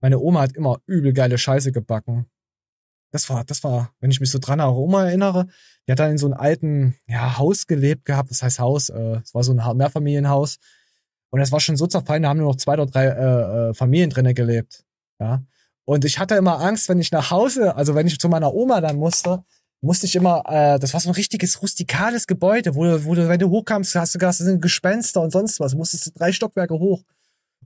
[0.00, 2.26] Meine Oma hat immer übel geile Scheiße gebacken.
[3.12, 5.46] Das war, das war, wenn ich mich so dran an Oma erinnere,
[5.86, 8.30] die hat dann in so einem alten, ja, Haus gelebt gehabt.
[8.30, 10.58] Das heißt Haus, äh, es war so ein Ha- Mehrfamilienhaus.
[11.30, 13.74] Und es war schon so zerfallen, da haben nur noch zwei oder drei äh, äh,
[13.74, 14.84] Familien drinnen gelebt.
[15.18, 15.42] Ja.
[15.86, 18.80] Und ich hatte immer Angst, wenn ich nach Hause, also wenn ich zu meiner Oma
[18.80, 19.44] dann musste,
[19.80, 23.28] musste ich immer, äh, das war so ein richtiges rustikales Gebäude, wo du, wo du,
[23.28, 26.32] wenn du hochkamst, hast du gesagt, das sind Gespenster und sonst was, musstest du drei
[26.32, 27.02] Stockwerke hoch.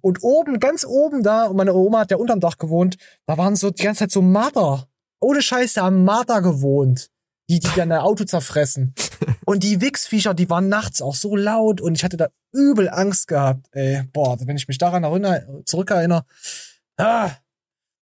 [0.03, 2.97] Und oben, ganz oben da, und meine Oma hat ja unterm Dach gewohnt,
[3.27, 4.87] da waren so die ganze Zeit so Marder.
[5.21, 7.11] Ohne Scheiß, da haben Marder gewohnt.
[7.49, 8.95] Die, die dann ein Auto zerfressen.
[9.45, 13.27] Und die Wichsviecher, die waren nachts auch so laut und ich hatte da übel Angst
[13.27, 14.05] gehabt, ey.
[14.13, 16.25] Boah, wenn ich mich daran erinnere, zurückerinnere,
[16.97, 17.31] ah,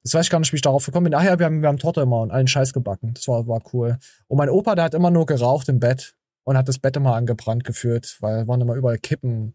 [0.08, 1.14] das weiß ich gar nicht, wie ich darauf gekommen bin.
[1.14, 3.14] Ach ja, wir haben, wir haben Torte immer und allen Scheiß gebacken.
[3.14, 4.00] Das war, war cool.
[4.28, 7.14] Und mein Opa, der hat immer nur geraucht im Bett und hat das Bett immer
[7.14, 9.54] angebrannt geführt, weil waren immer überall Kippen,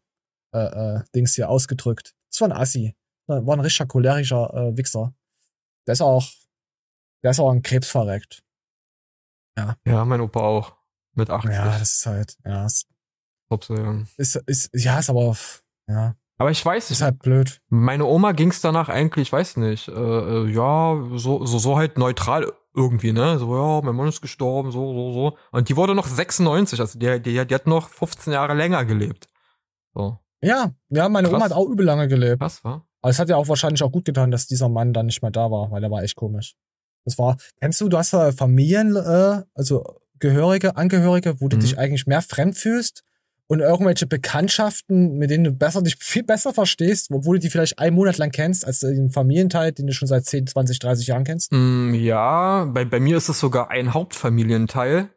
[0.55, 2.15] äh, äh, Dings hier ausgedrückt.
[2.31, 2.95] Das war ein Assi.
[3.27, 5.15] War ein richtiger cholerischer äh, Wichser.
[5.87, 6.29] Der ist auch,
[7.23, 8.45] der ist auch an Krebs verreckt.
[9.57, 9.77] Ja.
[9.87, 10.77] Ja, mein Opa auch.
[11.15, 11.51] Mit 80.
[11.51, 12.87] Ja, das ist halt, ja, ist,
[13.51, 14.09] Sozusagen.
[14.19, 15.35] ist, ist ja, ist aber,
[15.89, 16.15] ja.
[16.39, 16.99] Aber ich weiß nicht.
[16.99, 17.61] Ist halt blöd.
[17.69, 21.99] Meine Oma ging's danach eigentlich, ich weiß nicht, äh, äh, ja, so, so, so halt
[21.99, 23.39] neutral irgendwie, ne?
[23.39, 25.37] So, ja, mein Mann ist gestorben, so, so, so.
[25.53, 29.29] Und die wurde noch 96, also die, die, die hat noch 15 Jahre länger gelebt.
[29.95, 30.19] So.
[30.43, 31.37] Ja, ja, meine Krass.
[31.37, 32.41] Oma hat auch übel lange gelebt.
[32.41, 32.87] Krass, war?
[33.03, 35.31] Aber es hat ja auch wahrscheinlich auch gut getan, dass dieser Mann dann nicht mehr
[35.31, 36.55] da war, weil er war echt komisch.
[37.05, 39.85] Das war, kennst du, du hast ja Familien, äh, also
[40.19, 41.61] Gehörige, Angehörige, wo du Mhm.
[41.61, 43.03] dich eigentlich mehr fremd fühlst
[43.49, 47.79] und irgendwelche Bekanntschaften, mit denen du besser dich viel besser verstehst, obwohl du die vielleicht
[47.79, 51.25] einen Monat lang kennst, als den Familienteil, den du schon seit 10, 20, 30 Jahren
[51.25, 51.53] kennst.
[51.53, 55.11] Mm, ja, bei, bei mir ist es sogar ein Hauptfamilienteil.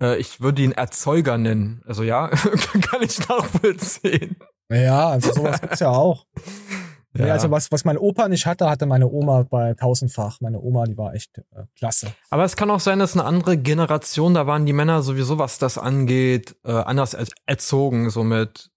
[0.00, 1.82] Äh, ich würde ihn Erzeuger nennen.
[1.86, 2.28] Also ja,
[2.90, 4.36] kann ich nachvollziehen.
[4.70, 6.26] Ja, also sowas gibt's ja auch.
[7.16, 7.32] Ja.
[7.32, 10.40] Also was, was mein Opa nicht hatte, hatte meine Oma bei tausendfach.
[10.40, 11.42] Meine Oma, die war echt äh,
[11.78, 12.08] klasse.
[12.30, 15.58] Aber es kann auch sein, dass eine andere Generation, da waren die Männer sowieso, was
[15.58, 18.70] das angeht, äh, anders er erzogen, so mit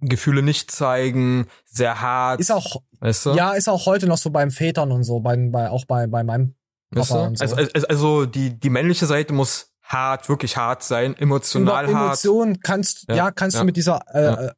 [0.00, 2.40] Gefühle nicht zeigen, sehr hart.
[2.40, 3.30] Ist auch, weißt du?
[3.34, 6.24] ja, ist auch heute noch so beim Vätern und so, bei, bei, auch bei, bei
[6.24, 6.54] meinem
[6.90, 7.18] Papa Weißt du?
[7.18, 7.44] und so.
[7.44, 12.06] also, also, also die, die männliche Seite muss hart, wirklich hart sein, emotional Über hart.
[12.06, 13.60] Emotionen kannst, ja, Ja, kannst ja.
[13.60, 14.52] du mit dieser äh, Ja.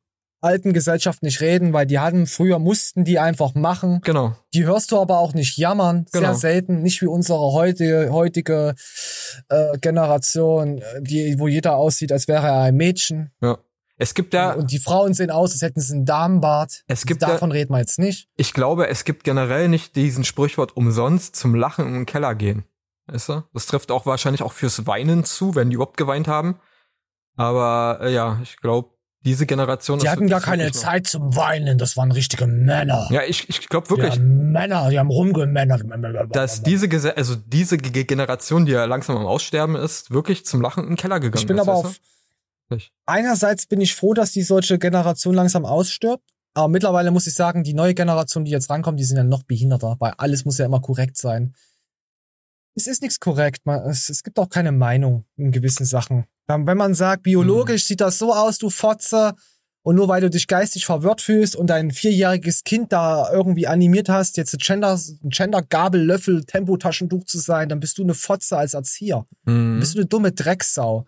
[0.44, 4.00] Alten Gesellschaft nicht reden, weil die hatten, früher mussten die einfach machen.
[4.04, 4.36] Genau.
[4.52, 6.28] Die hörst du aber auch nicht jammern, Genau.
[6.28, 8.74] sehr selten, nicht wie unsere heutige, heutige
[9.48, 13.32] äh, Generation, die, wo jeder aussieht, als wäre er ein Mädchen.
[13.40, 13.58] Ja.
[13.96, 16.82] Es gibt ja, Und die Frauen sehen aus, als hätten sie einen Damenbart.
[16.88, 18.28] Es gibt Davon ja- reden wir jetzt nicht.
[18.36, 22.64] ich glaube, es gibt generell nicht diesen Sprichwort umsonst zum Lachen in den Keller gehen.
[23.06, 23.42] Weißt du?
[23.52, 26.58] Das trifft auch wahrscheinlich auch fürs Weinen zu, wenn die überhaupt geweint haben.
[27.36, 28.90] Aber äh, ja, ich glaube,
[29.24, 33.08] diese Generation Die ist hatten gar ist keine Zeit zum Weinen, das waren richtige Männer.
[33.10, 35.82] Ja, ich, ich glaube wirklich, Ja, Männer, die haben rumgemännert.
[36.34, 40.60] dass diese Gese also diese Ge- Generation, die ja langsam am Aussterben ist, wirklich zum
[40.60, 41.62] Lachen in den Keller gegangen Ich bin ist.
[41.62, 41.96] aber auf.
[42.70, 46.22] Ich- Einerseits bin ich froh, dass die solche Generation langsam ausstirbt.
[46.56, 49.42] Aber mittlerweile muss ich sagen, die neue Generation, die jetzt rankommt, die sind ja noch
[49.42, 51.54] behinderter, weil alles muss ja immer korrekt sein.
[52.74, 53.64] Es ist nichts korrekt.
[53.64, 56.24] Man, es, es gibt auch keine Meinung in gewissen Sachen.
[56.46, 59.34] Dann, Wenn man sagt, biologisch sieht das so aus, du Fotze,
[59.84, 64.08] und nur weil du dich geistig verwirrt fühlst und dein vierjähriges Kind da irgendwie animiert
[64.08, 68.14] hast, jetzt ein Gender, ein Gender Gabel, Löffel, Tempotaschentuch zu sein, dann bist du eine
[68.14, 69.26] Fotze als Erzieher.
[69.44, 69.52] Mhm.
[69.52, 71.06] Dann bist du eine dumme Drecksau.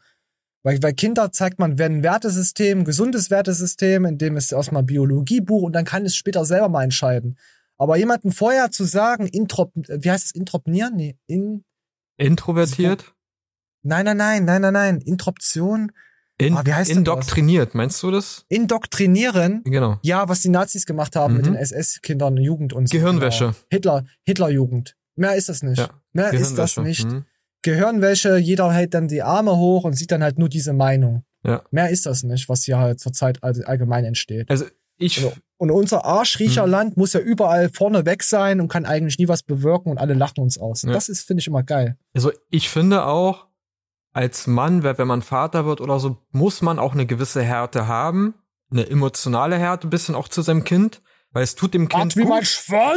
[0.63, 4.83] Weil, weil Kinder zeigt man, wenn ein Wertesystem, ein gesundes Wertesystem, in dem es erstmal
[4.83, 7.39] ein Biologiebuch und dann kann es später selber mal entscheiden.
[7.79, 10.97] Aber jemanden vorher zu sagen, introp, wie heißt es, intropnieren?
[10.97, 11.65] Nee, in,
[12.19, 13.15] Introvertiert?
[13.83, 15.93] nein, nein, nein, nein, nein, nein, Introption.
[16.39, 17.15] In, Ah, wie heißt denn das?
[17.15, 18.45] indoktriniert, meinst du das?
[18.49, 19.63] Indoktrinieren.
[19.65, 19.99] Genau.
[20.03, 21.53] Ja, was die Nazis gemacht haben mit Mhm.
[21.53, 22.93] den SS-Kindern, Jugend und so.
[22.97, 23.45] Gehirnwäsche.
[23.47, 23.57] Genau.
[23.71, 24.97] Hitler, Hitlerjugend.
[25.15, 25.79] Mehr ist das nicht.
[25.79, 27.07] Ja, Mehr ist das nicht.
[27.07, 27.25] Mhm.
[27.63, 31.25] Gehirnwäsche, jeder hält dann die Arme hoch und sieht dann halt nur diese Meinung.
[31.43, 31.63] Ja.
[31.71, 34.51] Mehr ist das nicht, was hier halt zurzeit all- allgemein entsteht.
[34.51, 34.67] Also
[34.99, 39.29] ich, Und, und unser Arschriecherland muss ja überall vorne weg sein und kann eigentlich nie
[39.29, 40.83] was bewirken und alle lachen uns aus.
[40.83, 40.93] Ja.
[40.93, 41.97] Das ist, finde ich, immer geil.
[42.15, 43.47] also ich finde auch,
[44.13, 47.87] als Mann, wenn wenn man Vater wird oder so, muss man auch eine gewisse Härte
[47.87, 48.35] haben.
[48.71, 51.03] Eine emotionale Härte, ein bisschen auch zu seinem Kind.
[51.33, 52.43] Weil es tut dem Kind wie gut.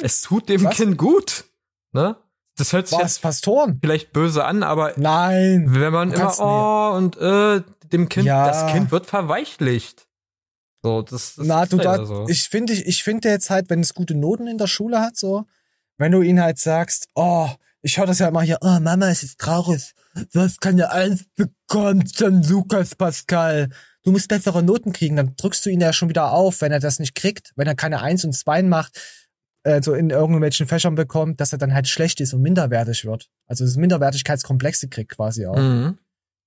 [0.01, 0.75] Es tut dem Was?
[0.77, 1.43] Kind gut.
[1.91, 2.15] Ne?
[2.57, 3.79] Das hört sich Was, jetzt Pastoren?
[3.81, 5.65] vielleicht böse an, aber Nein.
[5.69, 7.61] wenn man immer, oh, und äh,
[7.91, 8.47] dem Kind, Ja.
[8.47, 10.07] das Kind wird verweichlicht.
[10.83, 12.25] So, das, das Na, ist du da, so.
[12.27, 15.17] ich finde, ich, ich finde jetzt halt, wenn es gute Noten in der Schule hat,
[15.17, 15.45] so,
[15.97, 17.49] wenn du ihn halt sagst, oh,
[17.81, 19.93] ich höre das ja immer hier, oh, Mama, es ist traurig,
[20.33, 23.69] du hast keine Eins bekommen, dann Lukas Pascal.
[24.03, 26.79] Du musst bessere Noten kriegen, dann drückst du ihn ja schon wieder auf, wenn er
[26.79, 28.97] das nicht kriegt, wenn er keine Eins und Zwei macht,
[29.63, 33.29] äh, so in irgendwelchen Fächern bekommt, dass er dann halt schlecht ist und minderwertig wird.
[33.45, 35.57] Also das Minderwertigkeitskomplexe kriegt quasi auch.
[35.57, 35.97] Mhm.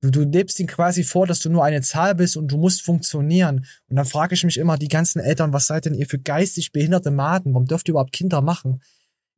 [0.03, 2.83] Du, du lebst ihn quasi vor, dass du nur eine Zahl bist und du musst
[2.83, 3.65] funktionieren.
[3.89, 6.73] Und dann frage ich mich immer, die ganzen Eltern, was seid denn ihr für geistig
[6.73, 7.55] behinderte Maden?
[7.55, 8.83] Warum dürft ihr überhaupt Kinder machen?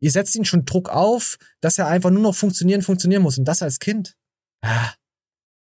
[0.01, 3.39] Ihr setzt ihn schon Druck auf, dass er einfach nur noch funktionieren, funktionieren muss.
[3.39, 4.17] Und das als Kind.
[4.63, 4.91] Ah,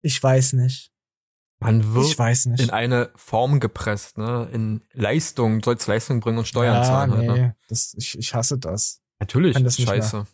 [0.02, 0.92] ich weiß nicht.
[1.60, 2.62] Man wird Ich weiß nicht.
[2.62, 4.50] in eine Form gepresst, ne?
[4.52, 7.12] In Leistung, sollst Leistung bringen und Steuern ja, zahlen.
[7.12, 7.56] nee, Halt, ne?
[7.70, 9.00] das, ich, ich hasse das.
[9.20, 10.26] Natürlich, kann das scheiße.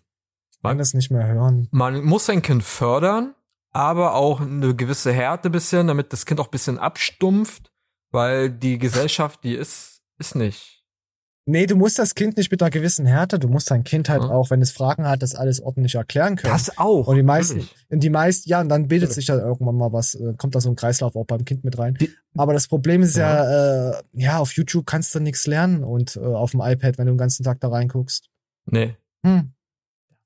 [0.51, 1.67] Ich kann das nicht mehr hören.
[1.71, 3.35] Man muss sein Kind fördern,
[3.77, 7.71] aber auch eine gewisse Härte bisschen, damit das Kind auch ein bisschen abstumpft,
[8.11, 10.83] weil die Gesellschaft, die ist, ist nicht.
[11.45, 14.23] Nee, du musst das Kind nicht mit einer gewissen Härte, du musst dein Kind halt
[14.23, 16.51] auch, wenn es Fragen hat, das alles ordentlich erklären können.
[16.51, 17.07] Das auch.
[17.07, 20.15] Und die meisten, und die meisten, ja, und dann bildet sich da irgendwann mal was,
[20.15, 21.97] äh, kommt da so ein Kreislauf auch beim Kind mit rein.
[22.35, 26.19] Aber das Problem ist ja, äh, ja, auf YouTube kannst du nichts lernen und äh,
[26.19, 28.27] auf dem iPad, wenn du den ganzen Tag da reinguckst.
[28.65, 28.97] Nee.
[29.23, 29.53] Hm.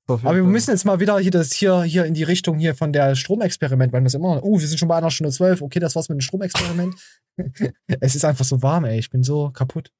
[0.08, 2.92] Aber wir müssen jetzt mal wieder hier das hier, hier in die Richtung hier von
[2.92, 5.78] der Stromexperiment, weil wir immer noch, uh, wir sind schon bei einer Stunde zwölf, okay,
[5.78, 6.94] das war's mit dem Stromexperiment.
[8.00, 9.90] es ist einfach so warm, ey, ich bin so kaputt.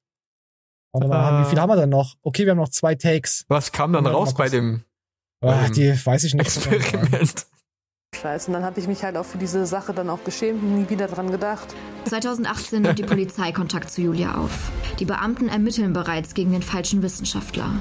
[0.91, 1.45] Warte mal, Äh.
[1.45, 2.15] wie viel haben wir denn noch?
[2.21, 3.45] Okay, wir haben noch zwei Takes.
[3.47, 4.83] Was kam dann raus bei dem,
[5.39, 6.45] bei dem die weiß ich nicht.
[6.45, 7.47] Experiment?
[8.15, 8.47] Scheiße.
[8.47, 10.89] Und dann habe ich mich halt auch für diese Sache dann auch geschämt und nie
[10.89, 11.73] wieder dran gedacht.
[12.05, 14.71] 2018 nimmt die Polizei Kontakt zu Julia auf.
[14.99, 17.71] Die Beamten ermitteln bereits gegen den falschen Wissenschaftler,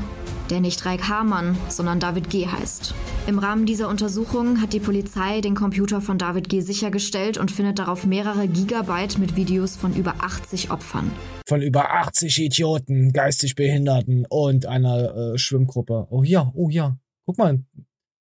[0.52, 2.46] der nicht Raik Hamann, sondern David G.
[2.46, 2.94] heißt.
[3.26, 6.60] Im Rahmen dieser Untersuchung hat die Polizei den Computer von David G.
[6.60, 11.10] sichergestellt und findet darauf mehrere Gigabyte mit Videos von über 80 Opfern.
[11.48, 16.06] Von über 80 Idioten, geistig Behinderten und einer äh, Schwimmgruppe.
[16.10, 16.98] Oh hier, oh hier.
[17.24, 17.64] Guck mal,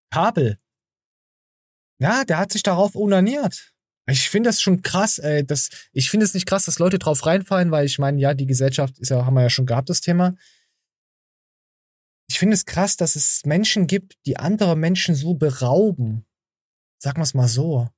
[0.09, 0.57] Kabel.
[1.99, 3.73] Ja, der hat sich darauf unaniert.
[4.07, 5.45] Ich finde das schon krass, ey.
[5.45, 8.45] Das, ich finde es nicht krass, dass Leute drauf reinfallen, weil ich meine, ja, die
[8.45, 10.33] Gesellschaft ist ja, haben wir ja schon gehabt, das Thema.
[12.31, 16.25] Ich finde es krass, dass es Menschen gibt, die andere Menschen so berauben.
[16.97, 17.89] Sagen wir es mal so.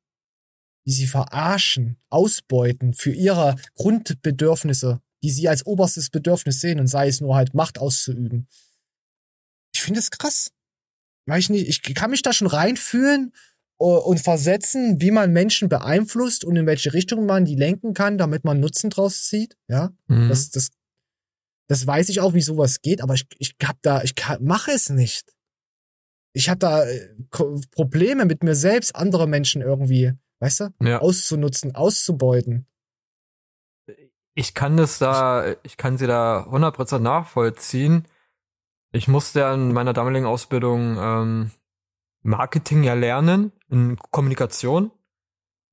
[0.87, 7.09] Die sie verarschen, ausbeuten für ihre Grundbedürfnisse, die sie als oberstes Bedürfnis sehen und sei
[7.09, 8.47] es nur halt Macht auszuüben.
[9.75, 10.49] Ich finde es krass.
[11.27, 13.33] Weil ich nicht, ich kann mich da schon reinfühlen
[13.79, 18.17] äh, und versetzen, wie man Menschen beeinflusst und in welche Richtung man die lenken kann,
[18.17, 19.55] damit man Nutzen draus zieht.
[19.67, 20.29] Ja, Mhm.
[20.29, 20.71] das, das,
[21.67, 24.89] das weiß ich auch, wie sowas geht, aber ich, ich hab da, ich mache es
[24.89, 25.33] nicht.
[26.33, 27.15] Ich habe da äh,
[27.71, 30.99] Probleme mit mir selbst, andere Menschen irgendwie, weißt du, Ja.
[30.99, 32.67] auszunutzen, auszubeuten.
[34.35, 38.07] Ich kann das da, ich kann sie da 100% nachvollziehen.
[38.91, 41.51] Ich musste ja in meiner damaligen Ausbildung ähm,
[42.23, 44.91] Marketing ja lernen, in Kommunikation.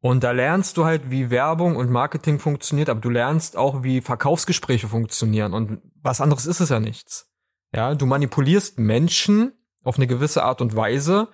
[0.00, 4.00] Und da lernst du halt, wie Werbung und Marketing funktioniert, aber du lernst auch, wie
[4.00, 5.52] Verkaufsgespräche funktionieren.
[5.52, 7.30] Und was anderes ist es ja nichts.
[7.74, 9.52] Ja, du manipulierst Menschen
[9.84, 11.28] auf eine gewisse Art und Weise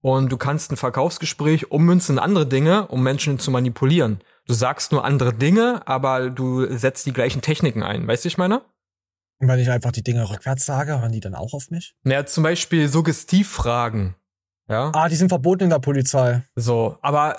[0.00, 4.20] und du kannst ein Verkaufsgespräch ummünzen in andere Dinge, um Menschen zu manipulieren.
[4.46, 8.06] Du sagst nur andere Dinge, aber du setzt die gleichen Techniken ein.
[8.06, 8.62] Weißt du, ich meine?
[9.38, 11.94] Und wenn ich einfach die Dinge rückwärts sage, hören die dann auch auf mich?
[12.02, 14.14] Naja, zum Beispiel Suggestivfragen.
[14.68, 14.90] Ja.
[14.94, 16.42] Ah, die sind verboten in der Polizei.
[16.56, 17.36] So, aber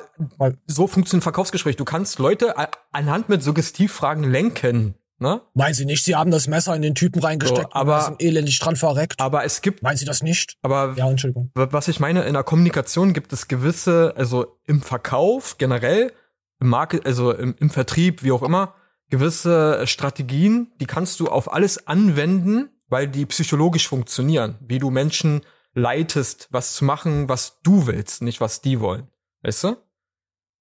[0.66, 1.76] so funktioniert ein Verkaufsgespräch.
[1.76, 2.56] Du kannst Leute
[2.92, 4.96] anhand mit Suggestivfragen lenken.
[5.20, 5.42] Ne?
[5.56, 8.22] Meinen Sie nicht, Sie haben das Messer in den Typen reingesteckt, So, aber- und sind
[8.22, 9.20] elendig dran verreckt?
[9.20, 9.82] Aber es gibt.
[9.82, 10.58] Meinen Sie das nicht?
[10.62, 11.50] Aber Ja, Entschuldigung.
[11.56, 16.14] was ich meine, in der Kommunikation gibt es gewisse, also im Verkauf generell,
[16.60, 18.76] im Market, also im, im Vertrieb, wie auch immer,
[19.10, 25.42] gewisse Strategien, die kannst du auf alles anwenden, weil die psychologisch funktionieren, wie du Menschen
[25.78, 29.08] leitest, was zu machen, was du willst, nicht was die wollen.
[29.44, 29.76] Weißt du?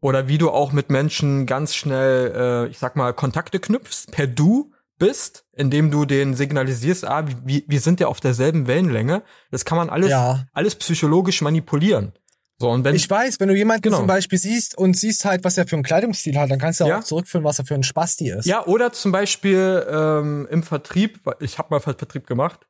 [0.02, 4.26] Oder wie du auch mit Menschen ganz schnell, äh, ich sag mal, Kontakte knüpfst, per
[4.26, 9.22] Du bist, indem du den signalisierst, ah, wir, wir sind ja auf derselben Wellenlänge.
[9.50, 10.44] Das kann man alles, Ja.
[10.52, 12.12] alles psychologisch manipulieren.
[12.58, 13.98] So, und wenn, Ich weiß, wenn du jemanden Genau.
[13.98, 16.84] zum Beispiel siehst und siehst halt, was er für einen Kleidungsstil hat, dann kannst du
[16.86, 16.98] Ja.
[17.00, 18.46] auch zurückführen, was er für ein Spasti ist.
[18.46, 22.66] Ja, oder zum Beispiel ähm, im Vertrieb, ich habe mal Ver- Vertrieb gemacht,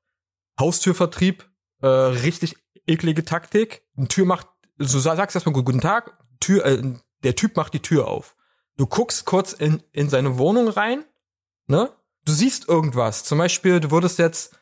[0.59, 1.45] Haustürvertrieb,
[1.83, 3.83] äh, richtig eklige Taktik.
[3.97, 4.49] Eine Tür macht,
[4.79, 6.83] du sa- sagst erstmal guten Tag, Tür, äh,
[7.25, 8.37] der Typ macht die Tür auf.
[8.77, 11.05] Du guckst kurz in, in seine Wohnung rein,
[11.67, 11.91] ne?
[12.25, 13.25] Du siehst irgendwas.
[13.25, 14.59] Zum Beispiel, du würdest jetzt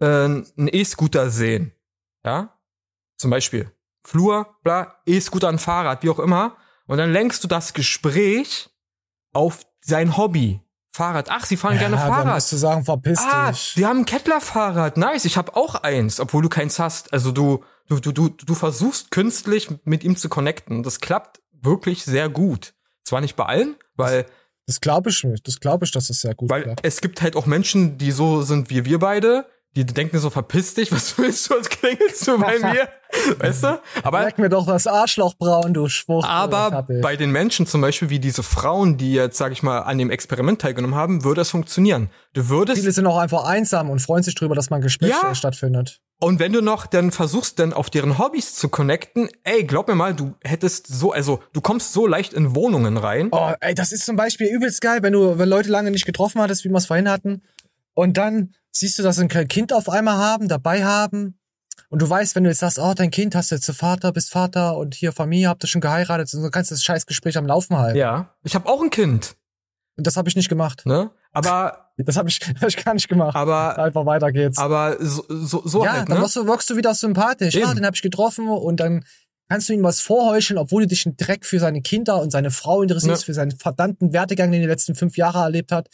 [0.00, 1.72] äh, einen E-Scooter sehen,
[2.24, 2.58] ja?
[3.16, 3.72] Zum Beispiel
[4.04, 6.56] Flur, bla, E-Scooter, ein Fahrrad, wie auch immer.
[6.86, 8.70] Und dann lenkst du das Gespräch
[9.32, 10.60] auf sein Hobby.
[10.96, 11.28] Fahrrad.
[11.30, 12.34] Ach, sie fahren gerne Dann Fahrrad.
[12.34, 13.74] musst du sagen, verpiss Ah, dich.
[13.76, 14.96] die haben ein Kettler-Fahrrad.
[14.96, 17.12] Nice, ich habe auch eins, obwohl du keins hast.
[17.12, 20.82] Also du, du, du, du, du versuchst künstlich mit ihm zu connecten.
[20.82, 22.72] Das klappt wirklich sehr gut.
[23.04, 24.26] Zwar nicht bei allen, weil,
[24.66, 25.46] Das glaube ich nicht.
[25.46, 26.80] Das glaube ich, dass es sehr gut weil klappt.
[26.82, 29.46] es gibt halt auch Menschen, die so sind wie wir beide.
[29.76, 32.88] Die denken so, verpiss dich, was willst du, was klingelst du bei mir?
[33.38, 33.78] Weißt du?
[34.02, 36.26] Aber Leck mir doch das Arschloch braun, du Schwucht.
[36.26, 39.98] Aber bei den Menschen zum Beispiel wie diese Frauen, die jetzt, sag ich mal, an
[39.98, 42.08] dem Experiment teilgenommen haben, würde es funktionieren.
[42.32, 45.10] Du würdest Viele sind auch einfach einsam und freuen sich drüber, dass mal ein Gespräch
[45.10, 45.34] Ja.
[45.34, 46.00] stattfindet.
[46.18, 49.94] Und wenn du noch dann versuchst, dann auf deren Hobbys zu connecten, ey, glaub mir
[49.94, 53.28] mal, du hättest so, also du kommst so leicht in Wohnungen rein.
[53.32, 56.40] Oh, ey, das ist zum Beispiel übelst geil, wenn du wenn Leute lange nicht getroffen
[56.40, 57.42] hattest, wie wir es vorhin hatten.
[57.92, 61.38] Und dann siehst du, dass sie ein Kind auf einmal haben, dabei haben.
[61.88, 64.30] Und du weißt, wenn du jetzt sagst, oh, dein Kind hast du jetzt Vater, bist
[64.30, 67.46] Vater und hier Familie, habt ihr schon geheiratet, und so kannst du das Scheißgespräch am
[67.46, 67.98] Laufen halten.
[67.98, 68.34] Ja.
[68.42, 69.36] Ich habe auch ein Kind,
[69.96, 70.84] Und das habe ich nicht gemacht.
[70.86, 71.10] ne?
[71.32, 73.34] Aber, Das habe ich, hab ich gar nicht gemacht.
[73.36, 74.58] aber, Einfach weiter geht's.
[74.58, 76.22] aber so, so, so ja, halt, dann ne?
[76.22, 77.54] wirkst du, wirkst du wieder sympathisch.
[77.54, 77.76] Ja, Eben.
[77.76, 79.04] den habe ich getroffen und dann
[79.48, 82.50] kannst du ihm was vorheucheln, obwohl du dich einen Dreck für seine Kinder und seine
[82.50, 83.26] Frau interessierst, Ja.
[83.26, 85.88] für seinen verdammten Werdegang, den er die letzten fünf Jahre erlebt hat.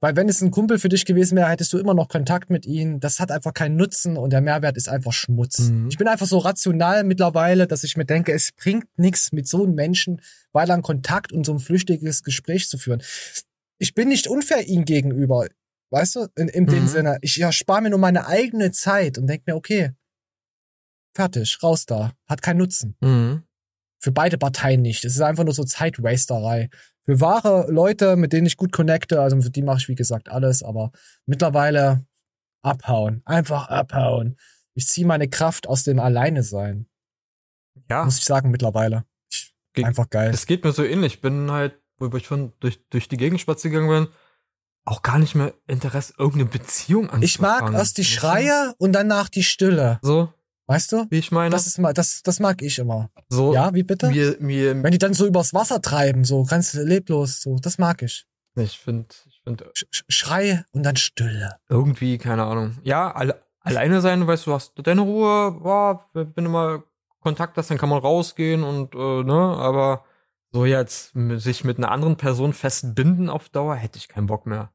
[0.00, 2.66] Weil wenn es ein Kumpel für dich gewesen wäre, hättest du immer noch Kontakt mit
[2.66, 2.98] ihm.
[3.00, 5.58] Das hat einfach keinen Nutzen und der Mehrwert ist einfach Schmutz.
[5.60, 5.88] Mhm.
[5.90, 9.62] Ich bin einfach so rational mittlerweile, dass ich mir denke, es bringt nichts, mit so
[9.64, 10.20] einem Menschen
[10.52, 13.02] weiter in Kontakt und so ein flüchtiges Gespräch zu führen.
[13.78, 15.46] Ich bin nicht unfair ihm gegenüber.
[15.90, 16.88] Weißt du, in, in dem Mhm.
[16.88, 19.90] Sinne, ich erspare mir nur meine eigene Zeit und denke mir, okay,
[21.14, 22.12] fertig, raus da.
[22.28, 22.96] Hat keinen Nutzen.
[23.00, 23.42] Mhm.
[24.00, 25.04] Für beide Parteien nicht.
[25.04, 26.70] Es ist einfach nur so Zeitwasterei.
[27.04, 30.28] Für wahre Leute, mit denen ich gut connecte, also für die mache ich wie gesagt
[30.28, 30.92] alles, aber
[31.26, 32.04] mittlerweile
[32.62, 33.22] abhauen.
[33.24, 34.36] Einfach abhauen.
[34.74, 36.86] Ich ziehe meine Kraft aus dem Alleine sein.
[37.90, 38.04] Ja.
[38.04, 39.04] Muss ich sagen, mittlerweile.
[39.30, 40.30] Ich, Ge- einfach geil.
[40.32, 41.14] Es geht mir so ähnlich.
[41.14, 44.14] Ich bin halt, wo ich schon durch, durch die Gegend spazieren gegangen bin,
[44.84, 47.22] auch gar nicht mehr Interesse, irgendeine Beziehung anzufangen.
[47.24, 48.04] Ich mag erst die?
[48.04, 49.98] Schreie und danach die Stille.
[50.02, 50.32] So,
[50.72, 51.06] Weißt du?
[51.10, 51.50] wie ich meine.
[51.50, 53.10] Das ist mal, das, das mag ich immer.
[53.28, 54.08] so, Ja, wie bitte?
[54.08, 58.02] mir, mir, Wenn die dann so übers Wasser treiben, so ganz leblos, so, das mag
[58.02, 58.24] ich.
[58.56, 61.56] ich finde, ich finde Sch Sch- Schrei und dann Stille.
[61.68, 62.78] irgendwie, keine Ahnung.
[62.82, 66.82] Ja, alle, alleine sein, weißt du, hast deine Ruhe, ja, wenn du mal
[67.20, 70.04] Kontakt hast, dann kann man rausgehen und, äh, ne, aber
[70.50, 74.72] so jetzt sich mit einer anderen Person festbinden auf Dauer, hätte ich keinen Bock mehr.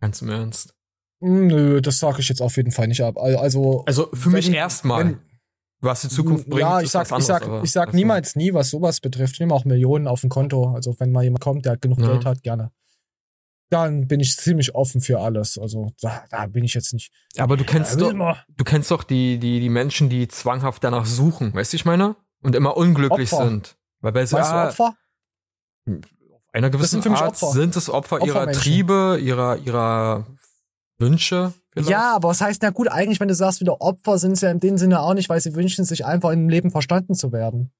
[0.00, 0.74] Ganz im Ernst.
[1.20, 3.16] Hm, Nö, das sage ich jetzt auf jeden Fall nicht ab.
[3.18, 5.18] Al- Also, Also für mich erstmal.
[5.80, 8.70] Was die Zukunft bringt, ja, ich sag, anderes, ich sag, ich sag niemals nie, was
[8.70, 9.34] sowas betrifft.
[9.34, 10.72] Ich nehme auch Millionen auf dem Konto.
[10.74, 12.08] Also, wenn mal jemand kommt, der halt genug Ja.
[12.08, 12.72] Geld hat, gerne.
[13.70, 15.56] Dann bin ich ziemlich offen für alles.
[15.58, 17.12] Also, da, da bin ich jetzt nicht.
[17.36, 21.54] Aber du kennst doch, du kennst doch die, die, die Menschen, die zwanghaft danach suchen,
[21.54, 22.16] weißt du, ich meine?
[22.40, 23.46] Und immer unglücklich Opfer.
[23.48, 23.76] sind.
[24.00, 24.94] Weil bei so, Weißt ah, du, Opfer?
[26.32, 27.52] auf einer gewissen sind für mich Art Opfer.
[27.52, 28.50] sind es Opfer ihrer.
[28.52, 30.26] Triebe, ihrer, ihrer
[30.98, 31.52] Wünsche.
[31.72, 31.90] vielleicht?
[31.90, 34.50] Ja, aber was heißt, na gut, eigentlich, wenn du sagst, wieder Opfer sind es ja
[34.50, 37.70] in dem Sinne auch nicht, weil sie wünschen sich einfach im Leben verstanden zu werden.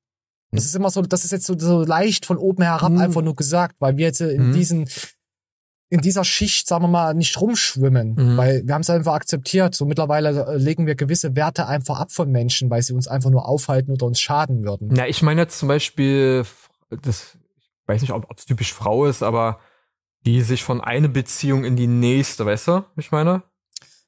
[0.50, 2.98] Das ist immer so, das ist jetzt so, so leicht von oben herab Hm.
[2.98, 4.52] einfach nur gesagt, weil wir jetzt in Hm.
[4.52, 4.88] diesen,
[5.90, 8.36] in dieser Schicht, sagen wir mal, nicht rumschwimmen, Mhm.
[8.36, 9.74] weil wir haben es einfach akzeptiert.
[9.74, 13.30] So mittlerweile äh, legen wir gewisse Werte einfach ab von Menschen, weil sie uns einfach
[13.30, 14.88] nur aufhalten oder uns schaden würden.
[14.92, 16.44] Na, ich meine jetzt zum Beispiel,
[17.02, 17.36] das,
[17.82, 19.60] ich weiß nicht, ob es typisch Frau ist, aber
[20.26, 23.42] die sich von einer Beziehung in die nächste, weißt du, ich meine?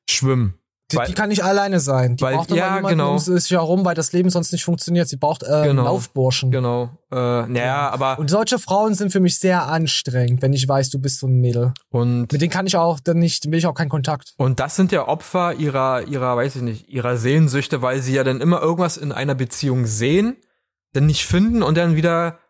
[0.09, 0.55] Schwimmen.
[0.93, 2.17] Die, Weil- die kann nicht alleine sein.
[2.17, 3.13] Die weil- braucht immer ja, jemanden genau.
[3.13, 5.07] um sich herum, weil das Leben sonst nicht funktioniert.
[5.09, 5.85] Sie braucht äh, Genau.
[5.85, 6.51] Laufburschen.
[6.51, 6.91] Genau.
[7.13, 7.15] Äh,
[7.47, 11.21] naja, aber Und solche Frauen sind für mich sehr anstrengend, wenn ich weiß, du bist
[11.21, 11.75] so ein Mädel.
[11.91, 14.35] und Mit denen kann ich auch dann nicht, will ich auch keinen Kontakt.
[14.37, 18.25] Und das sind ja Opfer ihrer, ihrer, weiß ich nicht, ihrer Sehnsüchte, weil sie ja
[18.25, 20.39] dann immer irgendwas in einer Beziehung sehen,
[20.93, 22.41] dann nicht finden und dann wieder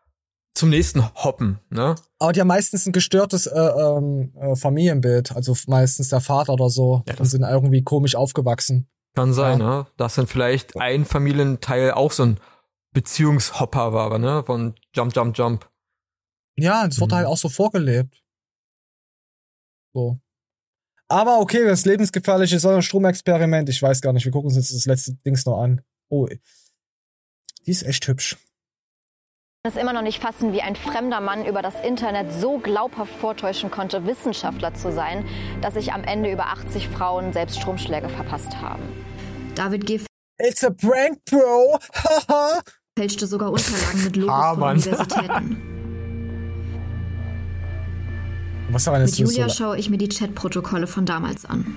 [0.61, 1.97] zum nächsten hoppen, ne?
[2.19, 5.32] Aber die haben meistens ein gestörtes äh, ähm, äh, Familienbild.
[5.35, 7.03] Also meistens der Vater oder so.
[7.09, 8.89] Ja, die sind irgendwie komisch aufgewachsen.
[9.16, 9.66] Kann sein, ja.
[9.66, 9.87] ne?
[9.97, 12.41] Dass dann vielleicht ein Familienteil auch so ein
[12.93, 14.45] Beziehungshopper war, ne?
[14.45, 15.69] Von Jump, Jump, Jump.
[16.57, 17.19] Ja, das wurde mhm.
[17.19, 18.23] halt auch so vorgelebt.
[19.95, 20.20] So.
[21.09, 25.15] Aber okay, das lebensgefährliche Stromexperiment, ich weiß gar nicht, wir gucken uns jetzt das letzte
[25.15, 25.81] Dings noch an.
[26.09, 26.28] Oh,
[27.66, 28.37] die ist echt hübsch.
[29.62, 33.70] Es immer noch nicht fassen, wie ein fremder Mann über das Internet so glaubhaft vortäuschen
[33.70, 35.23] konnte, Wissenschaftler zu sein,
[35.61, 38.82] dass sich am Ende über 80 Frauen selbst Stromschläge verpasst haben.
[39.55, 40.01] David G.
[40.39, 41.78] It's a prank, bro!
[42.99, 45.62] fälschte sogar Unterlagen mit Logos ah, von Universitäten.
[48.70, 51.77] Was mit Julia so schaue ich mir die Chatprotokolle von damals an.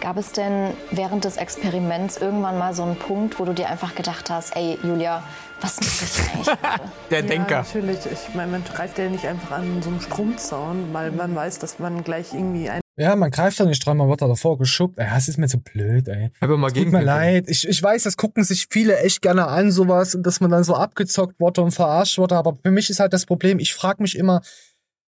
[0.00, 3.94] Gab es denn während des Experiments irgendwann mal so einen Punkt, wo du dir einfach
[3.94, 5.22] gedacht hast, ey Julia,
[5.62, 6.90] was mache ich eigentlich?
[7.10, 7.62] Der ja, Denker.
[7.62, 11.58] Natürlich, ich meine, man greift ja nicht einfach an so einem Stromzaun, weil man weiß,
[11.58, 14.58] dass man gleich irgendwie ein ja, man greift da nicht dran, man wird da davor
[14.58, 14.98] geschubbt.
[14.98, 16.30] Ja, es ist mir zu blöd, ey.
[16.40, 17.48] Aber mal Tut mir leid.
[17.48, 20.62] Ich, ich weiß, das gucken sich viele echt gerne an, sowas, und dass man dann
[20.62, 22.36] so abgezockt wurde und verarscht wurde.
[22.36, 24.42] Aber für mich ist halt das Problem, ich frage mich immer,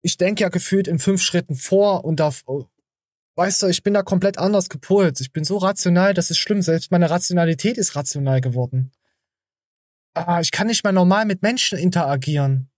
[0.02, 2.32] ich denke ja gefühlt in fünf Schritten vor und da,
[3.36, 5.22] weißt du, ich bin da komplett anders gepolt.
[5.22, 6.64] Ich bin so rational, das ist schlimm.
[6.64, 8.92] Selbst meine Rationalität ist rational geworden.
[10.26, 12.70] Ah, ich kann nicht mehr normal mit Menschen interagieren.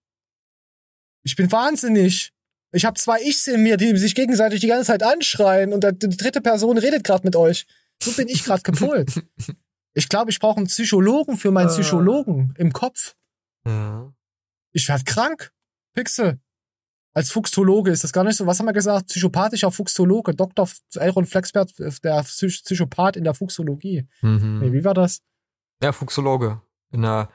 [1.23, 2.31] Ich bin wahnsinnig.
[2.71, 6.09] Ich habe zwei Ichs in mir, die sich gegenseitig die ganze Zeit anschreien und die
[6.09, 7.65] dritte Person redet gerade mit euch.
[8.01, 9.21] So bin ich gerade gepolt.
[9.93, 11.71] ich glaube, ich brauche einen Psychologen für meinen äh.
[11.71, 13.15] Psychologen im Kopf.
[13.65, 14.13] Ja.
[14.71, 15.51] Ich werd krank.
[15.93, 16.39] Pixel.
[17.13, 18.45] Als Fuchstologe ist das gar nicht so.
[18.45, 19.07] Was haben wir gesagt?
[19.07, 20.35] Psychopathischer Fuchstologe.
[20.35, 20.69] Dr.
[20.95, 24.07] Elron Flexbert, der Psychopath in der Fuchsologie.
[24.21, 24.59] Mhm.
[24.59, 25.21] Nee, wie war das?
[25.81, 26.61] Ja, Fuchsologe.
[26.91, 27.29] In der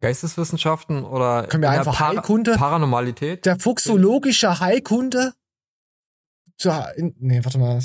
[0.00, 2.54] Geisteswissenschaften oder Können wir einfach Par Heilkunde?
[2.56, 3.44] Paranormalität?
[3.44, 5.34] Der fuchsologische Heilkunde?
[6.96, 7.82] Nee, warte mal.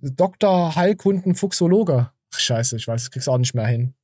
[0.00, 0.74] Dr.
[0.74, 2.10] Heilkunden Fuchsologe.
[2.34, 3.94] Ach, scheiße, ich weiß, das kriegst du auch nicht mehr hin.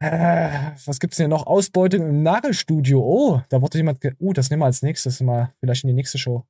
[0.00, 1.46] Äh, was gibt's denn hier noch?
[1.46, 3.00] Ausbeutung im Nagelstudio.
[3.00, 3.98] Oh, da wurde jemand.
[4.20, 5.54] Uh, das nehmen wir als nächstes mal.
[5.58, 6.46] Vielleicht in die nächste Show.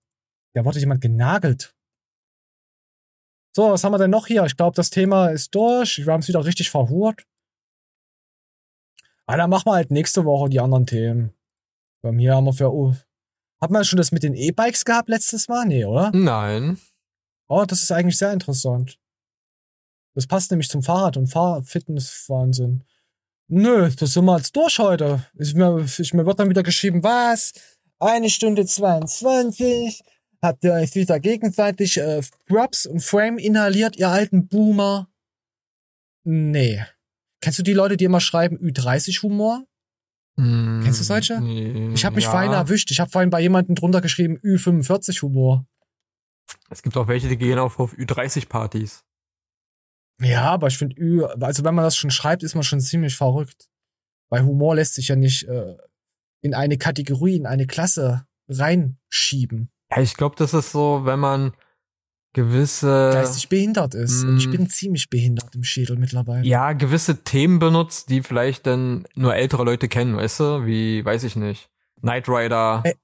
[0.55, 1.75] Da wurde jemand genagelt.
[3.57, 4.45] So, was haben wir denn noch hier?
[4.45, 6.05] Ich glaube, das Thema ist durch.
[6.05, 7.25] Wir haben es wieder richtig verhurt.
[9.29, 11.35] Ah, dann machen wir halt nächste Woche die anderen Themen.
[12.01, 12.73] Bei mir haben wir für.
[12.73, 12.95] Oh,
[13.61, 15.67] hat man schon das mit den E-Bikes gehabt letztes Mal?
[15.67, 16.11] Nee, oder?
[16.15, 16.79] Nein.
[17.47, 18.99] Oh, das ist eigentlich sehr interessant.
[20.15, 22.85] Das passt nämlich zum Fahrrad und Fahrfitness-Wahnsinn.
[23.49, 25.27] Nö, das sind wir jetzt durch heute.
[25.39, 27.53] Ich, mir, ich, mir wird dann wieder geschrieben, was?
[27.99, 30.03] Eine Stunde 22.
[30.41, 35.11] Habt ihr euch wieder gegenseitig äh, Props und Frame inhaliert, ihr alten Boomer?
[36.25, 36.83] Nee.
[37.41, 39.65] Kennst du die Leute, die immer schreiben Ü30-Humor?
[40.37, 41.41] Mm, Kennst du solche?
[41.41, 42.31] Nee, ich habe mich ja.
[42.31, 42.91] vorhin erwischt.
[42.91, 45.67] Ich habe vorhin bei jemandem drunter geschrieben Ü45-Humor.
[46.71, 49.05] Es gibt auch welche, die gehen auf, auf Ü30-Partys.
[50.21, 53.15] Ja, aber ich finde Ü, also wenn man das schon schreibt, ist man schon ziemlich
[53.17, 53.69] verrückt.
[54.31, 55.77] Weil Humor lässt sich ja nicht äh,
[56.41, 59.71] in eine Kategorie, in eine Klasse reinschieben.
[59.91, 61.53] Ja, ich glaube, das ist so, wenn man
[62.33, 64.23] gewisse geistig behindert ist.
[64.23, 64.53] Mh, und ich hm.
[64.53, 66.47] bin ziemlich behindert im Schädel mittlerweile.
[66.47, 70.67] Ja, gewisse Themen benutzt, die vielleicht dann nur ältere Leute kennen, weißt du?
[70.67, 71.69] Wie, weiß ich nicht.
[72.01, 72.83] Knight Rider.
[72.85, 72.95] Ä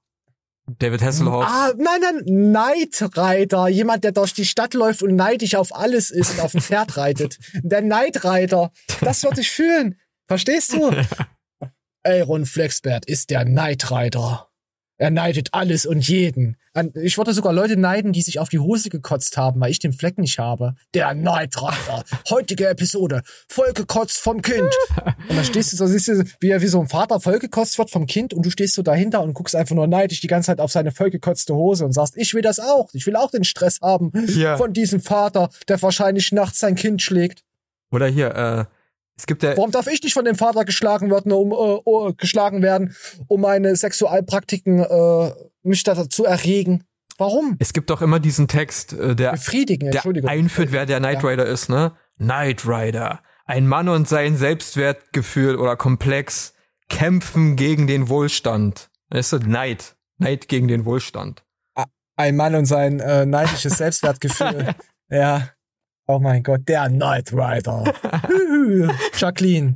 [0.79, 1.45] David Hasselhoff.
[1.45, 3.67] Ah, nein, nein, Neidreiter.
[3.67, 6.97] Jemand, der durch die Stadt läuft und neidisch auf alles ist und auf dem Pferd
[6.97, 7.37] reitet.
[7.61, 8.71] Der Neidreiter.
[9.01, 9.99] Das würde ich fühlen.
[10.27, 10.91] Verstehst du?
[12.03, 14.44] Aaron Flexbert ist der Neidreiter.
[14.97, 16.55] Er neidet alles und jeden.
[16.93, 19.91] Ich wollte sogar Leute neiden, die sich auf die Hose gekotzt haben, weil ich den
[19.91, 20.75] Fleck nicht habe.
[20.93, 22.03] Der Neidreiter.
[22.29, 23.21] Heutige Episode.
[23.49, 24.73] Vollgekotzt vom Kind.
[25.29, 27.91] Und dann stehst du so, siehst du, wie er wie so ein Vater vollgekotzt wird
[27.91, 30.61] vom Kind und du stehst so dahinter und guckst einfach nur neidisch die ganze Zeit
[30.61, 32.89] auf seine vollgekotzte Hose und sagst, ich will das auch.
[32.93, 34.55] Ich will auch den Stress haben ja.
[34.55, 37.43] von diesem Vater, der wahrscheinlich nachts sein Kind schlägt.
[37.91, 38.65] Oder hier, äh,
[39.17, 42.13] es gibt ja Warum darf ich nicht von dem Vater geschlagen werden, um äh, uh,
[42.15, 42.95] geschlagen werden,
[43.27, 45.31] um meine Sexualpraktiken äh,
[45.63, 46.83] mich dazu erregen?
[47.17, 47.55] Warum?
[47.59, 51.45] Es gibt doch immer diesen Text, äh, der, Befriedigen, der einführt, wer der Knight Rider
[51.45, 51.53] ja.
[51.53, 51.93] ist, ne?
[52.17, 53.21] Knight Rider.
[53.45, 56.53] Ein Mann und sein Selbstwertgefühl oder Komplex
[56.89, 58.89] kämpfen gegen den Wohlstand.
[59.09, 59.95] Weißt du, Neid.
[60.17, 61.43] Neid gegen den Wohlstand.
[62.17, 64.75] Ein Mann und sein äh, neidisches Selbstwertgefühl.
[65.09, 65.49] ja.
[66.07, 67.83] Oh mein Gott, der Knight Rider.
[69.17, 69.73] Jacqueline.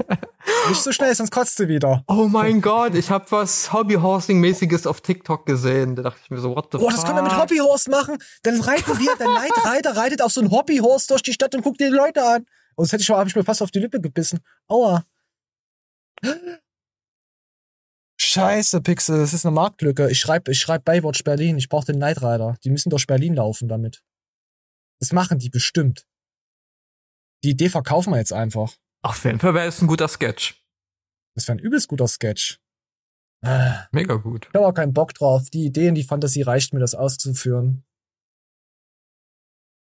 [0.67, 2.03] Nicht so schnell, sonst kotzt du wieder.
[2.07, 5.95] Oh mein Gott, ich habe was Hobbyhorsing-mäßiges auf TikTok gesehen.
[5.95, 6.87] Da dachte ich mir so, what the fuck?
[6.87, 8.17] Oh, das können wir mit Hobbyhorse machen.
[8.43, 11.63] Dann reiten wir, der Knight Rider reitet auf so ein Hobbyhorse durch die Stadt und
[11.63, 12.45] guckt die Leute an.
[12.75, 14.39] Und das hätte ich schon, habe ich mir fast auf die Lippe gebissen.
[14.67, 15.03] Aua.
[18.21, 20.11] Scheiße, Pixel, das ist eine Marktlücke.
[20.11, 21.57] Ich schreibe ich schreib Baywatch Berlin.
[21.57, 22.55] Ich brauche den Knight Rider.
[22.63, 24.03] Die müssen durch Berlin laufen damit.
[24.99, 26.05] Das machen die bestimmt.
[27.43, 28.75] Die Idee verkaufen wir jetzt einfach.
[29.01, 30.61] Auf jeden Fall wäre es ein guter Sketch.
[31.35, 32.59] Das wäre ein übelst guter Sketch.
[33.41, 34.47] Äh, Mega gut.
[34.49, 35.49] Ich habe auch keinen Bock drauf.
[35.49, 37.85] Die Idee und die Fantasie reicht mir, das auszuführen.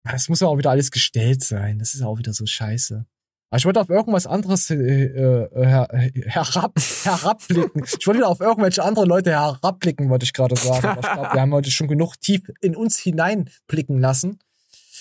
[0.05, 1.79] Es muss ja auch wieder alles gestellt sein.
[1.79, 3.07] Das ist auch wieder so scheiße.
[3.51, 5.89] Aber ich wollte auf irgendwas anderes äh, äh, her,
[6.27, 6.73] herab,
[7.05, 7.85] herabblicken.
[7.85, 10.87] Ich wollte wieder auf irgendwelche andere Leute herabblicken, wollte ich gerade sagen.
[10.87, 14.39] Aber ich glaube, wir haben heute schon genug tief in uns hineinblicken lassen.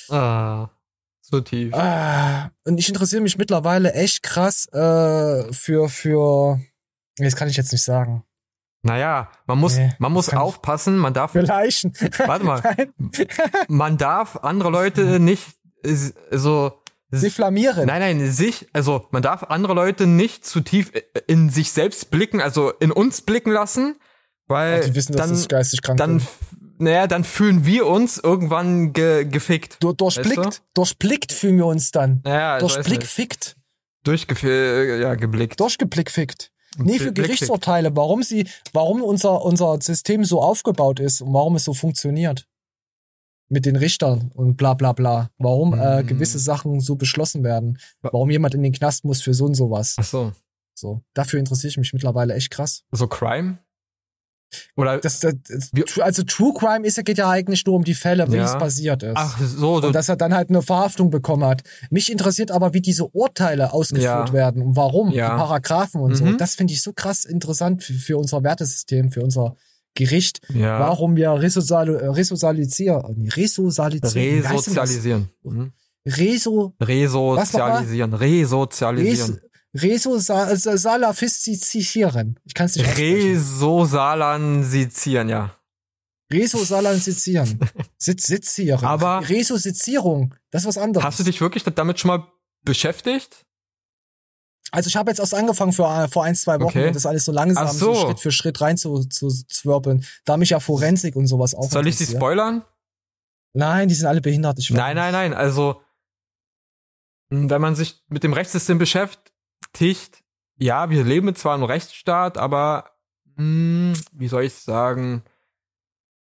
[0.10, 0.70] Ah,
[1.24, 1.74] so tief.
[1.74, 6.60] Ah, und ich interessiere mich mittlerweile echt krass äh, für, für.
[7.18, 8.24] Das kann ich jetzt nicht sagen.
[8.82, 11.94] Naja, man muss, Nee, man muss aufpassen, man darf, Für Leichen.
[12.26, 12.62] warte mal,
[13.70, 15.48] man darf andere Leute nicht
[16.32, 17.86] so Sie flamieren.
[17.86, 20.92] Nein, nein, sich, also man darf andere Leute nicht zu tief
[21.28, 23.98] in sich selbst blicken, also in uns blicken lassen,
[24.48, 26.28] weil Ach, die wissen, dass dann, ich geistig krank dann, bin.
[26.80, 29.78] Naja, dann fühlen wir uns irgendwann ge gefickt.
[29.82, 32.22] Du, durchblickt, Weißt durchblickt fühlen wir uns dann.
[32.24, 33.56] Naja, Durchblick fickt.
[34.04, 35.60] Durchgefühl, ja, geblickt.
[35.60, 36.52] Durchgeblick fickt.
[36.78, 41.56] Nee, für Blick- Gerichtsurteile, warum sie, warum unser, unser System so aufgebaut ist und warum
[41.56, 42.48] es so funktioniert.
[43.50, 45.30] Mit den Richtern und bla bla bla.
[45.38, 46.08] Warum äh, Mm.
[46.08, 47.78] gewisse Sachen so beschlossen werden.
[48.02, 49.96] Warum jemand in den Knast muss für so und sowas.
[50.00, 50.32] Ach so.
[50.74, 51.02] So.
[51.14, 52.84] Dafür interessiere ich mich mittlerweile echt krass.
[52.92, 53.60] So Crime?
[54.76, 57.94] Oder Das, das, das, also True Crime ist ja, geht ja eigentlich nur um die
[57.94, 58.46] Fälle, wie Ja.
[58.46, 59.14] es passiert ist.
[59.16, 61.64] Ach so, du, und dass er dann halt eine Verhaftung bekommen hat.
[61.90, 64.34] Mich interessiert aber, wie diese Urteile ausgeführt Ja.
[64.34, 65.32] werden und warum, Ja.
[65.32, 66.26] die Paragraphen und so.
[66.26, 66.38] Mhm.
[66.38, 69.56] Das finde ich so krass interessant für, für unser Wertesystem, für unser
[69.96, 70.40] Gericht.
[70.54, 70.80] Ja.
[70.80, 74.42] Warum wir resozial, äh, resozialisieren, nee, resozialisieren.
[74.44, 74.52] Das?
[74.54, 75.30] resozialisieren.
[75.44, 75.72] Mhm.
[76.06, 78.14] Reso, Resozialisieren.
[78.14, 79.40] Resozialisieren.
[79.76, 82.40] Resosalafistisieren.
[82.46, 82.96] Ich kann es nicht.
[82.98, 85.56] Resosalansizieren, ja.
[86.32, 87.60] Resosalansizieren.
[87.98, 88.86] Sitz, Sitzieren.
[88.86, 91.04] Aber- Resosizierung, das ist was anderes.
[91.06, 92.28] Hast du dich wirklich damit schon mal
[92.64, 93.46] beschäftigt?
[94.72, 96.92] Also ich habe jetzt erst angefangen vor, vor ein, zwei Wochen, Okay.
[96.92, 97.94] das alles so langsam, so.
[97.94, 100.04] so Schritt für Schritt rein zu, zu zwirbeln.
[100.26, 102.64] Da mich ja Forensik und sowas auch Soll ich sie spoilern?
[103.54, 104.58] Nein, die sind alle behindert.
[104.58, 105.36] Ich Nein, nein, nein.
[105.36, 105.84] Also,
[107.30, 109.23] wenn man sich mit dem Rechtssystem beschäftigt,
[110.58, 112.92] ja, wir leben zwar im Rechtsstaat, aber
[113.36, 115.24] mh, wie soll ich sagen,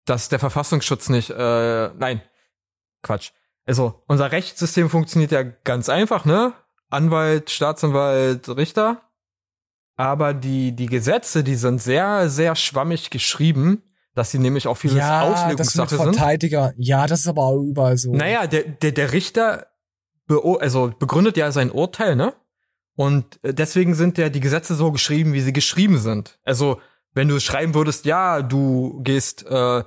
[0.06, 2.22] dass der Verfassungsschutz nicht, äh, nein,
[3.02, 3.32] Quatsch.
[3.66, 6.53] Also, unser Rechtssystem funktioniert ja ganz einfach, ne?
[6.90, 9.02] Anwalt, Staatsanwalt, Richter.
[9.95, 13.84] Aber die, die Gesetze, die sind sehr, sehr schwammig geschrieben,
[14.16, 16.16] dass sie nämlich auch vieles Ja, Auslegungssache sind.
[16.16, 16.74] Verteidiger.
[16.76, 18.12] Ja, das ist aber auch überall so.
[18.12, 19.68] Naja, der, der, der Richter
[20.28, 22.34] also begründet ja sein Urteil, ne?
[23.02, 26.38] Und äh, deswegen sind ja die Gesetze so geschrieben, wie sie geschrieben sind.
[26.44, 26.80] Also,
[27.15, 29.84] wenn du schreiben würdest, ja, du gehst äh,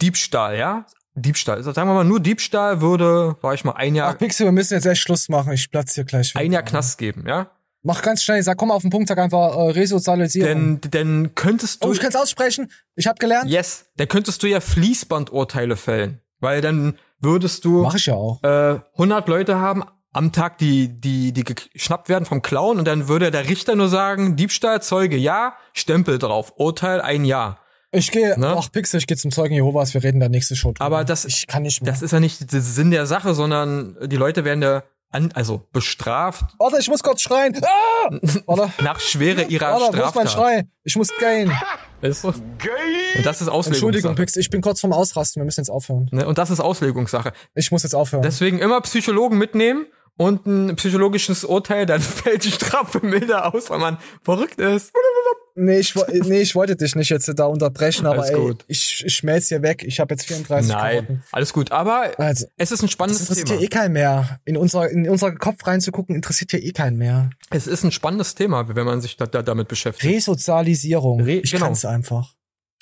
[0.00, 0.84] Diebstahl, ja?
[1.14, 1.58] Diebstahl.
[1.58, 4.52] Also, sagen wir mal, nur Diebstahl würde, war ich mal, ein Jahr, Ach, Pixel, wir
[4.52, 5.52] müssen jetzt echt Schluss machen.
[5.52, 6.34] Ich platz hier gleich.
[6.34, 6.50] ein.
[6.50, 7.48] Jahr Knast geben, ja?
[7.84, 10.80] Mach ganz schnell, sag, komm auf den Punkt, sag einfach äh, Resozialisierung.
[10.80, 11.90] Denn, denn könntest du.
[11.90, 12.72] oh, ich kann es aussprechen.
[12.96, 13.50] Ich habe gelernt.
[13.50, 16.20] Yes, dann könntest du ja Fließbandurteile fällen.
[16.40, 18.42] Weil dann würdest du Mach ich ja auch.
[18.42, 23.08] äh, 100 Leute haben am Tag, die, die, die geschnappt werden vom Clown und dann
[23.08, 27.58] würde der Richter nur sagen, Diebstahl, Zeuge, ja, Stempel drauf, Urteil ein Jahr.
[27.90, 28.54] Ich gehe, Ne?
[28.56, 30.84] ach Pixel, ich gehe zum Zeugen Jehovas, wir reden da nächste Show drüber.
[30.84, 31.92] Aber das, ich kann nicht mehr.
[31.92, 35.68] das ist ja nicht der Sinn der Sache, sondern die Leute werden ja an, also
[35.72, 37.54] bestraft Warte, ich muss kurz schreien.
[37.62, 38.10] Ah!
[38.46, 40.30] Warte, nach Schwere ihrer warte, wo ist mein Straftat.
[40.30, 40.66] Schrei?
[40.84, 41.52] Ich muss gehen.
[42.00, 42.28] Ist so.
[42.28, 44.14] Und das ist Entschuldigung, Auslegungssache.
[44.14, 46.08] Pixel, ich bin kurz vorm Ausrasten, wir müssen jetzt aufhören.
[46.12, 46.26] Ne?
[46.26, 47.32] Und das ist Auslegungssache.
[47.54, 48.22] Ich muss jetzt aufhören.
[48.22, 49.86] Deswegen immer Psychologen mitnehmen
[50.18, 54.92] und ein psychologisches Urteil, dann fällt die Strafe milder aus, weil man verrückt ist.
[55.54, 55.94] Nee ich,
[56.24, 58.64] nee, ich wollte dich nicht jetzt da unterbrechen, aber ey, gut.
[58.68, 59.84] ich, ich schmelz hier weg.
[59.86, 61.22] Ich habe jetzt 34 Nein, Karotten.
[61.30, 61.70] alles gut.
[61.72, 63.60] Aber Also, es ist ein das spannendes interessiert Thema.
[63.60, 64.40] ja eh keinen mehr.
[64.46, 67.28] In unser, in unser Kopf reinzugucken, interessiert ja eh keinen mehr.
[67.50, 70.10] Es ist ein spannendes Thema, wenn man sich da, da damit beschäftigt.
[70.10, 71.20] Resozialisierung.
[71.20, 71.66] Re- ich genau.
[71.66, 72.32] kann's einfach.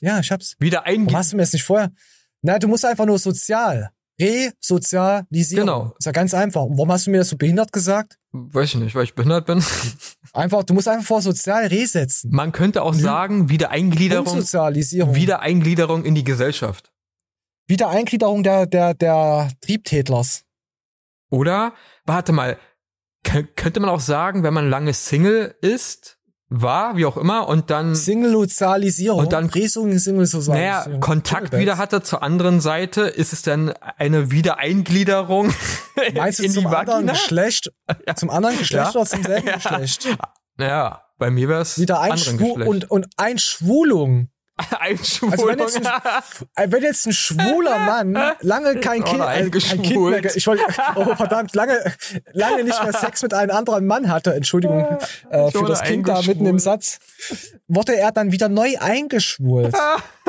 [0.01, 0.55] Ja, ich hab's.
[0.61, 1.17] Wieder Warum eingehen.
[1.17, 1.91] hast du mir das nicht vorher?
[2.43, 3.91] Na, du musst einfach nur sozial.
[4.21, 5.67] Resozialisieren.
[5.67, 5.95] Genau.
[5.99, 6.63] Ist ja ganz einfach.
[6.63, 8.19] Und warum hast du mir das so behindert gesagt?
[8.33, 9.63] Weiß ich nicht, weil ich behindert bin.
[10.33, 12.31] Einfach, du musst einfach vor sozial resetzen.
[12.33, 15.15] Man könnte auch sagen, Wiedereingliederung, Umsozialisierung.
[15.17, 16.93] Wiedereingliederung in die Gesellschaft.
[17.67, 20.45] Wiedereingliederung der, der, der Triebtätlers.
[21.31, 21.73] Oder,
[22.05, 22.59] warte mal,
[23.27, 26.20] kö- könnte man auch sagen, wenn man lange Single ist,
[26.53, 29.21] war, wie auch immer, und dann, Singlesozialisierung.
[29.21, 30.91] Und dann- Resung, Singlesozialisierung.
[30.93, 35.55] naja, Kontakt wieder hatte zur anderen Seite, ist es dann eine Wiedereingliederung
[36.15, 37.13] Meinst du in die zum anderen Vagina?
[37.13, 37.73] Geschlecht?
[38.17, 39.01] Zum anderen Geschlecht Ja.
[39.01, 39.55] oder zum selben Ja.
[39.57, 40.09] Geschlecht?
[40.59, 44.29] Ja, bei mir wäre es Wieder Einschwu und, und Einschwulung.
[44.81, 45.33] Einschwulung.
[45.33, 45.85] Also wenn jetzt, ein,
[46.57, 50.47] äh, wenn jetzt ein schwuler Mann lange kein Kind, Oder äh, kein kind mehr, ich
[50.47, 50.65] wollte,
[50.95, 51.95] oh verdammt, lange,
[52.33, 54.99] lange nicht mehr Sex mit einem anderen Mann hatte, Entschuldigung
[55.31, 56.61] äh, für das Kind da mitten im.
[56.61, 56.99] Satz,
[57.69, 59.75] wurde er dann wieder neu eingeschwult.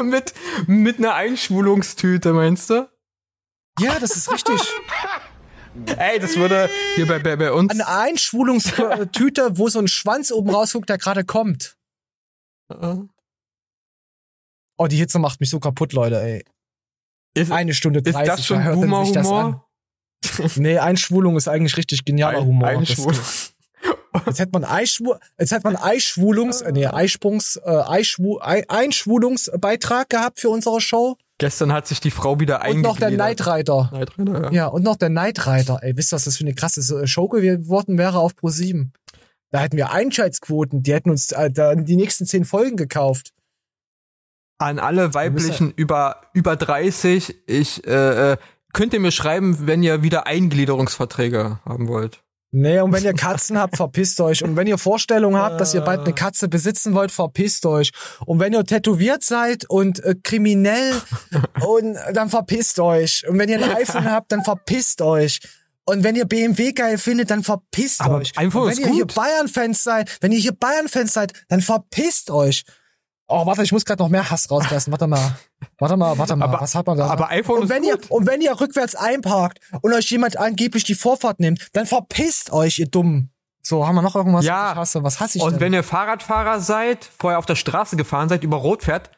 [0.01, 0.33] mit,
[0.65, 2.87] mit einer Einschwulungstüte, meinst du?
[3.79, 4.61] Ja, das ist richtig.
[5.97, 7.71] Ey, das würde hier bei, bei, bei uns.
[7.71, 11.75] Eine Einschwulungstüte, wo so ein Schwanz oben rausguckt, der gerade kommt.
[14.81, 16.43] Oh, die Hitze macht mich so kaputt, Leute, ey.
[17.35, 18.27] Ist, Eine Stunde ist 30.
[18.27, 19.39] das schon das Boomer-Humor?
[19.43, 19.61] an?
[20.57, 22.67] Nee, Einschwulung ist eigentlich richtig genialer Ein- Humor.
[22.67, 23.53] Einschwul- Das-
[24.25, 30.09] Jetzt hätte man Eischwu jetzt hätte man Eischwulungs, äh, nee, Eisprungs, äh, Eischwu Ei Einschwulungsbeitrag
[30.09, 31.15] gehabt für unsere Show.
[31.37, 33.17] Gestern hat sich die Frau wieder Und noch der eingegliedert.
[33.39, 33.89] Nightrider.
[33.93, 34.51] Nightrider, ja.
[34.51, 35.79] Ja, und noch der Nightrider.
[35.81, 38.89] Ey, wisst ihr, was das für eine krasse Show geworden wäre auf Pro7?
[39.51, 43.31] Da hätten wir Einschaltquoten, die hätten uns äh, da die nächsten zehn Folgen gekauft.
[44.61, 48.38] An alle weiblichen über, über 30, ich, äh, äh,
[48.73, 52.21] könnt ihr mir schreiben, wenn ihr wieder Eingliederungsverträge haben wollt.
[52.53, 54.43] Nee, und wenn ihr Katzen habt, verpisst euch.
[54.43, 57.91] Und wenn ihr Vorstellungen habt, dass ihr bald eine Katze besitzen wollt, verpisst euch.
[58.25, 60.93] Und wenn ihr tätowiert seid und äh, kriminell,
[61.61, 63.25] und dann verpisst euch.
[63.27, 65.39] Und wenn ihr ein iPhone habt, dann verpisst euch.
[65.85, 68.38] Und wenn ihr BMW geil findet, dann verpisst Aber euch.
[68.38, 69.15] iPhone und wenn ihr hier gut.
[69.15, 72.63] Bayern-Fans seid, wenn ihr hier Bayern-Fans seid, dann verpisst euch.
[73.31, 74.91] Oh, warte, ich muss gerade noch mehr Hass rauslassen.
[74.91, 75.35] Warte mal.
[75.79, 76.45] Warte mal, warte mal.
[76.45, 77.07] Aber- Was hat man da?
[77.07, 78.05] aber iPhone und ist wenn gut.
[78.05, 82.51] Ihr, und wenn ihr rückwärts einparkt und euch jemand angeblich die Vorfahrt nimmt, dann verpisst
[82.51, 83.31] euch, ihr Dummen.
[83.63, 84.63] So, haben wir noch irgendwas, Ja.
[84.69, 85.03] was ich hasse?
[85.03, 85.59] Was hasse ich Und denn?
[85.61, 89.11] wenn ihr Fahrradfahrer seid, vorher auf der Straße gefahren seid, über Rot fährt,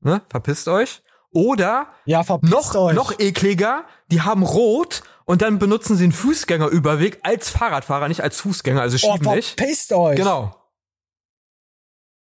[0.00, 1.00] ne, verpisst euch.
[1.32, 2.94] Oder ja, verpisst noch, euch.
[2.94, 8.40] noch ekliger, die haben Rot und dann benutzen sie den Fußgängerüberweg als Fahrradfahrer, nicht als
[8.40, 9.54] Fußgänger, also oh, schieben dich.
[9.56, 10.16] verpisst euch.
[10.16, 10.54] Genau.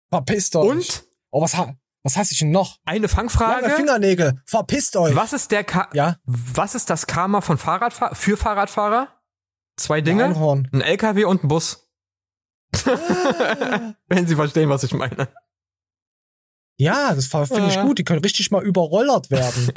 [0.10, 0.70] Verpisst euch.
[0.70, 1.04] Und
[1.36, 2.78] Oh, was, ha was hasse ich denn noch?
[2.86, 3.64] eine Fangfrage.
[3.64, 4.42] Lange Fingernägel.
[4.46, 5.14] Verpisst euch.
[5.18, 6.16] Was ist der Ka Ja?
[6.24, 9.10] Was ist das Karma von Fahrradfahr für Fahrradfahrer?
[9.76, 10.24] Zwei Dinge.
[10.24, 10.70] Einhorn.
[10.72, 11.90] Ein LKW und ein Bus.
[14.08, 15.28] Wenn Sie verstehen, was ich meine.
[16.78, 17.98] Ja, das finde ich gut.
[17.98, 19.74] Die können richtig mal überrollert werden.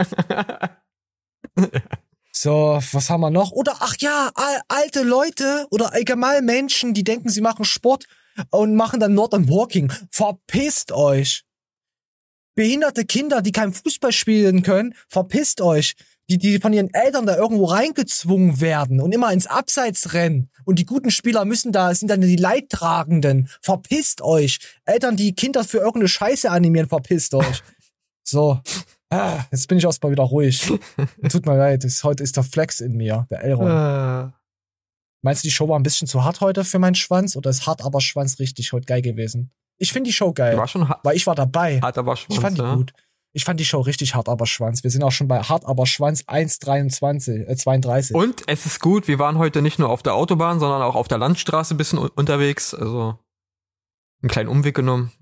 [2.32, 3.50] so, was haben wir noch?
[3.50, 8.06] Oder, ach ja, al alte Leute oder allgemein Menschen, die denken, sie machen Sport
[8.50, 9.92] und machen dann Northern Walking.
[10.12, 11.47] Verpisst euch.
[12.58, 15.94] Behinderte Kinder, die kein Fußball spielen können, verpisst euch.
[16.28, 20.50] Die, die von ihren Eltern da irgendwo reingezwungen werden und immer ins Abseits rennen.
[20.64, 23.48] Und die guten Spieler müssen da, sind dann die Leidtragenden.
[23.62, 24.58] Verpisst euch.
[24.84, 27.62] Eltern, die Kinder für irgendeine Scheiße animieren, verpisst euch.
[28.24, 28.60] So.
[29.08, 30.70] Ah, jetzt bin ich erstmal wieder ruhig.
[31.30, 33.70] Tut mir leid, es, heute ist der Flex in mir, der Elron.
[33.70, 34.32] Äh,
[35.22, 37.66] Meinst du, die Show war ein bisschen zu hart heute für meinen Schwanz oder ist
[37.66, 39.52] hart aber Schwanz richtig heute geil gewesen?
[39.78, 41.80] Ich finde die Show geil, war schon hart, weil ich war dabei.
[41.80, 42.74] hart aber Schwanz, Ich fand die ja.
[42.74, 42.92] gut.
[43.32, 44.82] Ich fand die Show richtig hart aber Schwanz.
[44.82, 48.16] Wir sind auch schon bei hart aber Schwanz 1,23, äh, 32.
[48.16, 51.08] Und es ist gut, wir waren heute nicht nur auf der Autobahn, sondern auch auf
[51.08, 52.74] der Landstraße ein bisschen un- unterwegs.
[52.74, 53.18] Also
[54.22, 55.12] einen kleinen Umweg genommen.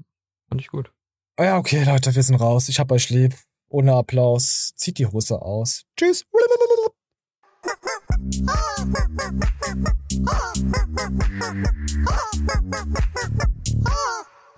[0.49, 0.91] Fand ich gut.
[1.37, 2.69] Ah Ja, okay, Leute, wir sind raus.
[2.71, 3.35] Ich hab euch lieb.
[3.69, 4.73] Ohne Applaus.
[4.77, 5.83] Zieht die Hose aus.
[5.99, 6.25] Tschüss.